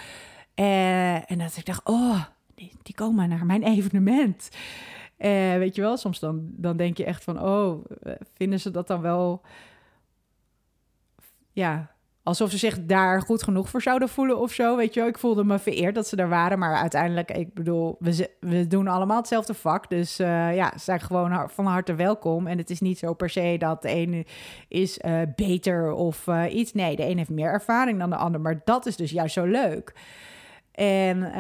En, 0.54 1.26
en 1.26 1.38
dat 1.38 1.58
ik 1.58 1.66
dacht, 1.66 1.82
oh, 1.84 2.24
die, 2.56 2.72
die 2.84 2.96
komen 2.96 3.30
naar 3.30 3.46
mijn 3.46 3.64
evenement. 3.64 4.50
weet 5.58 5.76
je 5.76 5.82
wel, 5.82 5.98
soms 5.98 6.20
dan, 6.20 6.42
dan 6.46 6.78
denk 6.78 6.98
je 6.98 7.06
echt 7.06 7.24
van, 7.24 7.42
oh, 7.42 7.86
vinden 8.36 8.60
ze 8.60 8.72
dat 8.72 8.88
dan 8.88 9.02
wel 9.02 9.42
ja, 11.54 11.92
alsof 12.24 12.52
ze 12.52 12.58
zich 12.58 12.86
daar 12.86 13.22
goed 13.22 13.44
genoeg 13.44 13.70
voor 13.70 13.82
zouden 13.82 14.10
voelen 14.10 14.40
of 14.40 14.52
zo. 14.52 14.78
Weet 14.78 14.94
je 14.94 15.00
wel, 15.00 15.10
ik 15.10 15.18
voelde 15.18 15.44
me 15.44 15.60
vereerd 15.60 15.96
dat 15.96 16.08
ze 16.08 16.16
er 16.16 16.30
waren. 16.30 16.60
Maar 16.60 16.76
uiteindelijk, 16.76 17.32
ik 17.32 17.54
bedoel, 17.54 17.96
we, 18.00 18.30
we 18.40 18.68
doen 18.68 18.88
allemaal 18.88 19.18
hetzelfde 19.18 19.54
vak. 19.54 19.90
Dus 19.90 20.20
uh, 20.20 20.56
ja, 20.56 20.72
ze 20.72 20.84
zijn 20.84 21.00
gewoon 21.00 21.50
van 21.50 21.66
harte 21.66 21.96
welkom. 21.96 22.48
En 22.48 22.58
het 22.58 22.70
is 22.70 22.80
niet 22.80 22.98
zo 22.98 23.14
per 23.14 23.30
se 23.30 23.56
dat 23.60 23.82
de 23.82 23.90
ene 23.90 24.26
is 24.68 25.00
uh, 25.06 25.22
beter 25.36 25.92
of 25.92 26.28
uh, 26.28 26.54
iets. 26.54 26.74
Nee, 26.74 26.96
de 26.96 27.06
een 27.06 27.18
heeft 27.18 27.30
meer 27.30 27.52
ervaring 27.52 28.00
dan 28.00 28.10
de 28.10 28.16
ander. 28.16 28.42
Maar 28.42 28.62
dat 28.66 28.86
is 28.86 28.96
dus 28.96 29.12
juist 29.12 29.34
zo 29.34 29.46
leuk. 29.46 29.94
En 30.72 31.32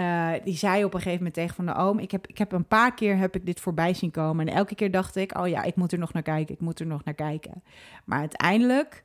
die 0.43 0.57
zei 0.57 0.83
op 0.83 0.93
een 0.93 0.99
gegeven 0.99 1.17
moment 1.17 1.33
tegen 1.33 1.55
van 1.55 1.65
de 1.65 1.75
oom... 1.75 1.99
Ik 1.99 2.11
heb, 2.11 2.27
ik 2.27 2.37
heb 2.37 2.51
een 2.51 2.67
paar 2.67 2.93
keer 2.93 3.17
heb 3.17 3.35
ik 3.35 3.45
dit 3.45 3.59
voorbij 3.59 3.93
zien 3.93 4.11
komen. 4.11 4.47
En 4.47 4.53
elke 4.53 4.75
keer 4.75 4.91
dacht 4.91 5.15
ik, 5.15 5.37
oh 5.37 5.47
ja, 5.47 5.63
ik 5.63 5.75
moet 5.75 5.91
er 5.91 5.99
nog 5.99 6.13
naar 6.13 6.23
kijken. 6.23 6.53
Ik 6.53 6.61
moet 6.61 6.79
er 6.79 6.85
nog 6.85 7.03
naar 7.03 7.13
kijken. 7.13 7.63
Maar 8.05 8.19
uiteindelijk 8.19 9.03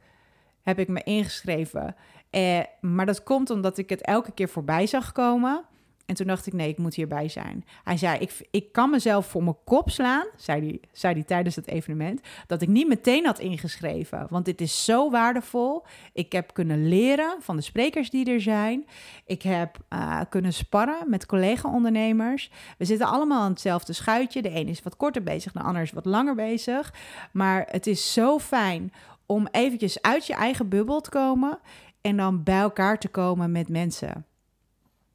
heb 0.68 0.78
ik 0.78 0.88
me 0.88 1.02
ingeschreven. 1.02 1.96
Eh, 2.30 2.60
maar 2.80 3.06
dat 3.06 3.22
komt 3.22 3.50
omdat 3.50 3.78
ik 3.78 3.88
het 3.88 4.02
elke 4.02 4.32
keer 4.32 4.48
voorbij 4.48 4.86
zag 4.86 5.12
komen. 5.12 5.64
En 6.06 6.14
toen 6.14 6.26
dacht 6.26 6.46
ik, 6.46 6.52
nee, 6.52 6.68
ik 6.68 6.78
moet 6.78 6.94
hierbij 6.94 7.28
zijn. 7.28 7.64
Hij 7.84 7.96
zei, 7.96 8.18
ik, 8.18 8.46
ik 8.50 8.72
kan 8.72 8.90
mezelf 8.90 9.26
voor 9.26 9.42
mijn 9.42 9.56
kop 9.64 9.90
slaan, 9.90 10.26
zei 10.36 10.60
hij, 10.60 10.80
zei 10.92 11.14
hij 11.14 11.22
tijdens 11.22 11.56
het 11.56 11.66
evenement, 11.66 12.20
dat 12.46 12.62
ik 12.62 12.68
niet 12.68 12.88
meteen 12.88 13.26
had 13.26 13.38
ingeschreven. 13.38 14.26
Want 14.30 14.44
dit 14.44 14.60
is 14.60 14.84
zo 14.84 15.10
waardevol. 15.10 15.84
Ik 16.12 16.32
heb 16.32 16.54
kunnen 16.54 16.88
leren 16.88 17.36
van 17.40 17.56
de 17.56 17.62
sprekers 17.62 18.10
die 18.10 18.32
er 18.32 18.40
zijn. 18.40 18.86
Ik 19.26 19.42
heb 19.42 19.78
uh, 19.92 20.20
kunnen 20.28 20.52
sparren 20.52 21.10
met 21.10 21.26
collega-ondernemers. 21.26 22.50
We 22.78 22.84
zitten 22.84 23.06
allemaal 23.06 23.42
aan 23.42 23.50
hetzelfde 23.50 23.92
schuitje. 23.92 24.42
De 24.42 24.54
een 24.54 24.68
is 24.68 24.82
wat 24.82 24.96
korter 24.96 25.22
bezig, 25.22 25.52
de 25.52 25.60
ander 25.60 25.82
is 25.82 25.92
wat 25.92 26.04
langer 26.04 26.34
bezig. 26.34 26.94
Maar 27.32 27.66
het 27.70 27.86
is 27.86 28.12
zo 28.12 28.38
fijn 28.38 28.92
om 29.28 29.48
eventjes 29.50 30.02
uit 30.02 30.26
je 30.26 30.34
eigen 30.34 30.68
bubbel 30.68 31.00
te 31.00 31.10
komen 31.10 31.58
en 32.00 32.16
dan 32.16 32.42
bij 32.42 32.60
elkaar 32.60 32.98
te 32.98 33.08
komen 33.08 33.52
met 33.52 33.68
mensen. 33.68 34.26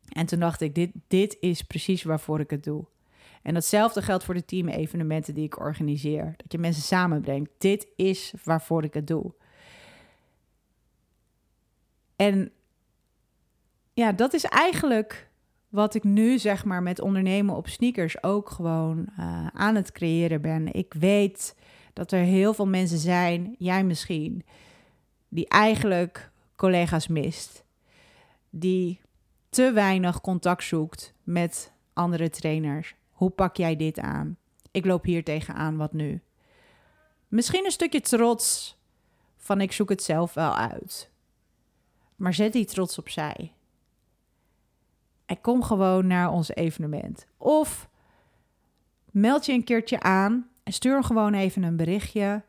En 0.10 0.26
toen 0.26 0.40
dacht 0.40 0.62
ik, 0.62 0.76
dit, 0.76 0.92
dit 1.08 1.38
is 1.40 1.62
precies 1.62 2.04
waarvoor 2.04 2.40
ik 2.40 2.50
het 2.50 2.64
doe. 2.64 2.86
En 3.42 3.54
datzelfde 3.54 4.02
geldt 4.02 4.24
voor 4.24 4.34
de 4.34 4.46
team-evenementen 4.46 5.34
die 5.34 5.44
ik 5.44 5.60
organiseer. 5.60 6.34
Dat 6.38 6.52
je 6.52 6.58
mensen 6.58 6.84
samenbrengt. 6.84 7.50
Dit 7.58 7.88
is 7.96 8.34
waarvoor 8.44 8.84
ik 8.84 8.94
het 8.94 9.08
doe. 9.08 9.34
En 12.16 12.52
ja, 13.94 14.12
dat 14.12 14.34
is 14.34 14.44
eigenlijk 14.44 15.30
wat 15.70 15.96
ik 15.96 16.04
nu 16.04 16.40
zeg 16.40 16.66
maar 16.66 16.84
met 16.84 17.02
ondernemen 17.02 17.56
op 17.56 17.68
sneakers 17.68 18.24
ook 18.24 18.50
gewoon 18.50 19.08
uh, 19.20 19.48
aan 19.54 19.76
het 19.76 19.92
creëren 19.92 20.42
ben. 20.42 20.74
Ik 20.74 20.94
weet 20.94 21.56
dat 21.94 22.12
er 22.12 22.24
heel 22.24 22.54
veel 22.54 22.68
mensen 22.68 22.98
zijn, 22.98 23.56
jij 23.58 23.84
misschien, 23.84 24.46
die 25.28 25.48
eigenlijk 25.48 26.32
collega's 26.56 27.08
mist. 27.08 27.64
Die 28.50 29.02
te 29.50 29.72
weinig 29.72 30.22
contact 30.22 30.64
zoekt 30.64 31.14
met 31.24 31.72
andere 31.94 32.30
trainers. 32.30 32.96
Hoe 33.12 33.30
pak 33.30 33.58
jij 33.58 33.76
dit 33.76 34.00
aan? 34.00 34.38
Ik 34.72 34.86
loop 34.86 35.04
hier 35.04 35.24
tegenaan, 35.24 35.78
wat 35.78 35.94
nu? 35.94 36.22
Misschien 37.28 37.66
een 37.66 37.72
stukje 37.72 38.02
trots 38.02 38.78
van 39.38 39.62
ik 39.62 39.72
zoek 39.72 39.90
het 39.90 40.04
zelf 40.04 40.34
wel 40.34 40.56
uit. 40.56 41.12
Maar 42.16 42.34
zet 42.34 42.54
die 42.54 42.66
trots 42.66 42.98
opzij. 42.98 43.54
En 45.26 45.42
kom 45.42 45.64
gewoon 45.64 46.08
naar 46.08 46.32
ons 46.32 46.50
evenement. 46.50 47.26
Of 47.38 47.90
meld 49.12 49.46
je 49.46 49.54
een 49.54 49.64
keertje 49.64 50.00
aan 50.00 50.50
stuur 50.64 51.04
gewoon 51.04 51.34
even 51.34 51.64
een 51.64 51.76
berichtje. 51.76 52.44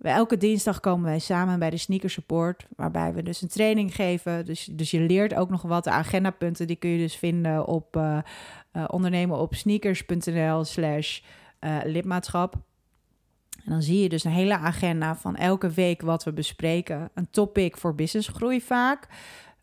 Elke 0.00 0.36
dinsdag 0.36 0.80
komen 0.80 1.04
wij 1.04 1.18
samen 1.18 1.58
bij 1.58 1.70
de 1.70 1.76
Sneaker 1.76 2.10
Support, 2.10 2.66
waarbij 2.76 3.12
we 3.14 3.22
dus 3.22 3.42
een 3.42 3.48
training 3.48 3.94
geven. 3.94 4.44
Dus, 4.44 4.64
dus 4.64 4.90
je 4.90 5.00
leert 5.00 5.34
ook 5.34 5.50
nog 5.50 5.62
wat. 5.62 5.84
De 5.84 5.90
agendapunten 5.90 6.66
die 6.66 6.76
kun 6.76 6.90
je 6.90 6.98
dus 6.98 7.16
vinden 7.16 7.66
op 7.66 7.96
uh, 7.96 8.18
uh, 8.72 8.84
ondernemen 8.86 9.38
op 9.38 9.54
sneakers.nl 9.54 10.64
slash 10.64 11.20
uh, 11.60 11.78
lidmaatschap. 11.84 12.54
En 13.64 13.72
dan 13.72 13.82
zie 13.82 14.02
je 14.02 14.08
dus 14.08 14.24
een 14.24 14.30
hele 14.30 14.56
agenda 14.56 15.16
van 15.16 15.36
elke 15.36 15.70
week 15.70 16.02
wat 16.02 16.24
we 16.24 16.32
bespreken. 16.32 17.10
Een 17.14 17.30
topic 17.30 17.76
voor 17.76 17.94
businessgroei 17.94 18.60
vaak. 18.60 19.08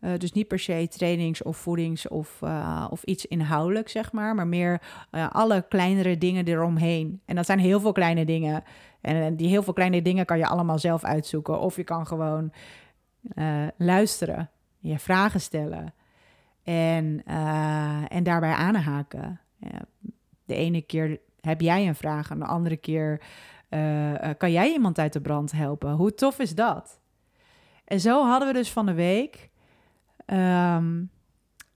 Uh, 0.00 0.10
dus 0.18 0.32
niet 0.32 0.48
per 0.48 0.58
se 0.58 0.88
trainings 0.90 1.42
of 1.42 1.56
voedings 1.56 2.08
of, 2.08 2.40
uh, 2.44 2.86
of 2.90 3.02
iets 3.02 3.26
inhoudelijk, 3.26 3.88
zeg 3.88 4.12
maar. 4.12 4.34
Maar 4.34 4.46
meer 4.46 4.82
uh, 5.10 5.30
alle 5.30 5.64
kleinere 5.68 6.18
dingen 6.18 6.44
eromheen. 6.44 7.20
En 7.24 7.36
dat 7.36 7.46
zijn 7.46 7.58
heel 7.58 7.80
veel 7.80 7.92
kleine 7.92 8.24
dingen. 8.24 8.64
En 9.00 9.36
die 9.36 9.48
heel 9.48 9.62
veel 9.62 9.72
kleine 9.72 10.02
dingen 10.02 10.24
kan 10.24 10.38
je 10.38 10.46
allemaal 10.46 10.78
zelf 10.78 11.04
uitzoeken. 11.04 11.60
Of 11.60 11.76
je 11.76 11.84
kan 11.84 12.06
gewoon 12.06 12.52
luisteren, 13.76 14.50
je 14.78 14.98
vragen 14.98 15.40
stellen. 15.40 15.94
En, 16.62 17.22
en 18.08 18.22
daarbij 18.22 18.52
aanhaken. 18.52 19.40
de 20.44 20.54
ene 20.54 20.82
keer 20.82 21.20
heb 21.40 21.60
jij 21.60 21.86
een 21.86 21.94
vraag, 21.94 22.30
en 22.30 22.38
de 22.38 22.44
andere 22.44 22.76
keer 22.76 23.20
kan 24.38 24.52
jij 24.52 24.72
iemand 24.72 24.98
uit 24.98 25.12
de 25.12 25.20
brand 25.20 25.52
helpen. 25.52 25.92
Hoe 25.92 26.14
tof 26.14 26.38
is 26.38 26.54
dat? 26.54 27.00
En 27.84 28.00
zo 28.00 28.26
hadden 28.26 28.48
we 28.48 28.54
dus 28.54 28.72
van 28.72 28.86
de 28.86 28.94
week 28.94 29.50
um, 30.32 31.10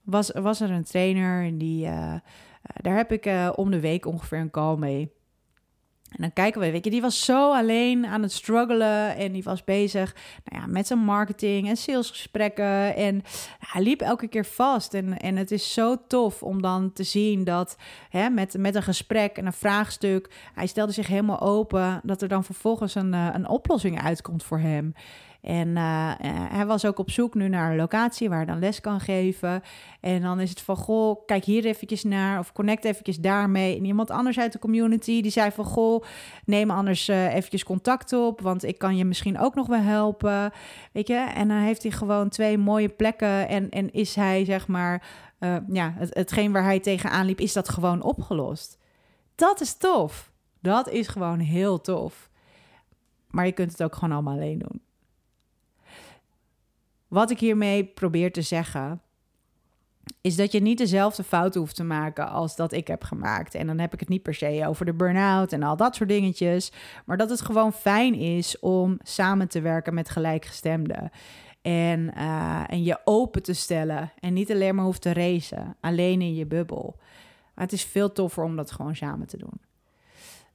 was, 0.03 0.30
was 0.30 0.61
er 0.61 0.70
een 0.70 0.84
trainer 0.84 1.44
en 1.44 1.59
die, 1.59 1.86
uh, 1.86 2.14
daar 2.62 2.96
heb 2.96 3.12
ik 3.12 3.26
uh, 3.26 3.53
om 3.55 3.70
de 3.70 3.80
week 3.80 4.07
ongeveer 4.07 4.38
een 4.38 4.50
call 4.50 4.76
mee. 4.76 5.12
En 6.12 6.18
dan 6.20 6.32
kijken 6.32 6.61
we, 6.61 6.70
weet 6.70 6.84
je, 6.84 6.90
die 6.90 7.00
was 7.00 7.24
zo 7.24 7.53
alleen 7.53 8.07
aan 8.07 8.22
het 8.22 8.32
struggelen 8.32 9.16
en 9.16 9.32
die 9.32 9.42
was 9.42 9.64
bezig 9.64 10.14
nou 10.44 10.62
ja, 10.62 10.68
met 10.68 10.86
zijn 10.86 10.98
marketing 10.98 11.68
en 11.68 11.76
salesgesprekken. 11.76 12.96
En 12.96 13.22
hij 13.59 13.82
liep 13.82 14.00
elke 14.00 14.28
keer 14.28 14.44
vast. 14.44 14.94
En, 14.94 15.18
en 15.18 15.36
het 15.36 15.50
is 15.50 15.72
zo 15.72 16.07
tof 16.07 16.42
om 16.42 16.62
dan 16.62 16.92
te 16.92 17.03
zien 17.03 17.44
dat 17.44 17.76
hè, 18.09 18.30
met, 18.30 18.59
met 18.59 18.74
een 18.74 18.82
gesprek 18.82 19.36
en 19.36 19.46
een 19.46 19.53
vraagstuk, 19.53 20.30
hij 20.55 20.66
stelde 20.66 20.92
zich 20.92 21.07
helemaal 21.07 21.40
open, 21.40 22.00
dat 22.03 22.22
er 22.22 22.28
dan 22.28 22.44
vervolgens 22.44 22.94
een, 22.94 23.12
een 23.12 23.48
oplossing 23.48 24.03
uitkomt 24.03 24.42
voor 24.42 24.59
hem. 24.59 24.94
En 25.43 25.68
uh, 25.68 26.12
hij 26.53 26.66
was 26.66 26.84
ook 26.84 26.99
op 26.99 27.11
zoek 27.11 27.34
nu 27.34 27.49
naar 27.49 27.70
een 27.70 27.76
locatie 27.76 28.28
waar 28.28 28.36
hij 28.36 28.47
dan 28.47 28.59
les 28.59 28.80
kan 28.80 29.01
geven. 29.01 29.62
En 30.01 30.22
dan 30.22 30.40
is 30.40 30.51
het 30.51 30.61
van, 30.61 30.76
goh, 30.76 31.26
kijk 31.26 31.45
hier 31.45 31.64
eventjes 31.64 32.05
naar 32.05 32.38
of 32.38 32.53
connect 32.53 32.84
eventjes 32.84 33.18
daarmee. 33.18 33.76
En 33.76 33.84
iemand 33.84 34.11
anders 34.11 34.38
uit 34.38 34.53
de 34.53 34.59
community 34.59 35.22
die 35.22 35.30
zei 35.30 35.51
van, 35.51 35.64
goh, 35.64 36.05
neem 36.45 36.70
anders 36.70 37.09
uh, 37.09 37.34
eventjes 37.34 37.64
contact 37.64 38.12
op, 38.12 38.40
want 38.40 38.64
ik 38.64 38.78
kan 38.78 38.97
je 38.97 39.05
misschien 39.05 39.38
ook 39.38 39.55
nog 39.55 39.66
wel 39.66 39.80
helpen. 39.80 40.53
Weet 40.93 41.09
je, 41.09 41.32
en 41.34 41.49
dan 41.49 41.57
heeft 41.57 41.82
hij 41.82 41.93
gewoon 41.93 42.28
twee 42.28 42.59
mooie 42.59 42.88
plekken 42.88 43.49
en, 43.49 43.70
en 43.70 43.93
is 43.93 44.14
hij, 44.14 44.45
zeg 44.45 44.68
maar, 44.68 45.03
ja, 45.68 45.95
het, 45.97 46.14
hetgeen 46.14 46.53
waar 46.53 46.64
hij 46.64 46.80
tegenaan 46.80 47.26
liep, 47.26 47.40
is 47.40 47.53
dat 47.53 47.68
gewoon 47.68 48.03
opgelost. 48.03 48.78
Dat 49.34 49.61
is 49.61 49.74
tof. 49.74 50.32
Dat 50.61 50.88
is 50.88 51.09
gewoon 51.09 51.38
heel 51.38 51.80
tof. 51.80 52.30
Maar 53.30 53.47
je 53.47 53.53
kunt 53.53 53.70
het 53.70 53.82
ook 53.82 53.95
gewoon 53.95 54.12
allemaal 54.12 54.34
alleen 54.34 54.59
doen. 54.59 54.80
Wat 57.12 57.30
ik 57.30 57.40
hiermee 57.40 57.84
probeer 57.84 58.32
te 58.32 58.42
zeggen, 58.42 59.00
is 60.20 60.36
dat 60.36 60.52
je 60.52 60.60
niet 60.60 60.78
dezelfde 60.78 61.22
fouten 61.22 61.60
hoeft 61.60 61.76
te 61.76 61.84
maken 61.84 62.28
als 62.28 62.56
dat 62.56 62.72
ik 62.72 62.86
heb 62.86 63.04
gemaakt. 63.04 63.54
En 63.54 63.66
dan 63.66 63.78
heb 63.78 63.92
ik 63.92 64.00
het 64.00 64.08
niet 64.08 64.22
per 64.22 64.34
se 64.34 64.64
over 64.66 64.86
de 64.86 64.94
burn-out 64.94 65.52
en 65.52 65.62
al 65.62 65.76
dat 65.76 65.94
soort 65.94 66.08
dingetjes, 66.08 66.72
maar 67.04 67.16
dat 67.16 67.30
het 67.30 67.40
gewoon 67.40 67.72
fijn 67.72 68.14
is 68.14 68.58
om 68.58 68.98
samen 69.02 69.48
te 69.48 69.60
werken 69.60 69.94
met 69.94 70.10
gelijkgestemden. 70.10 71.10
En, 71.62 72.12
uh, 72.16 72.62
en 72.66 72.82
je 72.82 73.00
open 73.04 73.42
te 73.42 73.52
stellen 73.52 74.12
en 74.20 74.32
niet 74.32 74.50
alleen 74.50 74.74
maar 74.74 74.84
hoeft 74.84 75.02
te 75.02 75.12
racen, 75.12 75.76
alleen 75.80 76.20
in 76.20 76.34
je 76.34 76.46
bubbel. 76.46 76.96
Maar 77.54 77.64
het 77.64 77.72
is 77.72 77.84
veel 77.84 78.12
toffer 78.12 78.44
om 78.44 78.56
dat 78.56 78.70
gewoon 78.70 78.96
samen 78.96 79.26
te 79.26 79.38
doen. 79.38 79.60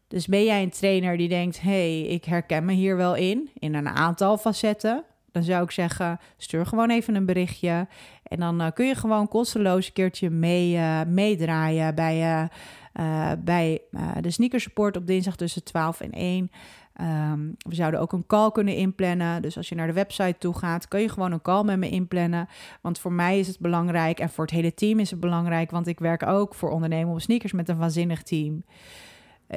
Dus 0.07 0.27
ben 0.27 0.43
jij 0.43 0.63
een 0.63 0.69
trainer 0.69 1.17
die 1.17 1.29
denkt: 1.29 1.61
hey, 1.61 2.01
ik 2.01 2.25
herken 2.25 2.65
me 2.65 2.73
hier 2.73 2.97
wel 2.97 3.15
in, 3.15 3.49
in 3.53 3.73
een 3.73 3.89
aantal 3.89 4.37
facetten 4.37 5.05
dan 5.37 5.45
zou 5.45 5.63
ik 5.63 5.71
zeggen, 5.71 6.19
stuur 6.37 6.65
gewoon 6.65 6.89
even 6.89 7.15
een 7.15 7.25
berichtje. 7.25 7.87
En 8.23 8.39
dan 8.39 8.61
uh, 8.61 8.67
kun 8.73 8.85
je 8.85 8.95
gewoon 8.95 9.27
kosteloos 9.27 9.87
een 9.87 9.93
keertje 9.93 10.29
mee, 10.29 10.75
uh, 10.75 11.01
meedraaien 11.07 11.95
bij, 11.95 12.49
uh, 12.93 13.31
bij 13.39 13.81
de 14.21 14.31
sneaker 14.31 14.59
support 14.59 14.97
op 14.97 15.07
dinsdag 15.07 15.35
tussen 15.35 15.63
12 15.63 16.01
en 16.01 16.11
1. 16.11 16.39
Um, 16.39 16.49
ehm, 16.93 17.39
we 17.57 17.75
zouden 17.75 17.99
ook 17.99 18.11
een 18.11 18.25
call 18.25 18.51
kunnen 18.51 18.75
inplannen. 18.75 19.41
Dus 19.41 19.57
als 19.57 19.69
je 19.69 19.75
naar 19.75 19.87
de 19.87 19.93
website 19.93 20.35
toe 20.37 20.57
gaat, 20.57 20.87
kun 20.87 20.99
je 20.99 21.09
gewoon 21.09 21.31
een 21.31 21.41
call 21.41 21.63
met 21.63 21.77
me 21.77 21.89
inplannen. 21.89 22.47
Want 22.81 22.99
voor 22.99 23.13
mij 23.13 23.39
is 23.39 23.47
het 23.47 23.59
belangrijk 23.59 24.19
en 24.19 24.29
voor 24.29 24.45
het 24.45 24.53
hele 24.53 24.73
team 24.73 24.99
is 24.99 25.11
het 25.11 25.19
belangrijk. 25.19 25.71
Want 25.71 25.87
ik 25.87 25.99
werk 25.99 26.25
ook 26.25 26.55
voor 26.55 26.69
ondernemen 26.69 27.13
op 27.13 27.21
sneakers 27.21 27.51
met 27.51 27.69
een 27.69 27.77
waanzinnig 27.77 28.23
team. 28.23 28.63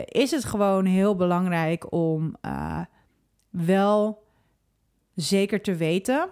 is 0.05 0.31
het 0.31 0.45
gewoon 0.45 0.85
heel 0.85 1.17
belangrijk 1.17 1.93
om 1.93 2.37
wel 3.51 4.23
zeker 5.21 5.63
te 5.63 5.75
weten. 5.75 6.29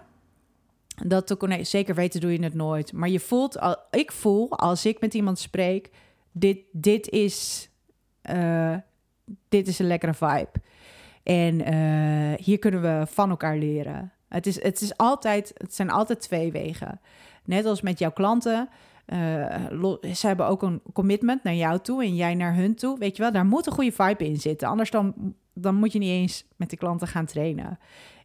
Dat 1.05 1.37
connecten, 1.37 1.67
zeker 1.67 1.95
weten 1.95 2.21
doe 2.21 2.31
je 2.31 2.43
het 2.43 2.53
nooit. 2.53 2.93
Maar 2.93 3.09
je 3.09 3.19
voelt, 3.19 3.59
al, 3.59 3.77
ik 3.91 4.11
voel 4.11 4.51
als 4.51 4.85
ik 4.85 4.99
met 4.99 5.13
iemand 5.13 5.39
spreek, 5.39 5.89
dit, 6.31 6.59
dit, 6.71 7.09
is, 7.09 7.69
uh, 8.31 8.75
dit 9.49 9.67
is 9.67 9.79
een 9.79 9.87
lekkere 9.87 10.13
vibe. 10.13 10.51
En 11.23 11.73
uh, 11.73 12.45
hier 12.45 12.59
kunnen 12.59 12.81
we 12.81 13.05
van 13.07 13.29
elkaar 13.29 13.57
leren. 13.57 14.11
Het, 14.27 14.47
is, 14.47 14.63
het, 14.63 14.81
is 14.81 14.97
altijd, 14.97 15.51
het 15.57 15.75
zijn 15.75 15.89
altijd 15.89 16.21
twee 16.21 16.51
wegen. 16.51 17.01
Net 17.45 17.65
als 17.65 17.81
met 17.81 17.99
jouw 17.99 18.11
klanten. 18.11 18.69
Uh, 19.13 19.55
ze 20.13 20.27
hebben 20.27 20.47
ook 20.47 20.61
een 20.61 20.81
commitment 20.93 21.43
naar 21.43 21.55
jou 21.55 21.79
toe 21.79 22.03
en 22.03 22.15
jij 22.15 22.35
naar 22.35 22.55
hun 22.55 22.75
toe. 22.75 22.99
Weet 22.99 23.15
je 23.15 23.21
wel, 23.21 23.31
daar 23.31 23.45
moet 23.45 23.65
een 23.65 23.73
goede 23.73 23.91
vibe 23.91 24.25
in 24.25 24.37
zitten. 24.37 24.67
Anders 24.67 24.91
dan, 24.91 25.35
dan 25.53 25.75
moet 25.75 25.91
je 25.91 25.99
niet 25.99 26.09
eens 26.09 26.45
met 26.55 26.69
de 26.69 26.77
klanten 26.77 27.07
gaan 27.07 27.25
trainen. 27.25 27.79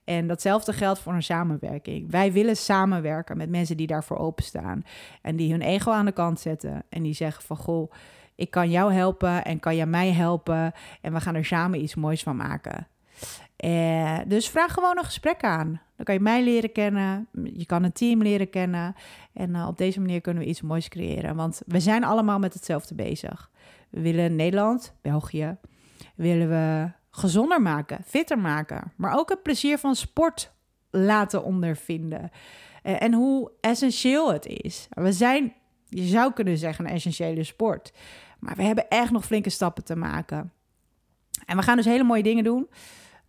En 0.05 0.27
datzelfde 0.27 0.73
geldt 0.73 0.99
voor 0.99 1.13
een 1.13 1.23
samenwerking. 1.23 2.11
Wij 2.11 2.33
willen 2.33 2.57
samenwerken 2.57 3.37
met 3.37 3.51
mensen 3.51 3.77
die 3.77 3.87
daarvoor 3.87 4.19
openstaan. 4.19 4.83
En 5.23 5.37
die 5.37 5.51
hun 5.51 5.63
ego 5.63 5.91
aan 5.91 6.05
de 6.05 6.13
kant 6.13 6.41
zetten. 6.41 6.83
En 6.89 7.03
die 7.03 7.15
zeggen 7.15 7.43
van, 7.43 7.57
goh, 7.57 7.93
ik 8.35 8.51
kan 8.51 8.71
jou 8.71 8.93
helpen 8.93 9.45
en 9.45 9.61
kan 9.61 9.77
jij 9.77 9.87
mij 9.87 10.13
helpen. 10.13 10.73
En 11.01 11.13
we 11.13 11.21
gaan 11.21 11.35
er 11.35 11.45
samen 11.45 11.83
iets 11.83 11.95
moois 11.95 12.23
van 12.23 12.37
maken. 12.37 12.87
Eh, 13.57 14.19
dus 14.27 14.49
vraag 14.49 14.73
gewoon 14.73 14.99
een 14.99 15.05
gesprek 15.05 15.43
aan. 15.43 15.81
Dan 15.97 16.05
kan 16.05 16.15
je 16.15 16.21
mij 16.21 16.45
leren 16.45 16.73
kennen. 16.73 17.29
Je 17.45 17.67
kan 17.67 17.83
een 17.83 17.93
team 17.93 18.23
leren 18.23 18.51
kennen. 18.51 18.95
En 19.33 19.51
uh, 19.51 19.67
op 19.67 19.79
deze 19.79 20.01
manier 20.01 20.21
kunnen 20.21 20.43
we 20.43 20.49
iets 20.49 20.63
moois 20.63 20.89
creëren. 20.89 21.37
Want 21.37 21.63
we 21.67 21.81
zijn 21.81 22.05
allemaal 22.05 22.39
met 22.39 22.55
hetzelfde 22.55 22.95
bezig. 22.95 23.51
We 23.91 24.01
willen 24.01 24.37
Nederland, 24.37 24.95
België, 25.03 25.57
willen 26.15 26.49
we 26.49 26.91
gezonder 27.17 27.63
maken, 27.63 28.03
fitter 28.07 28.39
maken. 28.39 28.93
Maar 28.97 29.19
ook 29.19 29.29
het 29.29 29.43
plezier 29.43 29.79
van 29.79 29.95
sport 29.95 30.53
laten 30.91 31.45
ondervinden. 31.45 32.31
Uh, 32.83 33.03
en 33.03 33.13
hoe 33.13 33.51
essentieel 33.61 34.33
het 34.33 34.47
is. 34.47 34.87
We 34.91 35.13
zijn, 35.13 35.53
je 35.89 36.07
zou 36.07 36.33
kunnen 36.33 36.59
zeggen, 36.59 36.85
een 36.85 36.93
essentiële 36.93 37.45
sport. 37.45 37.93
Maar 38.39 38.57
we 38.57 38.63
hebben 38.63 38.89
echt 38.89 39.11
nog 39.11 39.25
flinke 39.25 39.51
stappen 39.51 39.85
te 39.85 39.97
maken. 39.97 40.53
En 41.47 41.57
we 41.57 41.63
gaan 41.63 41.77
dus 41.77 41.85
hele 41.85 42.05
mooie 42.05 42.23
dingen 42.23 42.45
doen. 42.45 42.69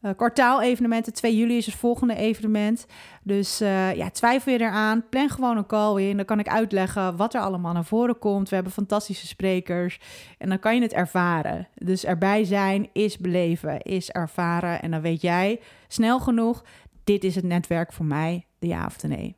Uh, 0.05 0.11
kwartaal-evenementen. 0.15 1.13
2 1.13 1.37
juli 1.37 1.57
is 1.57 1.65
het 1.65 1.75
volgende 1.75 2.15
evenement. 2.15 2.85
Dus 3.23 3.61
uh, 3.61 3.95
ja, 3.95 4.09
twijfel 4.09 4.51
je 4.51 4.59
eraan. 4.59 5.09
Plan 5.09 5.29
gewoon 5.29 5.57
een 5.57 5.65
call 5.65 6.01
in. 6.01 6.17
Dan 6.17 6.25
kan 6.25 6.39
ik 6.39 6.47
uitleggen 6.47 7.15
wat 7.15 7.33
er 7.33 7.41
allemaal 7.41 7.73
naar 7.73 7.85
voren 7.85 8.19
komt. 8.19 8.49
We 8.49 8.55
hebben 8.55 8.73
fantastische 8.73 9.27
sprekers. 9.27 9.99
En 10.37 10.49
dan 10.49 10.59
kan 10.59 10.75
je 10.75 10.81
het 10.81 10.93
ervaren. 10.93 11.67
Dus 11.75 12.05
erbij 12.05 12.43
zijn 12.43 12.89
is 12.93 13.17
beleven, 13.17 13.81
is 13.81 14.11
ervaren. 14.11 14.81
En 14.81 14.91
dan 14.91 15.01
weet 15.01 15.21
jij 15.21 15.59
snel 15.87 16.19
genoeg: 16.19 16.63
dit 17.03 17.23
is 17.23 17.35
het 17.35 17.45
netwerk 17.45 17.93
voor 17.93 18.05
mij, 18.05 18.45
de 18.59 18.67
ja 18.67 18.85
of 18.85 18.97
de 18.97 19.07
nee. 19.07 19.35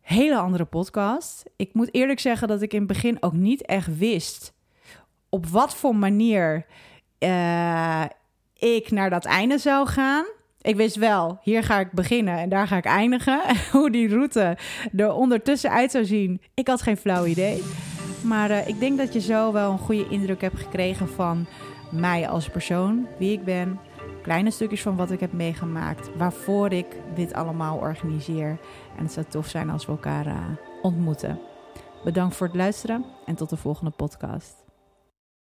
Hele 0.00 0.36
andere 0.36 0.64
podcast. 0.64 1.50
Ik 1.56 1.74
moet 1.74 1.94
eerlijk 1.94 2.20
zeggen 2.20 2.48
dat 2.48 2.62
ik 2.62 2.72
in 2.72 2.78
het 2.78 2.88
begin 2.88 3.16
ook 3.22 3.32
niet 3.32 3.66
echt 3.66 3.98
wist 3.98 4.54
op 5.28 5.46
wat 5.46 5.74
voor 5.74 5.96
manier. 5.96 6.66
Uh, 7.18 8.04
ik 8.60 8.90
naar 8.90 9.10
dat 9.10 9.24
einde 9.24 9.58
zou 9.58 9.86
gaan. 9.86 10.24
Ik 10.60 10.76
wist 10.76 10.96
wel, 10.96 11.38
hier 11.42 11.62
ga 11.64 11.78
ik 11.78 11.92
beginnen 11.92 12.38
en 12.38 12.48
daar 12.48 12.66
ga 12.66 12.76
ik 12.76 12.84
eindigen. 12.84 13.40
Hoe 13.72 13.90
die 13.90 14.08
route 14.08 14.56
er 14.96 15.12
ondertussen 15.12 15.70
uit 15.70 15.90
zou 15.90 16.04
zien, 16.04 16.40
ik 16.54 16.68
had 16.68 16.82
geen 16.82 16.96
flauw 16.96 17.24
idee. 17.24 17.62
Maar 18.22 18.50
uh, 18.50 18.68
ik 18.68 18.80
denk 18.80 18.98
dat 18.98 19.12
je 19.12 19.20
zo 19.20 19.52
wel 19.52 19.72
een 19.72 19.78
goede 19.78 20.08
indruk 20.08 20.40
hebt 20.40 20.58
gekregen 20.58 21.08
van 21.08 21.46
mij 21.90 22.28
als 22.28 22.48
persoon, 22.48 23.06
wie 23.18 23.32
ik 23.32 23.44
ben, 23.44 23.80
kleine 24.22 24.50
stukjes 24.50 24.82
van 24.82 24.96
wat 24.96 25.10
ik 25.10 25.20
heb 25.20 25.32
meegemaakt, 25.32 26.16
waarvoor 26.16 26.72
ik 26.72 26.86
dit 27.14 27.32
allemaal 27.32 27.76
organiseer. 27.76 28.58
En 28.96 29.02
het 29.02 29.12
zou 29.12 29.26
tof 29.28 29.48
zijn 29.48 29.70
als 29.70 29.86
we 29.86 29.92
elkaar 29.92 30.26
uh, 30.26 30.34
ontmoeten. 30.82 31.40
Bedankt 32.04 32.36
voor 32.36 32.46
het 32.46 32.56
luisteren 32.56 33.04
en 33.26 33.34
tot 33.34 33.50
de 33.50 33.56
volgende 33.56 33.90
podcast. 33.90 34.59